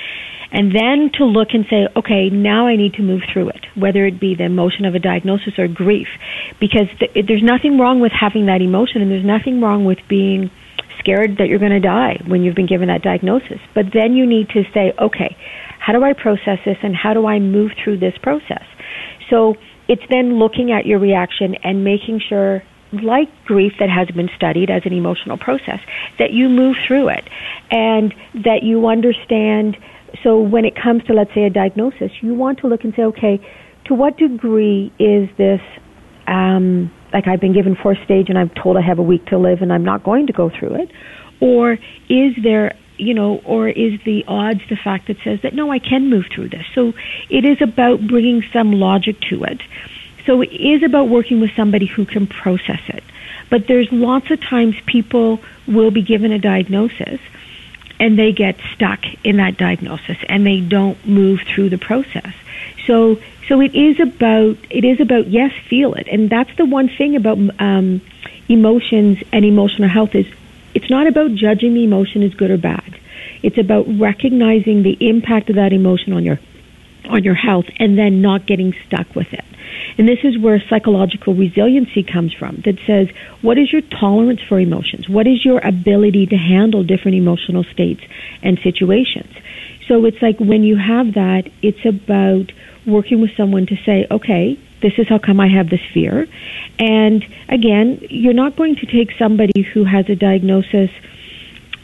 And 0.51 0.75
then 0.75 1.11
to 1.19 1.25
look 1.25 1.49
and 1.53 1.67
say 1.69 1.89
okay 1.97 2.31
now 2.31 2.69
i 2.69 2.77
need 2.77 2.95
to 2.95 3.03
move 3.03 3.23
through 3.33 3.49
it 3.49 3.67
whether 3.75 4.07
it 4.07 4.21
be 4.21 4.35
the 4.37 4.45
emotion 4.45 4.85
of 4.85 4.95
a 4.95 4.99
diagnosis 4.99 5.59
or 5.59 5.69
grief. 5.69 6.09
Because 6.61 6.89
th- 6.99 7.27
there's 7.27 7.43
nothing 7.43 7.79
wrong 7.79 8.01
with 8.01 8.13
having 8.13 8.47
that 8.47 8.63
emotion 8.63 9.03
and 9.03 9.11
there's 9.11 9.27
nothing 9.27 9.61
wrong 9.61 9.85
with 9.85 9.99
being 10.09 10.51
scared 10.99 11.37
that 11.39 11.49
you're 11.49 11.59
going 11.59 11.73
to 11.73 11.81
die 11.81 12.23
when 12.27 12.43
you've 12.43 12.55
been 12.55 12.67
given 12.67 12.89
that 12.89 13.03
diagnosis. 13.03 13.61
But 13.75 13.87
then 13.93 14.15
you 14.15 14.27
need 14.27 14.49
to 14.51 14.63
say 14.73 14.93
okay 14.99 15.37
how 15.79 15.93
do 15.93 16.03
i 16.03 16.13
process 16.15 16.59
this 16.65 16.79
and 16.83 16.97
how 16.97 17.13
do 17.13 17.27
i 17.27 17.39
move 17.39 17.73
through 17.83 17.99
this 17.99 18.15
process? 18.23 18.65
So 19.29 19.57
it's 19.89 20.03
then 20.11 20.39
looking 20.39 20.73
at 20.73 20.87
your 20.87 20.99
reaction 20.99 21.55
and 21.63 21.85
making 21.85 22.21
sure 22.29 22.63
like 22.93 23.29
grief 23.45 23.75
that 23.79 23.91
has 23.91 24.09
been 24.09 24.31
studied 24.37 24.71
as 24.71 24.83
an 24.85 24.93
emotional 24.93 25.37
process, 25.37 25.81
that 26.19 26.33
you 26.33 26.49
move 26.49 26.77
through 26.87 27.09
it 27.09 27.29
and 27.71 28.15
that 28.35 28.63
you 28.63 28.87
understand. 28.87 29.77
So 30.23 30.41
when 30.41 30.65
it 30.65 30.75
comes 30.77 31.05
to, 31.05 31.13
let's 31.13 31.35
say, 31.35 31.45
a 31.45 31.51
diagnosis, 31.51 32.13
you 32.21 32.35
want 32.35 32.61
to 32.61 32.69
look 32.69 32.85
and 32.85 32.95
say, 32.95 33.03
okay, 33.05 33.41
to 33.87 33.95
what 33.95 34.17
degree 34.17 34.93
is 34.99 35.29
this 35.37 35.61
um, 36.27 36.91
like 37.13 37.27
I've 37.27 37.41
been 37.41 37.53
given 37.53 37.77
fourth 37.77 37.99
stage 38.05 38.29
and 38.29 38.39
I'm 38.39 38.51
told 38.51 38.77
I 38.77 38.83
have 38.83 38.99
a 38.99 39.03
week 39.03 39.27
to 39.27 39.39
live 39.39 39.63
and 39.63 39.73
I'm 39.73 39.85
not 39.85 40.03
going 40.03 40.27
to 40.27 40.33
go 40.33 40.51
through 40.51 40.75
it? 40.83 40.91
Or 41.41 41.79
is 42.09 42.35
there, 42.43 42.77
you 42.97 43.15
know, 43.15 43.39
or 43.45 43.69
is 43.69 44.01
the 44.05 44.25
odds 44.27 44.61
the 44.69 44.77
fact 44.77 45.09
that 45.09 45.17
says 45.23 45.41
that 45.43 45.55
no, 45.55 45.71
I 45.71 45.79
can 45.79 46.11
move 46.11 46.25
through 46.35 46.51
this? 46.51 46.65
So 46.75 46.93
it 47.31 47.45
is 47.45 47.59
about 47.61 48.07
bringing 48.07 48.43
some 48.53 48.73
logic 48.73 49.21
to 49.31 49.45
it. 49.45 49.61
So 50.27 50.43
it 50.43 50.53
is 50.53 50.83
about 50.83 51.09
working 51.09 51.41
with 51.41 51.53
somebody 51.57 51.87
who 51.87 52.05
can 52.05 52.27
process 52.27 52.81
it. 52.89 53.05
But 53.49 53.69
there's 53.69 53.91
lots 53.93 54.31
of 54.31 54.41
times 54.41 54.75
people 54.87 55.41
will 55.67 55.91
be 55.91 56.03
given 56.03 56.33
a 56.33 56.39
diagnosis 56.39 57.21
and 57.99 58.19
they 58.19 58.33
get 58.33 58.57
stuck 58.75 59.01
in 59.25 59.37
that 59.37 59.57
diagnosis 59.57 60.19
and 60.29 60.45
they 60.45 60.61
don't 60.61 61.05
move 61.07 61.41
through 61.43 61.71
the 61.71 61.79
process. 61.79 62.35
So 62.87 63.21
so 63.49 63.61
it 63.61 63.75
is 63.75 64.01
about 64.01 64.57
it 64.71 64.85
is 64.85 65.01
about 65.01 65.29
yes, 65.29 65.53
feel 65.69 65.95
it, 65.95 66.09
and 66.09 66.29
that's 66.29 66.55
the 66.57 66.65
one 66.65 66.89
thing 66.89 67.15
about 67.17 67.39
um, 67.61 68.01
emotions 68.49 69.23
and 69.33 69.45
emotional 69.45 69.89
health 69.89 70.15
is 70.15 70.27
it's 70.75 70.91
not 70.91 71.07
about 71.07 71.35
judging 71.35 71.75
the 71.75 71.85
emotion 71.85 72.23
as 72.23 72.35
good 72.35 72.51
or 72.51 72.59
bad. 72.59 72.99
It's 73.43 73.59
about 73.59 73.87
recognizing 73.89 74.83
the 74.83 74.97
impact 75.09 75.49
of 75.51 75.57
that 75.57 75.73
emotion 75.73 76.13
on 76.13 76.25
your 76.25 76.41
on 77.09 77.25
your 77.25 77.35
health 77.35 77.67
and 77.79 77.99
then 77.99 78.21
not 78.23 78.47
getting 78.47 78.75
stuck 78.87 79.15
with 79.15 79.33
it. 79.33 79.45
And 79.99 80.09
this 80.09 80.19
is 80.25 80.39
where 80.39 80.63
psychological 80.69 81.35
resiliency 81.35 82.03
comes 82.03 82.33
from 82.33 82.57
that 82.65 82.79
says, 82.87 83.09
what 83.41 83.59
is 83.59 83.73
your 83.73 83.83
tolerance 83.83 84.41
for 84.43 84.61
emotions? 84.61 85.09
What 85.09 85.27
is 85.27 85.45
your 85.45 85.61
ability 85.65 86.27
to 86.27 86.37
handle 86.37 86.85
different 86.85 87.17
emotional 87.17 87.65
states 87.65 88.03
and 88.43 88.59
situations? 88.59 89.33
So 89.89 90.05
it's 90.05 90.21
like 90.21 90.39
when 90.39 90.65
you 90.65 90.77
have 90.77 91.15
that, 91.15 91.51
it's 91.63 91.85
about 91.85 92.53
working 92.87 93.21
with 93.21 93.31
someone 93.37 93.67
to 93.67 93.77
say, 93.85 94.07
okay, 94.11 94.59
this 94.83 94.93
is 94.99 95.09
how 95.09 95.19
come 95.19 95.41
I 95.41 95.49
have 95.49 95.71
this 95.71 95.81
fear. 95.95 96.27
And 96.79 97.27
again, 97.49 97.99
you're 98.11 98.35
not 98.35 98.57
going 98.57 98.77
to 98.77 98.87
take 98.87 99.13
somebody 99.19 99.63
who 99.63 99.85
has 99.85 100.09
a 100.11 100.15
diagnosis 100.15 100.91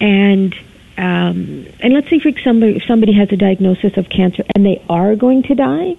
and 0.01 0.55
um, 0.99 1.67
and 1.81 1.95
let's 1.95 2.11
say 2.11 2.19
for 2.19 2.31
somebody 2.45 2.77
if 2.77 2.85
somebody 2.85 3.13
has 3.15 3.29
a 3.33 3.37
diagnosis 3.37 3.97
of 3.97 4.09
cancer 4.09 4.45
and 4.55 4.65
they 4.65 4.85
are 4.89 5.17
going 5.17 5.43
to 5.45 5.55
die, 5.55 5.97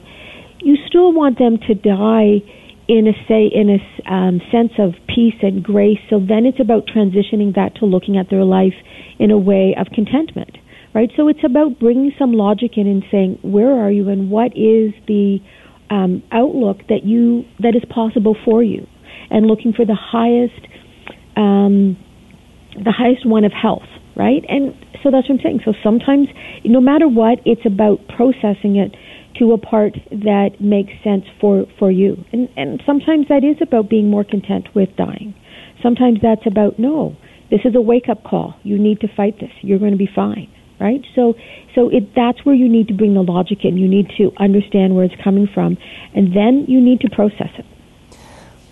you 0.60 0.78
still 0.88 1.12
want 1.12 1.40
them 1.40 1.58
to 1.58 1.74
die 1.74 2.42
in 2.88 3.08
a 3.08 3.14
say 3.28 3.48
in 3.48 3.70
a 3.70 4.12
um, 4.12 4.42
sense 4.52 4.74
of 4.78 4.94
peace 5.08 5.36
and 5.42 5.64
grace. 5.64 6.00
So 6.10 6.20
then 6.20 6.46
it's 6.46 6.60
about 6.60 6.86
transitioning 6.86 7.56
that 7.56 7.76
to 7.76 7.86
looking 7.86 8.18
at 8.18 8.30
their 8.30 8.44
life 8.44 8.76
in 9.20 9.32
a 9.32 9.38
way 9.38 9.76
of 9.78 9.88
contentment, 9.88 10.58
right? 10.94 11.12
So 11.16 11.28
it's 11.28 11.44
about 11.44 11.80
bringing 11.80 12.12
some 12.20 12.34
logic 12.34 12.78
in 12.78 12.88
and 12.88 13.04
saying 13.10 13.40
where 13.42 13.74
are 13.74 13.92
you 13.92 14.10
and 14.10 14.30
what 14.30 14.56
is 14.58 14.94
the 15.08 15.42
um, 15.90 16.24
outlook 16.32 16.88
that 16.88 17.04
you 17.04 17.46
that 17.60 17.76
is 17.76 17.84
possible 17.90 18.36
for 18.46 18.62
you, 18.64 18.88
and 19.30 19.48
looking 19.48 19.74
for 19.74 19.86
the 19.86 19.96
highest 19.96 20.68
um, 21.36 21.98
the 22.76 22.92
highest 22.92 23.26
one 23.26 23.46
of 23.46 23.52
health, 23.52 23.88
right? 24.16 24.44
And 24.48 24.74
so 25.02 25.12
that's 25.12 25.30
what 25.30 25.40
I'm 25.40 25.44
saying. 25.44 25.62
So 25.66 25.74
sometimes, 25.84 26.28
no 26.64 26.82
matter 26.82 27.08
what, 27.08 27.40
it's 27.46 27.66
about 27.66 28.08
processing 28.08 28.76
it 28.76 28.96
to 29.40 29.52
a 29.52 29.58
part 29.58 29.94
that 30.12 30.52
makes 30.60 30.94
sense 31.04 31.26
for, 31.42 31.66
for 31.80 31.92
you. 31.92 32.24
And, 32.32 32.50
and 32.56 32.84
sometimes 32.86 33.28
that 33.30 33.44
is 33.44 33.58
about 33.62 33.90
being 33.90 34.10
more 34.10 34.24
content 34.24 34.68
with 34.76 34.96
dying. 34.96 35.34
Sometimes 35.82 36.20
that's 36.22 36.46
about, 36.46 36.78
no, 36.78 37.16
this 37.50 37.62
is 37.66 37.76
a 37.76 37.82
wake 37.82 38.10
up 38.10 38.24
call. 38.24 38.56
You 38.64 38.78
need 38.78 39.02
to 39.02 39.08
fight 39.08 39.40
this. 39.40 39.52
You're 39.62 39.80
going 39.80 39.92
to 39.92 39.98
be 39.98 40.10
fine. 40.14 40.50
Right? 40.80 41.06
So, 41.16 41.36
so 41.76 41.88
it, 41.90 42.14
that's 42.14 42.44
where 42.46 42.56
you 42.56 42.68
need 42.68 42.90
to 42.90 42.94
bring 42.94 43.14
the 43.14 43.22
logic 43.22 43.60
in. 43.64 43.78
You 43.78 43.88
need 43.88 44.12
to 44.18 44.34
understand 44.38 44.96
where 44.96 45.06
it's 45.06 45.16
coming 45.24 45.48
from, 45.48 45.78
and 46.14 46.36
then 46.36 46.66
you 46.68 46.82
need 46.82 47.00
to 47.02 47.10
process 47.10 47.52
it. 47.58 47.66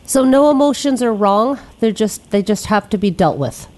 So 0.03 0.25
no 0.25 0.51
emotions 0.51 1.01
are 1.01 1.13
wrong. 1.13 1.57
They're 1.79 1.93
just 1.93 2.31
they 2.31 2.43
just 2.43 2.65
have 2.65 2.89
to 2.89 2.97
be 2.97 3.11
dealt 3.11 3.37
with. 3.37 3.70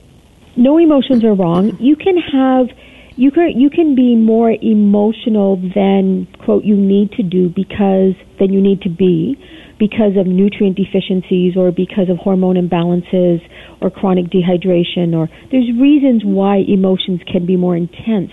No 0.55 0.77
emotions 0.77 1.23
are 1.23 1.33
wrong. 1.33 1.77
You 1.79 1.95
can 1.95 2.17
have 2.17 2.67
you 3.15 3.31
can 3.31 3.59
you 3.59 3.69
can 3.69 3.95
be 3.95 4.15
more 4.15 4.51
emotional 4.51 5.57
than 5.75 6.27
quote 6.43 6.63
you 6.63 6.75
need 6.75 7.11
to 7.13 7.23
do 7.23 7.49
because 7.49 8.13
than 8.39 8.51
you 8.51 8.61
need 8.61 8.81
to 8.81 8.89
be 8.89 9.37
because 9.79 10.17
of 10.17 10.25
nutrient 10.25 10.77
deficiencies 10.77 11.55
or 11.57 11.71
because 11.71 12.09
of 12.09 12.17
hormone 12.17 12.55
imbalances 12.55 13.41
or 13.81 13.89
chronic 13.89 14.25
dehydration 14.25 15.13
or 15.13 15.29
there's 15.51 15.69
reasons 15.79 16.23
why 16.25 16.57
emotions 16.67 17.21
can 17.31 17.45
be 17.45 17.55
more 17.55 17.75
intense 17.75 18.31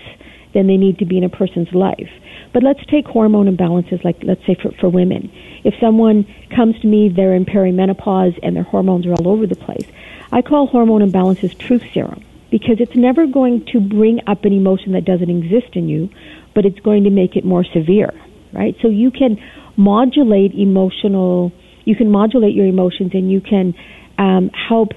than 0.53 0.67
they 0.67 0.77
need 0.77 0.97
to 0.99 1.05
be 1.05 1.17
in 1.17 1.23
a 1.23 1.29
person's 1.29 1.71
life. 1.73 2.09
But 2.53 2.63
let's 2.63 2.83
take 2.89 3.05
hormone 3.05 3.47
imbalances 3.47 4.03
like 4.03 4.17
let's 4.23 4.41
say 4.45 4.55
for, 4.61 4.71
for 4.79 4.89
women. 4.89 5.31
If 5.63 5.75
someone 5.79 6.25
comes 6.55 6.79
to 6.81 6.87
me, 6.87 7.09
they're 7.15 7.35
in 7.35 7.45
perimenopause 7.45 8.37
and 8.43 8.55
their 8.55 8.63
hormones 8.63 9.05
are 9.05 9.13
all 9.13 9.29
over 9.29 9.45
the 9.45 9.55
place. 9.55 9.87
I 10.31 10.41
call 10.41 10.67
hormone 10.67 11.01
imbalances 11.01 11.57
truth 11.67 11.81
serum 11.93 12.23
because 12.49 12.77
it's 12.79 12.95
never 12.95 13.27
going 13.27 13.65
to 13.73 13.79
bring 13.79 14.19
up 14.27 14.45
an 14.45 14.53
emotion 14.53 14.93
that 14.93 15.05
doesn't 15.05 15.29
exist 15.29 15.75
in 15.75 15.87
you, 15.87 16.09
but 16.53 16.65
it's 16.65 16.79
going 16.79 17.03
to 17.05 17.09
make 17.09 17.35
it 17.35 17.45
more 17.45 17.63
severe, 17.63 18.11
right? 18.53 18.75
So 18.81 18.89
you 18.89 19.11
can 19.11 19.37
modulate 19.77 20.53
emotional, 20.53 21.51
you 21.85 21.95
can 21.95 22.11
modulate 22.11 22.53
your 22.53 22.65
emotions 22.65 23.11
and 23.13 23.31
you 23.31 23.41
can 23.41 23.73
um, 24.17 24.49
help 24.49 24.89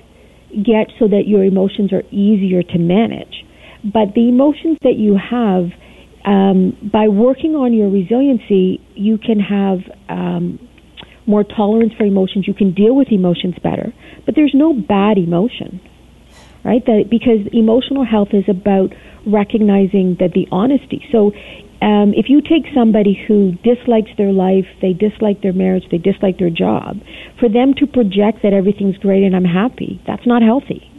get 0.51 0.91
so 0.99 1.09
that 1.09 1.25
your 1.27 1.45
emotions 1.45 1.93
are 1.93 2.03
easier 2.11 2.63
to 2.63 2.79
manage. 2.79 3.45
But 3.85 4.15
the 4.15 4.29
emotions 4.29 4.79
that 4.83 4.97
you 4.97 5.19
have, 5.19 5.71
um, 6.25 6.91
by 6.93 7.09
working 7.09 7.55
on 7.55 7.73
your 7.73 7.91
resiliency, 7.91 8.81
you 8.95 9.19
can 9.19 9.41
have 9.41 9.79
um, 10.09 10.59
more 11.27 11.45
tolerance 11.45 11.93
for 11.97 12.05
emotions. 12.05 12.47
You 12.47 12.55
can 12.55 12.73
deal 12.73 12.95
with 12.95 13.09
emotions 13.11 13.55
better. 13.63 13.93
But 14.27 14.35
there's 14.35 14.55
no 14.55 14.73
bad 14.73 15.19
emotion, 15.19 15.81
right? 16.65 16.85
That 16.87 17.07
because 17.11 17.47
emotional 17.53 18.05
health 18.05 18.29
is 18.33 18.45
about 18.49 18.93
recognizing 19.27 20.17
that 20.21 20.33
the 20.33 20.47
honesty. 20.53 21.07
So 21.11 21.33
um, 21.81 22.15
if 22.15 22.27
you 22.29 22.41
take 22.41 22.65
somebody 22.75 23.15
who 23.27 23.53
dislikes 23.63 24.11
their 24.17 24.33
life, 24.33 24.67
they 24.81 24.93
dislike 24.93 25.43
their 25.43 25.53
marriage, 25.53 25.85
they 25.91 25.99
dislike 25.99 26.39
their 26.39 26.51
job, 26.51 26.97
for 27.39 27.49
them 27.49 27.75
to 27.75 27.87
project 27.87 28.43
that 28.43 28.53
everything's 28.53 28.97
great 28.99 29.25
and 29.25 29.35
I'm 29.35 29.45
happy, 29.45 30.01
that's 30.07 30.27
not 30.27 30.43
healthy. 30.43 30.91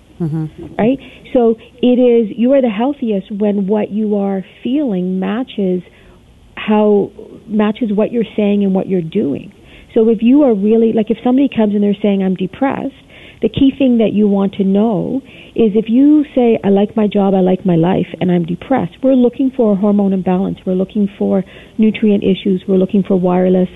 Right? 0.78 1.00
So 1.34 1.56
it 1.82 2.00
is, 2.00 2.38
you 2.38 2.54
are 2.54 2.62
the 2.62 2.70
healthiest 2.70 3.32
when 3.32 3.68
what 3.68 3.92
you 3.92 4.16
are 4.18 4.46
feeling 4.64 5.20
matches 5.20 5.84
how, 6.56 7.12
matches 7.48 7.92
what 7.92 8.12
you're 8.12 8.32
saying 8.36 8.64
and 8.64 8.74
what 8.74 8.88
you're 8.88 9.02
doing. 9.02 9.54
So 9.96 10.10
if 10.10 10.20
you 10.22 10.44
are 10.44 10.54
really, 10.54 10.92
like 10.94 11.10
if 11.10 11.18
somebody 11.24 11.48
comes 11.48 11.74
and 11.74 11.82
they're 11.82 11.98
saying, 12.04 12.22
I'm 12.22 12.36
depressed, 12.36 13.00
the 13.42 13.50
key 13.50 13.72
thing 13.72 13.98
that 14.00 14.12
you 14.14 14.28
want 14.28 14.54
to 14.56 14.64
know 14.64 15.22
is 15.56 15.72
if 15.76 15.86
you 15.88 16.26
say, 16.36 16.60
I 16.64 16.70
like 16.70 16.96
my 16.96 17.08
job, 17.08 17.34
I 17.34 17.40
like 17.40 17.66
my 17.66 17.76
life, 17.76 18.08
and 18.20 18.32
I'm 18.32 18.46
depressed, 18.46 19.00
we're 19.02 19.16
looking 19.16 19.52
for 19.56 19.74
a 19.74 19.76
hormone 19.76 20.14
imbalance. 20.14 20.60
We're 20.66 20.76
looking 20.76 21.08
for 21.18 21.44
nutrient 21.78 22.24
issues. 22.24 22.64
We're 22.68 22.78
looking 22.78 23.04
for 23.08 23.20
wireless 23.20 23.70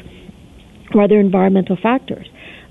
or 0.94 1.04
other 1.04 1.20
environmental 1.20 1.78
factors. 1.82 2.28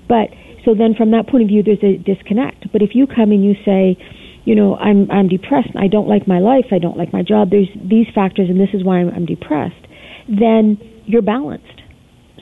But 0.07 0.29
so 0.65 0.75
then 0.75 0.93
from 0.93 1.11
that 1.11 1.27
point 1.27 1.43
of 1.43 1.49
view, 1.49 1.63
there's 1.63 1.83
a 1.83 1.97
disconnect. 1.97 2.71
But 2.71 2.81
if 2.81 2.91
you 2.93 3.07
come 3.07 3.31
and 3.31 3.43
you 3.43 3.53
say, 3.65 3.97
you 4.45 4.55
know, 4.55 4.75
I'm, 4.75 5.09
I'm 5.09 5.27
depressed, 5.27 5.69
I 5.79 5.87
don't 5.87 6.07
like 6.07 6.27
my 6.27 6.39
life, 6.39 6.65
I 6.71 6.79
don't 6.79 6.97
like 6.97 7.13
my 7.13 7.23
job, 7.23 7.49
there's 7.49 7.69
these 7.75 8.07
factors, 8.13 8.49
and 8.49 8.59
this 8.59 8.69
is 8.73 8.83
why 8.83 8.99
I'm, 8.99 9.09
I'm 9.09 9.25
depressed, 9.25 9.87
then 10.27 10.77
you're 11.05 11.21
balanced. 11.21 11.78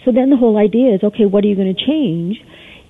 So 0.07 0.13
then 0.13 0.29
the 0.29 0.37
whole 0.37 0.57
idea 0.57 0.95
is, 0.95 1.03
okay, 1.03 1.25
what 1.25 1.43
are 1.43 1.47
you 1.47 1.55
going 1.57 1.75
to 1.75 1.85
change 1.85 2.37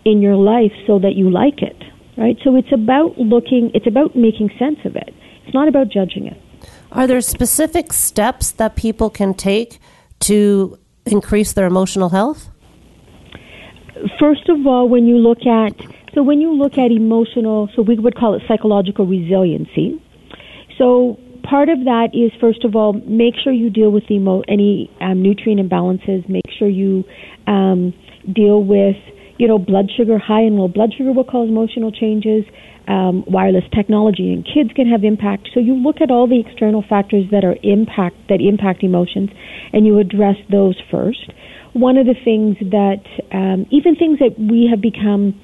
in 0.06 0.22
your 0.22 0.36
life 0.36 0.72
so 0.86 1.00
that 1.00 1.16
you 1.16 1.32
like 1.32 1.64
it, 1.64 1.76
right? 2.16 2.38
So 2.44 2.56
it's 2.56 2.72
about 2.72 3.18
looking, 3.18 3.72
it's 3.74 3.88
about 3.88 4.16
making 4.16 4.52
sense 4.60 4.78
of 4.86 4.96
it. 4.96 5.16
It's 5.44 5.54
not 5.56 5.68
about 5.68 5.90
judging 5.90 6.28
it. 6.28 6.40
Are 6.92 7.08
there 7.08 7.20
specific 7.22 7.92
steps 7.92 8.52
that 8.52 8.76
people 8.76 9.10
can 9.10 9.34
take 9.34 9.80
to 10.20 10.78
increase 11.08 11.54
their 11.54 11.66
emotional 11.66 12.10
health? 12.10 12.52
First 14.20 14.48
of 14.48 14.68
all, 14.68 14.88
when 14.88 15.08
you 15.08 15.18
look 15.18 15.44
at, 15.48 15.74
so 16.14 16.22
when 16.22 16.40
you 16.40 16.54
look 16.54 16.78
at 16.78 16.92
emotional, 16.92 17.68
so 17.76 17.82
we 17.82 17.98
would 17.98 18.16
call 18.16 18.36
it 18.36 18.44
psychological 18.48 19.08
resiliency. 19.08 20.00
So 20.78 21.20
part 21.50 21.70
of 21.70 21.80
that 21.86 22.10
is 22.14 22.32
first 22.40 22.64
of 22.64 22.76
all 22.76 22.94
make 22.94 23.36
sure 23.44 23.54
you 23.54 23.70
deal 23.70 23.92
with 23.92 24.04
emo- 24.12 24.44
any 24.48 24.90
um, 25.02 25.22
nutrient 25.22 25.62
imbalances. 25.62 26.28
Make 26.30 26.50
sure 26.58 26.68
you 26.68 27.04
um, 27.48 27.94
deal 28.32 28.64
with 28.64 28.96
you 29.38 29.48
know 29.48 29.58
blood 29.58 29.86
sugar 29.96 30.18
high 30.18 30.42
and 30.42 30.58
low 30.58 30.68
blood 30.68 30.92
sugar 30.98 31.12
will 31.12 31.24
cause 31.24 31.50
emotional 31.50 31.92
changes. 31.92 32.44
Um, 32.88 33.26
wireless 33.28 33.66
technology 33.76 34.32
and 34.32 34.46
kids 34.46 34.70
can 34.74 34.90
have 34.90 35.04
impact. 35.04 35.50
So 35.54 35.60
you 35.60 35.76
look 35.76 35.98
at 36.00 36.10
all 36.10 36.26
the 36.26 36.40
external 36.40 36.86
factors 36.88 37.26
that 37.32 37.44
are 37.44 37.58
impact 37.62 38.16
that 38.30 38.40
impact 38.40 38.82
emotions, 38.82 39.30
and 39.74 39.86
you 39.86 40.00
address 40.00 40.38
those 40.50 40.80
first. 40.90 41.32
One 41.74 41.98
of 41.98 42.06
the 42.06 42.16
things 42.16 42.56
that 42.72 43.04
um, 43.34 43.66
even 43.72 43.96
things 43.96 44.20
that 44.20 44.40
we 44.40 44.70
have 44.72 44.82
become 44.82 45.36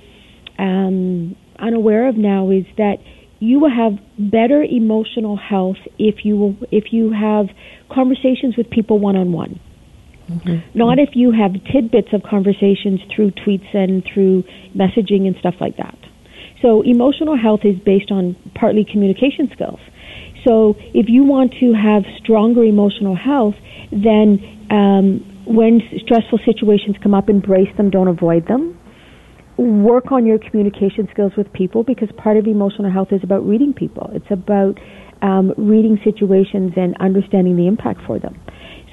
um, 0.58 1.36
unaware 1.60 2.08
of 2.08 2.16
now 2.16 2.50
is 2.50 2.64
that 2.78 2.98
you 3.44 3.60
will 3.60 3.76
have 3.84 3.94
better 4.18 4.64
emotional 4.64 5.36
health 5.36 5.82
if 6.00 6.24
you 6.24 6.56
if 6.72 6.94
you 6.94 7.12
have 7.12 7.48
conversations 7.92 8.56
with 8.58 8.70
people 8.70 9.00
one 9.00 9.18
on 9.18 9.32
one 9.32 9.60
Not 10.74 11.00
if 11.00 11.10
you 11.14 11.32
have 11.32 11.52
tidbits 11.72 12.14
of 12.14 12.24
conversations 12.24 13.02
through 13.14 13.32
tweets 13.32 13.76
and 13.76 14.04
through 14.06 14.44
messaging 14.76 15.28
and 15.28 15.36
stuff 15.38 15.56
like 15.60 15.78
that. 15.78 15.98
So 16.62 16.82
emotional 16.82 17.38
health 17.38 17.62
is 17.66 17.78
based 17.80 18.10
on 18.10 18.36
partly 18.56 18.86
communication 18.86 19.50
skills. 19.52 19.80
So 20.48 20.76
if 20.94 21.08
you 21.10 21.24
want 21.24 21.54
to 21.60 21.74
have 21.74 22.04
stronger 22.22 22.64
emotional 22.64 23.16
health, 23.16 23.56
then 23.92 24.40
um, 24.72 25.44
when 25.46 25.82
stressful 26.04 26.40
situations 26.46 26.96
come 27.04 27.14
up, 27.14 27.30
embrace 27.30 27.76
them, 27.76 27.90
don't 27.90 28.08
avoid 28.08 28.48
them. 28.48 28.80
Work 29.58 30.12
on 30.12 30.26
your 30.26 30.40
communication 30.40 31.08
skills 31.12 31.36
with 31.36 31.52
people 31.54 31.84
because 31.84 32.12
part 32.14 32.38
of 32.38 32.48
emotional 32.48 32.92
health 32.92 33.12
is 33.12 33.24
about 33.24 33.48
reading 33.48 33.74
people. 33.74 34.10
It's 34.14 34.32
about 34.32 34.80
um, 35.22 35.54
reading 35.58 36.00
situations 36.04 36.74
and 36.76 36.98
understanding 37.00 37.56
the 37.56 37.68
impact 37.68 38.02
for 38.02 38.20
them. 38.20 38.40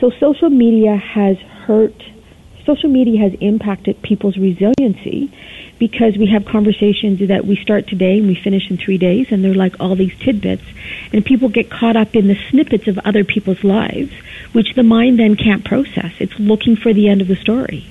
So 0.00 0.10
social 0.20 0.50
media 0.50 0.96
has 0.96 1.38
hurt, 1.38 1.94
social 2.64 2.88
media 2.88 3.20
has 3.20 3.32
impacted 3.40 4.02
people's 4.02 4.36
resiliency 4.36 5.32
because 5.78 6.16
we 6.18 6.26
have 6.26 6.44
conversations 6.44 7.26
that 7.26 7.46
we 7.46 7.56
start 7.56 7.88
today 7.88 8.18
and 8.18 8.26
we 8.26 8.34
finish 8.34 8.70
in 8.70 8.76
three 8.76 8.98
days 8.98 9.28
and 9.30 9.42
they're 9.42 9.54
like 9.54 9.74
all 9.80 9.96
these 9.96 10.16
tidbits 10.18 10.64
and 11.12 11.24
people 11.24 11.48
get 11.48 11.70
caught 11.70 11.96
up 11.96 12.14
in 12.14 12.28
the 12.28 12.36
snippets 12.50 12.86
of 12.86 12.98
other 12.98 13.24
people's 13.24 13.64
lives 13.64 14.12
which 14.52 14.74
the 14.74 14.82
mind 14.82 15.18
then 15.18 15.36
can't 15.36 15.64
process. 15.64 16.12
It's 16.18 16.38
looking 16.38 16.76
for 16.76 16.92
the 16.92 17.08
end 17.08 17.22
of 17.22 17.28
the 17.28 17.36
story. 17.36 17.86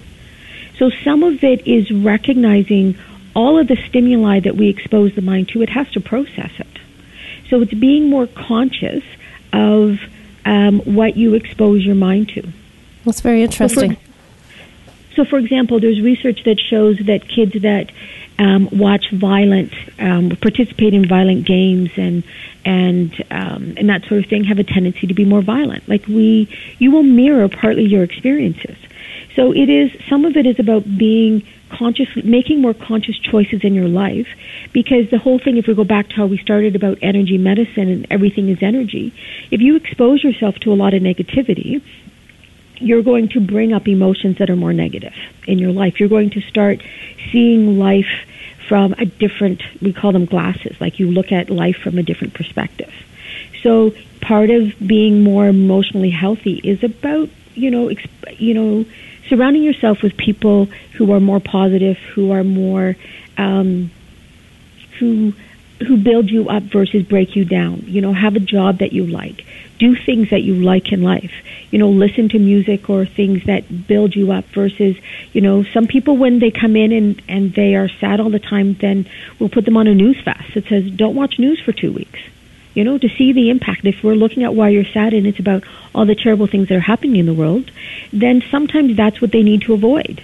So 0.80 0.90
some 1.04 1.24
of 1.24 1.44
it 1.44 1.68
is 1.68 1.92
recognizing 1.92 2.98
all 3.36 3.60
of 3.60 3.68
the 3.68 3.76
stimuli 3.88 4.40
that 4.40 4.56
we 4.56 4.70
expose 4.70 5.14
the 5.14 5.22
mind 5.22 5.50
to, 5.50 5.62
it 5.62 5.70
has 5.70 5.92
to 5.92 6.00
process 6.00 6.52
it. 6.58 6.68
So 7.50 7.62
it's 7.62 7.74
being 7.74 8.10
more 8.10 8.28
conscious 8.28 9.04
of 9.52 10.00
um, 10.46 10.80
what 10.80 11.18
you 11.18 11.34
expose 11.34 11.86
your 11.86 11.96
mind 11.96 12.30
to. 12.30 12.48
That's 13.06 13.20
very 13.22 13.44
interesting. 13.44 13.98
So, 15.16 15.26
for 15.26 15.38
example, 15.38 15.80
there's 15.80 16.00
research 16.00 16.44
that 16.46 16.60
shows 16.60 16.98
that 17.00 17.28
kids 17.28 17.62
that 17.62 17.92
um, 18.38 18.70
watch 18.72 19.12
violent, 19.12 19.74
um, 20.00 20.30
participate 20.42 20.94
in 20.94 21.08
violent 21.08 21.46
games, 21.46 21.92
and 21.98 22.24
and 22.64 23.14
um, 23.30 23.74
and 23.76 23.90
that 23.90 24.06
sort 24.06 24.24
of 24.24 24.30
thing 24.30 24.46
have 24.46 24.60
a 24.60 24.64
tendency 24.64 25.08
to 25.08 25.14
be 25.14 25.26
more 25.26 25.42
violent. 25.42 25.90
Like 25.90 26.08
we, 26.08 26.48
you 26.78 26.92
will 26.92 27.04
mirror 27.04 27.50
partly 27.50 27.84
your 27.86 28.04
experiences. 28.04 28.78
So 29.36 29.54
it 29.54 29.70
is 29.70 29.92
some 30.10 30.26
of 30.26 30.36
it 30.36 30.46
is 30.46 30.60
about 30.60 30.84
being 30.98 31.48
conscious, 31.70 32.08
making 32.24 32.62
more 32.62 32.74
conscious 32.74 33.18
choices 33.18 33.64
in 33.64 33.74
your 33.74 33.88
life, 33.88 34.28
because 34.74 35.10
the 35.12 35.20
whole 35.20 35.40
thing, 35.40 35.58
if 35.58 35.68
we 35.68 35.76
go 35.76 35.84
back 35.84 36.10
to 36.10 36.16
how 36.16 36.26
we 36.26 36.38
started 36.38 36.76
about 36.76 36.98
energy 37.02 37.38
medicine 37.38 37.90
and 37.90 38.08
everything 38.10 38.50
is 38.50 38.62
energy, 38.62 39.14
if 39.52 39.62
you 39.62 39.76
expose 39.76 40.24
yourself 40.24 40.56
to 40.60 40.74
a 40.74 40.76
lot 40.76 40.94
of 40.94 41.02
negativity, 41.02 41.82
you're 42.80 43.04
going 43.04 43.28
to 43.30 43.40
bring 43.40 43.74
up 43.74 43.88
emotions 43.88 44.38
that 44.40 44.50
are 44.50 44.56
more 44.56 44.74
negative 44.74 45.14
in 45.48 45.60
your 45.60 45.72
life. 45.72 46.00
You're 46.00 46.10
going 46.10 46.32
to 46.32 46.42
start 46.42 46.82
seeing 47.32 47.78
life 47.78 48.26
from 48.68 48.94
a 48.94 49.06
different, 49.06 49.62
we 49.82 49.94
call 49.94 50.12
them 50.12 50.26
glasses, 50.26 50.80
like 50.80 51.00
you 51.00 51.12
look 51.12 51.32
at 51.32 51.50
life 51.50 51.78
from 51.78 51.98
a 51.98 52.04
different 52.04 52.34
perspective. 52.34 52.94
So 53.64 53.94
part 54.22 54.50
of 54.50 54.74
being 54.80 55.24
more 55.24 55.48
emotionally 55.48 56.12
healthy 56.12 56.62
is 56.64 56.84
about, 56.84 57.30
you 57.56 57.70
know, 57.70 57.88
exp- 57.88 58.40
you 58.40 58.54
know, 58.54 58.86
surrounding 59.30 59.64
yourself 59.64 60.02
with 60.02 60.18
people 60.18 60.66
who 60.94 61.12
are 61.14 61.20
more 61.20 61.40
positive, 61.40 61.98
who 61.98 62.32
are 62.32 62.44
more, 62.44 62.96
um, 63.38 63.92
who 65.00 65.34
who 65.88 65.96
build 65.96 66.30
you 66.30 66.50
up 66.50 66.64
versus 66.64 67.04
break 67.04 67.36
you 67.36 67.46
down. 67.46 67.84
You 67.86 68.02
know, 68.02 68.12
have 68.12 68.36
a 68.36 68.40
job 68.40 68.80
that 68.80 68.92
you 68.92 69.06
like. 69.06 69.46
Do 69.78 69.96
things 69.96 70.30
that 70.32 70.42
you 70.42 70.56
like 70.56 70.92
in 70.92 71.02
life. 71.02 71.32
You 71.72 71.80
know, 71.80 71.90
listen 71.90 72.28
to 72.30 72.40
music 72.40 72.90
or 72.90 73.06
things 73.06 73.46
that 73.46 73.88
build 73.88 74.14
you 74.14 74.34
up 74.34 74.44
versus, 74.48 74.98
you 75.32 75.40
know, 75.40 75.64
some 75.64 75.88
people 75.88 76.18
when 76.18 76.40
they 76.40 76.52
come 76.52 76.76
in 76.76 76.92
and, 76.92 77.22
and 77.30 77.54
they 77.54 77.76
are 77.76 77.88
sad 77.88 78.20
all 78.20 78.30
the 78.30 78.40
time, 78.40 78.74
then 78.74 79.08
we'll 79.40 79.48
put 79.48 79.64
them 79.64 79.78
on 79.78 79.88
a 79.88 79.96
news 79.96 80.20
fast 80.22 80.54
that 80.56 80.66
says, 80.66 80.92
don't 80.92 81.16
watch 81.16 81.40
news 81.40 81.62
for 81.62 81.72
two 81.72 81.94
weeks. 81.94 82.20
You 82.76 82.84
know, 82.84 82.98
to 82.98 83.10
see 83.10 83.34
the 83.34 83.50
impact. 83.50 83.86
If 83.86 84.04
we're 84.04 84.16
looking 84.16 84.44
at 84.44 84.54
why 84.54 84.70
you're 84.70 84.86
sad 84.86 85.14
and 85.14 85.26
it's 85.26 85.40
about 85.40 85.64
all 85.94 86.06
the 86.06 86.16
terrible 86.16 86.48
things 86.48 86.70
that 86.70 86.76
are 86.76 86.80
happening 86.80 87.18
in 87.18 87.26
the 87.26 87.34
world, 87.34 87.72
then 88.14 88.44
sometimes 88.52 88.96
that's 88.96 89.20
what 89.22 89.32
they 89.32 89.44
need 89.44 89.62
to 89.64 89.74
avoid. 89.74 90.22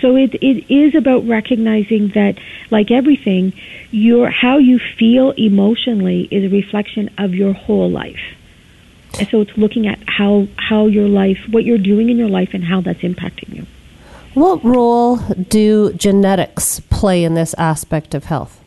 So 0.00 0.16
it 0.16 0.34
it 0.34 0.70
is 0.72 0.94
about 0.94 1.26
recognizing 1.26 2.08
that, 2.08 2.38
like 2.70 2.90
everything, 2.90 3.52
your 3.90 4.28
how 4.30 4.58
you 4.58 4.78
feel 4.78 5.30
emotionally 5.32 6.28
is 6.30 6.44
a 6.44 6.54
reflection 6.54 7.10
of 7.18 7.34
your 7.34 7.52
whole 7.52 7.90
life. 7.90 8.20
And 9.18 9.28
so 9.28 9.40
it's 9.40 9.56
looking 9.56 9.86
at 9.86 9.98
how 10.06 10.48
how 10.56 10.86
your 10.86 11.08
life, 11.08 11.38
what 11.50 11.64
you're 11.64 11.78
doing 11.78 12.10
in 12.10 12.18
your 12.18 12.28
life, 12.28 12.50
and 12.54 12.64
how 12.64 12.80
that's 12.80 13.00
impacting 13.00 13.54
you. 13.54 13.66
What 14.34 14.64
role 14.64 15.16
do 15.16 15.92
genetics 15.92 16.80
play 16.80 17.22
in 17.22 17.34
this 17.34 17.54
aspect 17.54 18.14
of 18.14 18.24
health? 18.24 18.63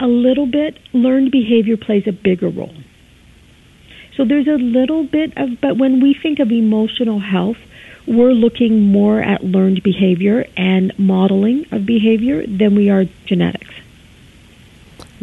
A 0.00 0.06
little 0.06 0.46
bit. 0.46 0.78
Learned 0.92 1.30
behavior 1.30 1.76
plays 1.76 2.06
a 2.06 2.12
bigger 2.12 2.48
role. 2.48 2.74
So 4.16 4.24
there's 4.24 4.46
a 4.46 4.56
little 4.56 5.04
bit 5.04 5.36
of, 5.36 5.60
but 5.60 5.76
when 5.76 6.00
we 6.00 6.14
think 6.14 6.38
of 6.38 6.52
emotional 6.52 7.18
health, 7.18 7.58
we're 8.06 8.32
looking 8.32 8.92
more 8.92 9.20
at 9.20 9.42
learned 9.42 9.82
behavior 9.82 10.46
and 10.56 10.96
modeling 10.98 11.66
of 11.72 11.86
behavior 11.86 12.46
than 12.46 12.74
we 12.74 12.90
are 12.90 13.06
genetics. 13.24 13.70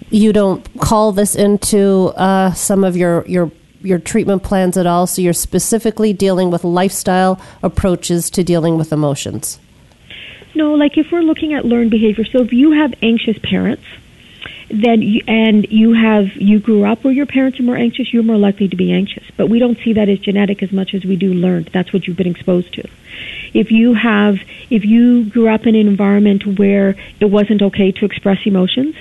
You 0.09 0.33
don't 0.33 0.67
call 0.79 1.13
this 1.13 1.35
into 1.35 2.07
uh, 2.17 2.53
some 2.53 2.83
of 2.83 2.97
your, 2.97 3.25
your 3.27 3.51
your 3.83 3.99
treatment 3.99 4.43
plans 4.43 4.77
at 4.77 4.85
all, 4.85 5.07
so 5.07 5.21
you're 5.21 5.33
specifically 5.33 6.13
dealing 6.13 6.51
with 6.51 6.63
lifestyle 6.63 7.41
approaches 7.63 8.29
to 8.31 8.43
dealing 8.43 8.77
with 8.77 8.91
emotions. 8.91 9.59
No, 10.53 10.75
like 10.75 10.97
if 10.97 11.11
we're 11.11 11.21
looking 11.21 11.53
at 11.53 11.65
learned 11.65 11.91
behavior, 11.91 12.25
so 12.25 12.41
if 12.41 12.53
you 12.53 12.71
have 12.71 12.93
anxious 13.01 13.39
parents, 13.39 13.83
then 14.69 15.01
you, 15.01 15.21
and 15.27 15.69
you 15.69 15.93
have 15.93 16.35
you 16.35 16.59
grew 16.59 16.85
up 16.85 17.03
where 17.03 17.13
your 17.13 17.25
parents 17.25 17.59
are 17.59 17.63
more 17.63 17.75
anxious, 17.75 18.13
you're 18.13 18.23
more 18.23 18.37
likely 18.37 18.67
to 18.67 18.75
be 18.75 18.91
anxious. 18.91 19.23
But 19.35 19.47
we 19.47 19.59
don't 19.59 19.77
see 19.79 19.93
that 19.93 20.09
as 20.09 20.19
genetic 20.19 20.63
as 20.63 20.71
much 20.71 20.93
as 20.93 21.03
we 21.03 21.15
do 21.15 21.33
learned. 21.33 21.69
That's 21.73 21.91
what 21.91 22.07
you've 22.07 22.17
been 22.17 22.27
exposed 22.27 22.73
to. 22.75 22.89
If 23.53 23.71
you 23.71 23.93
have 23.93 24.39
if 24.69 24.85
you 24.85 25.25
grew 25.25 25.49
up 25.49 25.67
in 25.67 25.75
an 25.75 25.87
environment 25.87 26.57
where 26.57 26.95
it 27.19 27.25
wasn't 27.25 27.61
okay 27.61 27.91
to 27.91 28.05
express 28.05 28.39
emotions, 28.45 28.95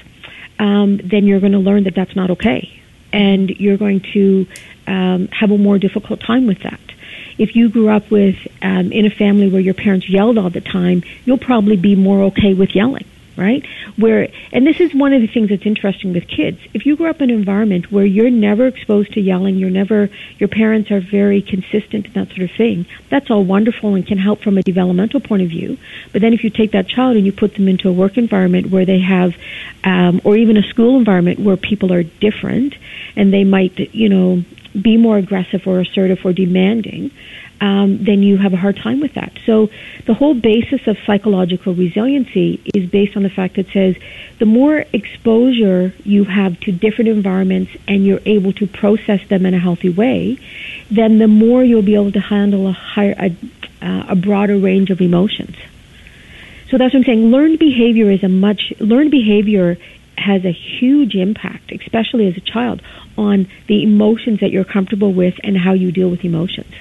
um, 0.59 0.99
then 0.99 1.27
you're 1.27 1.41
going 1.41 1.53
to 1.53 1.59
learn 1.59 1.85
that 1.85 1.95
that's 1.95 2.17
not 2.17 2.31
okay, 2.31 2.83
and 3.13 3.51
you're 3.51 3.79
going 3.79 4.01
to 4.13 4.47
um, 4.87 5.29
have 5.29 5.51
a 5.51 5.59
more 5.59 5.79
difficult 5.79 6.21
time 6.21 6.47
with 6.47 6.61
that. 6.61 6.81
If 7.39 7.57
you 7.57 7.71
grew 7.71 7.89
up 7.89 8.11
with 8.11 8.37
um, 8.61 8.93
in 8.93 9.07
a 9.07 9.11
family 9.11 9.49
where 9.49 9.61
your 9.61 9.75
parents 9.75 10.09
yelled 10.11 10.37
all 10.37 10.51
the 10.51 10.61
time, 10.61 11.05
you'll 11.25 11.39
probably 11.39 11.77
be 11.77 11.95
more 11.97 12.25
okay 12.25 12.55
with 12.55 12.75
yelling 12.75 13.07
right? 13.41 13.67
Where, 13.97 14.29
and 14.53 14.67
this 14.67 14.81
is 14.81 14.95
one 14.95 15.15
of 15.15 15.23
the 15.23 15.27
things 15.27 15.49
that's 15.49 15.65
interesting 15.65 16.13
with 16.13 16.29
kids. 16.29 16.61
If 16.75 16.85
you 16.85 16.95
grew 16.95 17.09
up 17.09 17.23
in 17.23 17.31
an 17.31 17.37
environment 17.37 17.91
where 17.91 18.05
you're 18.05 18.31
never 18.31 18.67
exposed 18.67 19.15
to 19.15 19.21
yelling, 19.21 19.57
you're 19.57 19.71
never, 19.71 20.11
your 20.39 20.49
parents 20.49 20.91
are 20.91 21.01
very 21.01 21.41
consistent 21.41 22.07
and 22.07 22.15
that 22.15 22.29
sort 22.29 22.43
of 22.43 22.51
thing, 22.57 22.85
that's 23.09 23.31
all 23.31 23.43
wonderful 23.43 23.95
and 23.95 24.07
can 24.07 24.19
help 24.19 24.43
from 24.43 24.59
a 24.59 24.63
developmental 24.63 25.21
point 25.21 25.43
of 25.43 25.49
view. 25.49 25.79
But 26.13 26.21
then 26.21 26.35
if 26.35 26.45
you 26.45 26.51
take 26.51 26.73
that 26.73 26.87
child 26.87 27.17
and 27.17 27.25
you 27.25 27.33
put 27.33 27.55
them 27.55 27.67
into 27.67 27.89
a 27.89 27.93
work 27.93 28.19
environment 28.19 28.71
where 28.71 28.85
they 28.85 29.01
have, 29.01 29.35
um, 29.85 30.21
or 30.23 30.37
even 30.37 30.59
a 30.59 30.63
school 30.65 30.99
environment 30.99 31.41
where 31.41 31.57
people 31.57 31.95
are 31.95 32.03
different 32.03 32.75
and 33.17 33.33
they 33.33 33.45
might, 33.45 33.79
you 33.95 34.11
know, 34.11 34.45
be 34.81 34.99
more 34.99 35.17
aggressive 35.17 35.67
or 35.67 35.81
assertive 35.81 36.25
or 36.25 36.33
demanding, 36.33 37.11
um, 37.61 38.03
then 38.03 38.23
you 38.23 38.39
have 38.39 38.53
a 38.53 38.57
hard 38.57 38.77
time 38.77 39.01
with 39.01 39.15
that. 39.15 39.33
So 39.45 39.69
the 40.07 40.15
whole 40.15 40.35
basis 40.35 40.87
of 40.87 40.97
psychological 41.07 41.75
resiliency 41.75 42.61
is 42.75 42.89
based 42.89 43.17
on 43.17 43.23
the 43.23 43.29
fact 43.29 43.57
that 43.57 43.69
says 43.69 43.97
the 44.39 44.47
more 44.47 44.85
exposure 44.93 45.93
you 46.05 46.25
have 46.25 46.59
to 46.61 46.73
different 46.73 47.11
environments 47.11 47.73
and 47.87 48.07
you're 48.07 48.23
able 48.25 48.53
to 48.55 48.67
process 48.67 49.27
them 49.29 49.45
in 49.45 49.53
a 49.53 49.59
healthy 49.59 49.91
way, 49.91 50.39
then 50.91 51.19
the 51.19 51.29
more 51.29 51.63
you'll 51.63 51.83
be 51.83 51.95
able 51.95 52.13
to 52.13 52.21
handle 52.21 52.67
a 52.67 52.73
higher, 52.73 53.15
a, 53.19 53.37
uh, 53.85 54.07
a 54.09 54.17
broader 54.17 54.57
range 54.57 54.91
of 54.91 55.01
emotions. 55.01 55.57
So 56.71 56.79
that's 56.79 56.95
what 56.95 57.01
I'm 57.01 57.05
saying. 57.05 57.31
Learned 57.31 57.59
behavior 57.59 58.11
is 58.11 58.23
a 58.23 58.29
much 58.29 58.73
learned 58.79 59.11
behavior 59.11 59.77
has 60.17 60.45
a 60.45 60.53
huge 60.53 61.15
impact, 61.15 61.73
especially 61.73 62.29
as 62.29 62.37
a 62.37 62.41
child, 62.41 62.81
on 63.19 63.49
the 63.67 63.83
emotions 63.83 64.41
that 64.41 64.51
you're 64.51 64.65
comfortable 64.65 65.13
with 65.13 65.35
and 65.43 65.57
how 65.59 65.73
you 65.73 65.91
deal 65.91 66.09
with 66.09 66.25
emotions. 66.25 66.73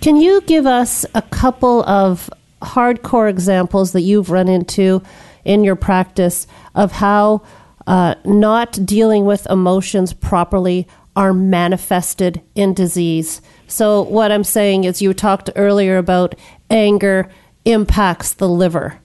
Can 0.00 0.16
you 0.16 0.40
give 0.40 0.64
us 0.64 1.04
a 1.14 1.20
couple 1.20 1.82
of 1.82 2.30
hardcore 2.62 3.28
examples 3.28 3.92
that 3.92 4.00
you've 4.00 4.30
run 4.30 4.48
into 4.48 5.02
in 5.44 5.62
your 5.62 5.76
practice 5.76 6.46
of 6.74 6.90
how 6.90 7.42
uh, 7.86 8.14
not 8.24 8.78
dealing 8.86 9.26
with 9.26 9.46
emotions 9.50 10.14
properly 10.14 10.88
are 11.16 11.34
manifested 11.34 12.40
in 12.54 12.72
disease? 12.72 13.42
So, 13.66 14.00
what 14.00 14.32
I'm 14.32 14.42
saying 14.42 14.84
is, 14.84 15.02
you 15.02 15.12
talked 15.12 15.50
earlier 15.54 15.98
about 15.98 16.34
anger 16.70 17.28
impacts 17.66 18.32
the 18.32 18.48
liver. 18.48 18.98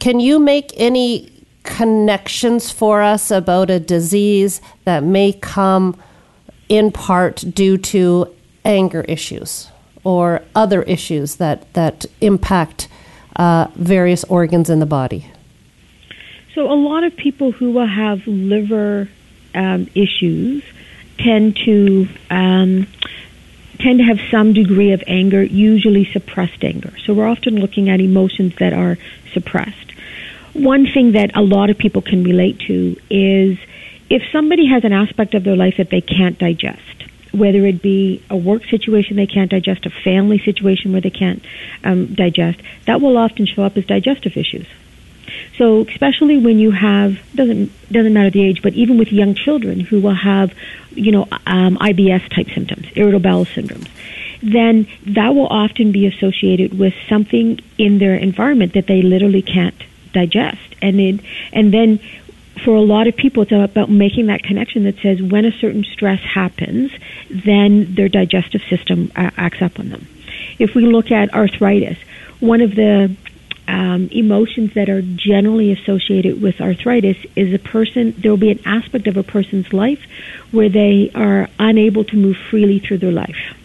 Can 0.00 0.18
you 0.18 0.40
make 0.40 0.72
any 0.76 1.46
connections 1.62 2.72
for 2.72 3.00
us 3.00 3.30
about 3.30 3.70
a 3.70 3.78
disease 3.78 4.60
that 4.86 5.04
may 5.04 5.34
come 5.34 5.96
in 6.68 6.90
part 6.90 7.44
due 7.54 7.78
to 7.78 8.26
anger 8.64 9.02
issues 9.02 9.71
or 10.04 10.42
other 10.54 10.82
issues 10.82 11.36
that 11.36 11.72
that 11.74 12.06
impact 12.20 12.88
uh, 13.36 13.68
various 13.74 14.24
organs 14.24 14.68
in 14.68 14.80
the 14.80 14.86
body? 14.86 15.26
So 16.54 16.70
a 16.70 16.74
lot 16.74 17.04
of 17.04 17.16
people 17.16 17.52
who 17.52 17.72
will 17.72 17.86
have 17.86 18.26
liver 18.26 19.08
um, 19.54 19.88
issues 19.94 20.62
tend 21.18 21.56
to 21.64 22.08
um, 22.30 22.86
tend 23.78 23.98
to 23.98 24.04
have 24.04 24.20
some 24.30 24.52
degree 24.52 24.92
of 24.92 25.02
anger, 25.06 25.42
usually 25.42 26.04
suppressed 26.04 26.62
anger. 26.62 26.92
So 27.04 27.14
we're 27.14 27.26
often 27.26 27.56
looking 27.56 27.88
at 27.88 28.00
emotions 28.00 28.54
that 28.58 28.72
are 28.72 28.96
suppressed. 29.32 29.92
One 30.52 30.86
thing 30.86 31.12
that 31.12 31.34
a 31.34 31.42
lot 31.42 31.70
of 31.70 31.78
people 31.78 32.02
can 32.02 32.22
relate 32.22 32.60
to 32.60 32.96
is 33.10 33.58
if 34.10 34.22
somebody 34.30 34.66
has 34.66 34.84
an 34.84 34.92
aspect 34.92 35.34
of 35.34 35.42
their 35.42 35.56
life 35.56 35.78
that 35.78 35.90
they 35.90 36.02
can't 36.02 36.38
digest, 36.38 37.04
whether 37.32 37.64
it 37.66 37.82
be 37.82 38.22
a 38.30 38.36
work 38.36 38.64
situation 38.66 39.16
they 39.16 39.26
can't 39.26 39.50
digest, 39.50 39.86
a 39.86 39.90
family 39.90 40.38
situation 40.38 40.92
where 40.92 41.00
they 41.00 41.10
can't 41.10 41.44
um, 41.84 42.14
digest, 42.14 42.60
that 42.86 43.00
will 43.00 43.16
often 43.16 43.46
show 43.46 43.62
up 43.62 43.76
as 43.76 43.86
digestive 43.86 44.36
issues. 44.36 44.66
So 45.56 45.82
especially 45.82 46.36
when 46.36 46.58
you 46.58 46.70
have 46.70 47.18
doesn't 47.34 47.70
doesn't 47.90 48.12
matter 48.12 48.30
the 48.30 48.42
age, 48.42 48.62
but 48.62 48.74
even 48.74 48.98
with 48.98 49.12
young 49.12 49.34
children 49.34 49.80
who 49.80 50.00
will 50.00 50.14
have, 50.14 50.52
you 50.90 51.12
know, 51.12 51.28
um, 51.46 51.78
IBS 51.78 52.28
type 52.34 52.48
symptoms, 52.54 52.86
irritable 52.94 53.20
bowel 53.20 53.44
syndromes, 53.44 53.88
then 54.42 54.86
that 55.06 55.34
will 55.34 55.46
often 55.46 55.92
be 55.92 56.06
associated 56.06 56.78
with 56.78 56.94
something 57.08 57.60
in 57.78 57.98
their 57.98 58.14
environment 58.16 58.74
that 58.74 58.86
they 58.86 59.02
literally 59.02 59.42
can't 59.42 59.80
digest, 60.12 60.74
and 60.82 61.00
it 61.00 61.20
and 61.52 61.72
then 61.72 62.00
for 62.64 62.74
a 62.74 62.80
lot 62.80 63.06
of 63.06 63.16
people, 63.16 63.42
it's 63.42 63.52
about 63.52 63.90
making 63.90 64.26
that 64.26 64.42
connection 64.42 64.84
that 64.84 64.98
says 64.98 65.22
when 65.22 65.44
a 65.44 65.52
certain 65.52 65.84
stress 65.84 66.20
happens, 66.20 66.92
then 67.30 67.94
their 67.94 68.08
digestive 68.08 68.62
system 68.68 69.10
uh, 69.16 69.30
acts 69.36 69.62
up 69.62 69.78
on 69.78 69.88
them. 69.88 70.06
If 70.58 70.74
we 70.74 70.86
look 70.86 71.10
at 71.10 71.32
arthritis, 71.34 71.98
one 72.40 72.60
of 72.60 72.74
the 72.74 73.14
um, 73.68 74.08
emotions 74.12 74.74
that 74.74 74.88
are 74.88 75.02
generally 75.02 75.72
associated 75.72 76.42
with 76.42 76.60
arthritis 76.60 77.16
is 77.36 77.54
a 77.54 77.58
person, 77.58 78.14
there 78.18 78.30
will 78.30 78.38
be 78.38 78.50
an 78.50 78.60
aspect 78.66 79.06
of 79.06 79.16
a 79.16 79.22
person's 79.22 79.72
life 79.72 80.04
where 80.50 80.68
they 80.68 81.10
are 81.14 81.48
unable 81.58 82.04
to 82.04 82.16
move 82.16 82.36
freely 82.50 82.78
through 82.78 82.98
their 82.98 83.12
life. 83.12 83.56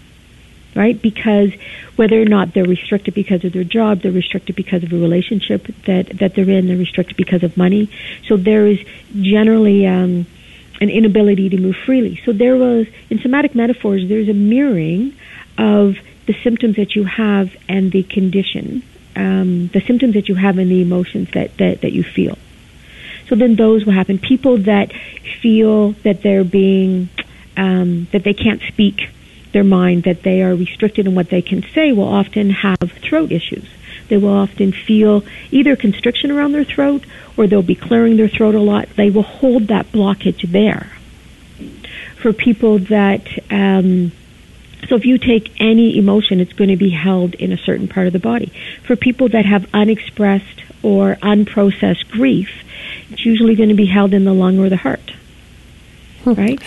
Right? 0.77 1.01
Because 1.01 1.51
whether 1.95 2.21
or 2.21 2.25
not 2.25 2.53
they're 2.53 2.63
restricted 2.63 3.15
because 3.15 3.43
of 3.43 3.51
their 3.51 3.63
job, 3.63 4.01
they're 4.01 4.11
restricted 4.11 4.55
because 4.55 4.83
of 4.83 4.93
a 4.93 4.95
relationship 4.95 5.65
that, 5.87 6.05
that 6.19 6.35
they're 6.35 6.47
in, 6.57 6.67
they're 6.67 6.77
restricted 6.77 7.17
because 7.17 7.41
of 7.41 7.57
money. 7.57 7.89
So 8.27 8.37
there 8.37 8.67
is 8.67 8.79
generally 9.19 9.87
um, 9.87 10.27
an 10.79 10.89
inability 10.91 11.49
to 11.49 11.57
move 11.57 11.77
freely. 11.83 12.21
So 12.25 12.31
there 12.31 12.55
was, 12.55 12.85
in 13.09 13.17
somatic 13.19 13.55
metaphors, 13.55 14.07
there's 14.07 14.29
a 14.29 14.35
mirroring 14.35 15.17
of 15.57 15.95
the 16.27 16.35
symptoms 16.43 16.75
that 16.75 16.95
you 16.95 17.05
have 17.05 17.55
and 17.67 17.91
the 17.91 18.03
condition, 18.03 18.83
um, 19.15 19.69
the 19.69 19.81
symptoms 19.81 20.13
that 20.13 20.29
you 20.29 20.35
have 20.35 20.59
and 20.59 20.69
the 20.69 20.83
emotions 20.83 21.31
that, 21.31 21.57
that, 21.57 21.81
that 21.81 21.91
you 21.91 22.03
feel. 22.03 22.37
So 23.29 23.35
then 23.35 23.55
those 23.55 23.83
will 23.83 23.93
happen. 23.93 24.19
People 24.19 24.57
that 24.59 24.93
feel 25.41 25.93
that 26.03 26.21
they're 26.21 26.43
being, 26.43 27.09
um, 27.57 28.07
that 28.11 28.23
they 28.23 28.35
can't 28.35 28.61
speak 28.61 29.09
their 29.57 29.63
mind, 29.63 30.03
that 30.03 30.21
they 30.21 30.43
are 30.43 30.55
restricted 30.55 31.07
in 31.07 31.15
what 31.15 31.31
they 31.31 31.41
can 31.41 31.63
say, 31.73 31.91
will 31.91 32.07
often 32.07 32.51
have 32.51 32.91
throat 33.01 33.31
issues. 33.31 33.67
They 34.07 34.17
will 34.17 34.29
often 34.29 34.71
feel 34.71 35.23
either 35.49 35.75
constriction 35.75 36.29
around 36.29 36.51
their 36.51 36.63
throat 36.63 37.05
or 37.35 37.47
they'll 37.47 37.63
be 37.63 37.73
clearing 37.73 38.17
their 38.17 38.27
throat 38.27 38.53
a 38.53 38.59
lot. 38.59 38.87
They 38.95 39.09
will 39.09 39.23
hold 39.23 39.69
that 39.69 39.91
blockage 39.91 40.43
there. 40.51 40.91
For 42.21 42.33
people 42.33 42.77
that, 42.77 43.27
um, 43.49 44.11
so 44.87 44.95
if 44.95 45.05
you 45.05 45.17
take 45.17 45.59
any 45.59 45.97
emotion, 45.97 46.39
it's 46.39 46.53
going 46.53 46.69
to 46.69 46.77
be 46.77 46.91
held 46.91 47.33
in 47.33 47.51
a 47.51 47.57
certain 47.57 47.87
part 47.87 48.05
of 48.05 48.13
the 48.13 48.19
body. 48.19 48.53
For 48.85 48.95
people 48.95 49.27
that 49.29 49.45
have 49.45 49.67
unexpressed 49.73 50.61
or 50.83 51.15
unprocessed 51.15 52.11
grief, 52.11 52.51
it's 53.09 53.25
usually 53.25 53.55
going 53.55 53.69
to 53.69 53.75
be 53.75 53.87
held 53.87 54.13
in 54.13 54.23
the 54.23 54.33
lung 54.33 54.59
or 54.59 54.69
the 54.69 54.77
heart. 54.77 55.13
Right? 56.25 56.61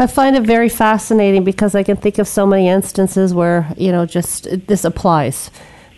I 0.00 0.06
find 0.06 0.34
it 0.34 0.44
very 0.44 0.70
fascinating 0.70 1.44
because 1.44 1.74
I 1.74 1.82
can 1.82 1.98
think 1.98 2.16
of 2.16 2.26
so 2.26 2.46
many 2.46 2.68
instances 2.68 3.34
where 3.34 3.70
you 3.76 3.92
know 3.92 4.06
just 4.06 4.48
this 4.66 4.86
applies 4.86 5.50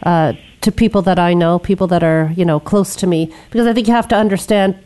uh, 0.03 0.33
to 0.63 0.73
people 0.73 1.03
that 1.03 1.21
I 1.21 1.35
know, 1.35 1.61
people 1.61 1.87
that 1.87 2.03
are 2.03 2.33
you 2.37 2.45
know 2.45 2.59
close 2.59 2.97
to 2.97 3.07
me. 3.07 3.33
Because 3.51 3.69
I 3.69 3.73
think 3.73 3.87
you 3.87 3.95
have 3.95 4.09
to 4.09 4.17
understand 4.17 4.77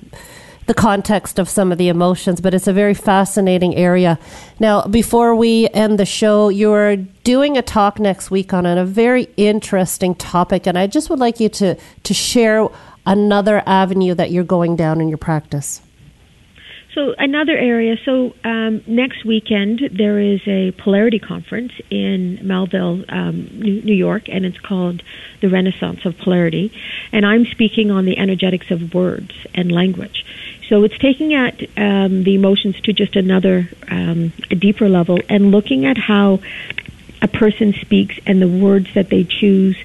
the 0.66 0.74
context 0.74 1.38
of 1.38 1.48
some 1.48 1.72
of 1.72 1.78
the 1.78 1.88
emotions, 1.88 2.42
but 2.42 2.52
it's 2.52 2.66
a 2.66 2.74
very 2.74 2.92
fascinating 2.92 3.74
area. 3.74 4.18
Now, 4.60 4.82
before 4.82 5.34
we 5.34 5.70
end 5.70 5.98
the 5.98 6.04
show, 6.04 6.50
you're 6.50 6.96
doing 6.96 7.56
a 7.56 7.62
talk 7.62 7.98
next 7.98 8.30
week 8.30 8.52
on 8.52 8.66
a 8.66 8.84
very 8.84 9.28
interesting 9.38 10.14
topic, 10.14 10.66
and 10.66 10.76
I 10.76 10.88
just 10.88 11.08
would 11.08 11.20
like 11.20 11.40
you 11.40 11.48
to 11.60 11.78
to 12.02 12.12
share 12.12 12.68
another 13.06 13.62
avenue 13.64 14.12
that 14.12 14.30
you're 14.30 14.44
going 14.44 14.76
down 14.76 15.00
in 15.00 15.08
your 15.08 15.16
practice. 15.16 15.80
So 16.96 17.14
another 17.18 17.54
area. 17.54 17.98
So 18.06 18.34
um, 18.42 18.82
next 18.86 19.22
weekend 19.22 19.80
there 19.92 20.18
is 20.18 20.40
a 20.46 20.72
polarity 20.72 21.18
conference 21.18 21.72
in 21.90 22.38
Melville, 22.40 23.04
um, 23.10 23.50
New, 23.52 23.82
New 23.82 23.94
York, 23.94 24.30
and 24.30 24.46
it's 24.46 24.58
called 24.58 25.02
the 25.42 25.50
Renaissance 25.50 26.06
of 26.06 26.16
Polarity. 26.16 26.72
And 27.12 27.26
I'm 27.26 27.44
speaking 27.44 27.90
on 27.90 28.06
the 28.06 28.16
energetics 28.16 28.70
of 28.70 28.94
words 28.94 29.32
and 29.54 29.70
language. 29.70 30.24
So 30.70 30.84
it's 30.84 30.96
taking 30.96 31.34
at 31.34 31.60
um, 31.76 32.24
the 32.24 32.34
emotions 32.34 32.80
to 32.84 32.94
just 32.94 33.14
another, 33.14 33.68
um, 33.88 34.32
deeper 34.48 34.88
level, 34.88 35.18
and 35.28 35.50
looking 35.50 35.84
at 35.84 35.98
how 35.98 36.40
a 37.20 37.28
person 37.28 37.74
speaks 37.74 38.18
and 38.24 38.40
the 38.40 38.48
words 38.48 38.88
that 38.94 39.10
they 39.10 39.24
choose 39.24 39.76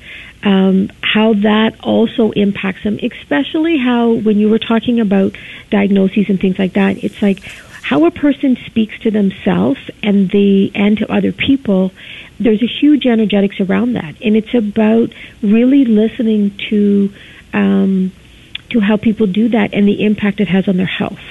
um, 0.44 0.90
how 1.02 1.34
that 1.34 1.80
also 1.82 2.32
impacts 2.32 2.84
them, 2.84 3.00
especially 3.02 3.78
how 3.78 4.14
when 4.14 4.40
you 4.40 4.50
were 4.50 4.60
talking 4.60 5.00
about 5.00 5.36
diagnoses 5.70 6.30
and 6.30 6.40
things 6.40 6.58
like 6.58 6.74
that, 6.74 7.04
it's 7.04 7.22
like 7.22 7.44
how 7.84 8.06
a 8.06 8.12
person 8.12 8.58
speaks 8.66 8.98
to 9.00 9.12
themselves 9.12 9.80
and 10.02 10.30
the 10.32 10.72
and 10.74 10.98
to 10.98 11.12
other 11.12 11.32
people. 11.32 11.92
There's 12.40 12.62
a 12.64 12.68
huge 12.68 13.06
energetics 13.06 13.60
around 13.60 13.94
that, 13.94 14.16
and 14.22 14.36
it's 14.36 14.54
about 14.54 15.14
really 15.42 15.86
listening 15.86 16.58
to 16.70 17.14
um, 17.54 18.12
to 18.70 18.80
how 18.80 18.98
people 18.98 19.28
do 19.28 19.50
that 19.50 19.74
and 19.74 19.88
the 19.88 20.04
impact 20.04 20.40
it 20.40 20.48
has 20.48 20.68
on 20.68 20.78
their 20.78 20.86
health. 20.86 21.22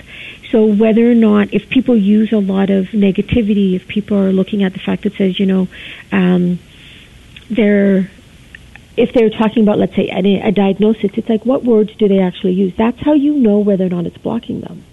So 0.50 0.66
whether 0.66 1.08
or 1.08 1.14
not, 1.14 1.54
if 1.54 1.68
people 1.68 1.96
use 1.96 2.32
a 2.32 2.38
lot 2.38 2.70
of 2.70 2.86
negativity, 2.88 3.74
if 3.74 3.86
people 3.86 4.18
are 4.18 4.32
looking 4.32 4.64
at 4.64 4.72
the 4.72 4.80
fact 4.80 5.02
that 5.04 5.14
says, 5.14 5.38
you 5.38 5.46
know, 5.46 5.68
um, 6.10 6.58
they're 7.48 8.10
if 9.00 9.14
they're 9.14 9.30
talking 9.30 9.62
about, 9.62 9.78
let's 9.78 9.96
say, 9.96 10.08
a, 10.10 10.48
a 10.48 10.52
diagnosis, 10.52 11.10
it's 11.14 11.28
like 11.28 11.46
what 11.46 11.64
words 11.64 11.94
do 11.96 12.06
they 12.06 12.18
actually 12.18 12.52
use? 12.52 12.74
That's 12.76 13.00
how 13.00 13.14
you 13.14 13.34
know 13.34 13.58
whether 13.58 13.86
or 13.86 13.88
not 13.88 14.04
it's 14.06 14.18
blocking 14.18 14.60
them. 14.60 14.84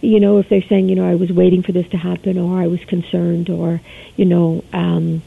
You 0.00 0.18
know, 0.18 0.38
if 0.38 0.48
they're 0.48 0.62
saying, 0.62 0.88
you 0.88 0.96
know, 0.96 1.08
I 1.08 1.14
was 1.14 1.30
waiting 1.30 1.62
for 1.62 1.72
this 1.72 1.88
to 1.90 1.96
happen, 1.96 2.38
or 2.38 2.58
I 2.60 2.66
was 2.66 2.82
concerned, 2.84 3.50
or 3.50 3.80
you 4.16 4.24
know, 4.24 4.64
um, 4.72 5.22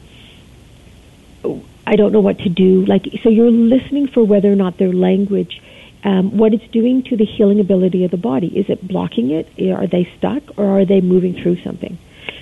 I 1.85 1.95
don't 1.95 2.11
know 2.11 2.19
what 2.19 2.39
to 2.39 2.49
do. 2.49 2.85
Like, 2.85 3.07
so 3.23 3.29
you're 3.29 3.51
listening 3.51 4.07
for 4.07 4.23
whether 4.23 4.51
or 4.51 4.55
not 4.55 4.77
their 4.77 4.93
language, 4.93 5.61
um, 6.03 6.37
what 6.37 6.53
it's 6.53 6.67
doing 6.71 7.03
to 7.03 7.17
the 7.17 7.25
healing 7.25 7.59
ability 7.59 8.03
of 8.03 8.11
the 8.11 8.17
body. 8.17 8.47
Is 8.47 8.69
it 8.69 8.87
blocking 8.87 9.31
it? 9.31 9.47
Are 9.71 9.87
they 9.87 10.09
stuck, 10.17 10.43
or 10.57 10.79
are 10.79 10.85
they 10.85 11.01
moving 11.01 11.33
through 11.41 11.61
something? 11.63 11.97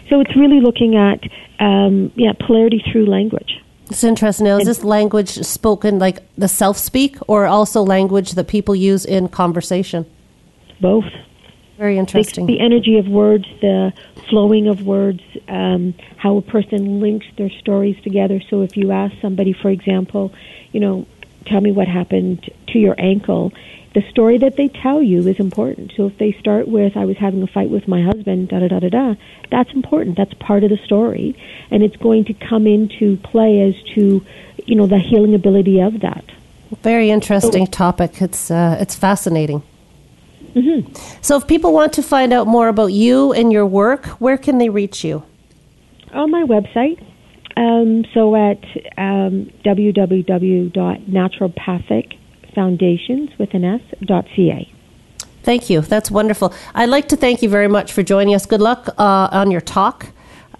So 0.10 0.20
it's 0.20 0.36
really 0.36 0.62
looking 0.62 0.96
at, 0.96 1.24
um, 1.60 2.12
yeah, 2.16 2.34
polarity 2.34 2.84
through 2.92 3.08
language. 3.08 3.62
It's 3.90 4.04
interesting. 4.04 4.46
Now, 4.46 4.58
is 4.58 4.66
this 4.66 4.84
language 4.84 5.30
spoken 5.46 6.00
like 6.00 6.20
the 6.38 6.48
self 6.48 6.78
speak 6.78 7.18
or 7.28 7.46
also 7.46 7.84
language 7.84 8.32
that 8.32 8.48
people 8.48 8.76
use 8.76 9.06
in 9.06 9.30
conversation? 9.30 10.06
Both. 10.82 11.06
Very 11.78 11.98
interesting. 11.98 12.46
The, 12.46 12.54
the 12.54 12.60
energy 12.62 12.98
of 12.98 13.08
words, 13.08 13.46
the 13.62 13.92
flowing 14.30 14.68
of 14.68 14.84
words, 14.84 15.22
um, 15.48 15.94
how 16.18 16.38
a 16.38 16.42
person 16.42 17.02
links 17.02 17.26
their 17.38 17.50
stories 17.50 18.02
together. 18.02 18.42
So 18.50 18.62
if 18.62 18.78
you 18.78 18.92
ask 18.92 19.14
somebody, 19.22 19.54
for 19.54 19.70
example, 19.70 20.34
you 20.72 20.80
know, 20.80 21.06
tell 21.46 21.62
me 21.62 21.72
what 21.72 21.88
happened 21.88 22.50
to 22.70 22.80
your 22.80 22.96
ankle, 22.98 23.52
the 23.96 24.04
story 24.10 24.38
that 24.38 24.58
they 24.58 24.68
tell 24.68 25.02
you 25.02 25.26
is 25.26 25.40
important. 25.40 25.94
So 25.96 26.06
if 26.08 26.18
they 26.18 26.34
start 26.34 26.68
with, 26.68 26.98
I 26.98 27.06
was 27.06 27.16
having 27.18 27.42
a 27.42 27.48
fight 27.48 27.70
with 27.70 27.88
my 27.88 28.04
husband, 28.04 28.50
da 28.50 28.60
da 28.60 28.68
da 28.68 28.80
da 28.80 28.90
da, 28.90 29.16
that's 29.50 29.72
important. 29.72 30.18
That's 30.18 30.34
part 30.34 30.66
of 30.66 30.70
the 30.70 30.78
story. 30.78 31.34
And 31.72 31.82
it's 31.82 31.96
going 31.96 32.26
to 32.26 32.34
come 32.34 32.68
into 32.68 33.16
play 33.18 33.62
as 33.62 33.74
to, 33.94 34.24
you 34.66 34.76
know, 34.76 34.86
the 34.86 35.00
healing 35.00 35.34
ability 35.34 35.80
of 35.80 36.02
that. 36.02 36.26
Very 36.84 37.10
interesting 37.10 37.68
topic. 37.68 38.22
It's, 38.22 38.52
uh, 38.52 38.78
it's 38.82 38.96
fascinating. 38.96 39.64
Mm-hmm. 40.54 40.94
So 41.22 41.38
if 41.38 41.48
people 41.48 41.72
want 41.72 41.94
to 41.94 42.04
find 42.04 42.34
out 42.34 42.48
more 42.48 42.68
about 42.68 42.88
you 42.88 43.32
and 43.32 43.50
your 43.50 43.66
work, 43.66 44.08
where 44.20 44.38
can 44.38 44.58
they 44.58 44.68
reach 44.68 45.06
you? 45.06 45.24
On 46.12 46.30
my 46.30 46.44
website, 46.44 47.02
um, 47.56 48.04
so 48.14 48.36
at 48.36 48.64
um, 48.98 49.52
www.naturopathic.foundations 52.56 53.30
with 53.38 53.54
an 53.54 53.64
S 53.64 53.82
dot 54.04 54.26
ca. 54.36 54.72
Thank 55.44 55.70
you. 55.70 55.82
That's 55.82 56.10
wonderful. 56.10 56.54
I'd 56.74 56.90
like 56.90 57.10
to 57.10 57.16
thank 57.16 57.44
you 57.44 57.50
very 57.50 57.68
much 57.68 57.92
for 57.94 58.02
joining 58.02 58.34
us. 58.34 58.46
Good 58.46 58.62
luck 58.62 58.90
uh, 58.98 59.30
on 59.32 59.52
your 59.52 59.62
talk. 59.62 60.08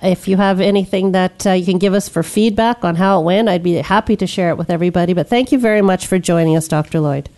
If 0.02 0.28
you 0.28 0.38
have 0.38 0.62
anything 0.62 1.14
that 1.14 1.48
uh, 1.48 1.52
you 1.54 1.66
can 1.66 1.80
give 1.80 1.94
us 1.94 2.08
for 2.08 2.22
feedback 2.22 2.84
on 2.84 2.96
how 2.96 3.20
it 3.20 3.24
went, 3.24 3.50
I'd 3.50 3.64
be 3.64 3.76
happy 3.76 4.16
to 4.18 4.28
share 4.28 4.50
it 4.50 4.58
with 4.58 4.70
everybody. 4.70 5.14
But 5.14 5.28
thank 5.28 5.52
you 5.52 5.58
very 5.58 5.82
much 5.82 6.06
for 6.06 6.20
joining 6.20 6.56
us, 6.56 6.68
Dr. 6.68 7.00
Lloyd. 7.00 7.30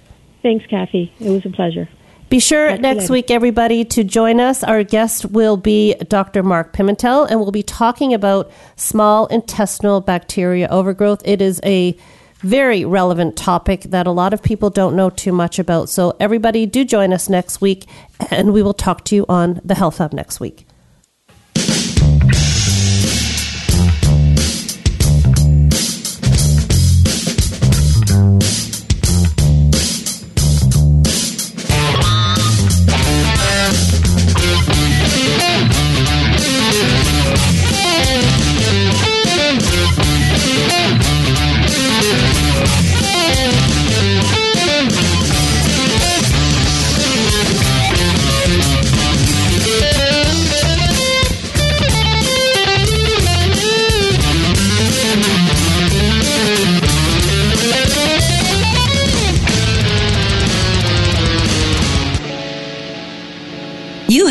Thanks, 0.42 0.66
Kathy. 0.66 1.14
It 1.20 1.30
was 1.30 1.46
a 1.46 1.50
pleasure. 1.50 1.88
Be 2.30 2.40
sure 2.40 2.72
Talk 2.72 2.82
next 2.82 3.10
week, 3.10 3.32
everybody, 3.32 3.86
to 3.86 4.04
join 4.04 4.42
us. 4.42 4.62
Our 4.62 4.84
guest 4.84 5.28
will 5.28 5.56
be 5.56 5.94
Dr. 6.10 6.44
Mark 6.44 6.74
Pimentel, 6.74 7.26
and 7.30 7.40
we'll 7.40 7.52
be 7.52 7.64
talking 7.64 8.14
about 8.14 8.52
small 8.76 9.28
intestinal 9.28 10.02
bacteria 10.02 10.68
overgrowth. 10.68 11.22
It 11.24 11.42
is 11.42 11.62
a 11.64 11.96
very 12.40 12.86
relevant 12.86 13.36
topic 13.36 13.82
that 13.84 14.08
a 14.08 14.12
lot 14.12 14.34
of 14.34 14.44
people 14.44 14.70
don't 14.70 14.96
know 14.96 15.10
too 15.10 15.32
much 15.32 15.60
about. 15.60 15.90
So, 15.90 16.16
everybody, 16.20 16.66
do 16.66 16.86
join 16.86 17.14
us 17.14 17.30
next 17.30 17.62
week, 17.62 17.86
and 18.30 18.54
we 18.54 18.62
will 18.62 18.74
talk 18.74 19.04
to 19.06 19.16
you 19.16 19.26
on 19.28 19.62
the 19.64 19.76
Health 19.76 19.98
Hub 19.98 20.14
next 20.14 20.40
week. 20.40 20.66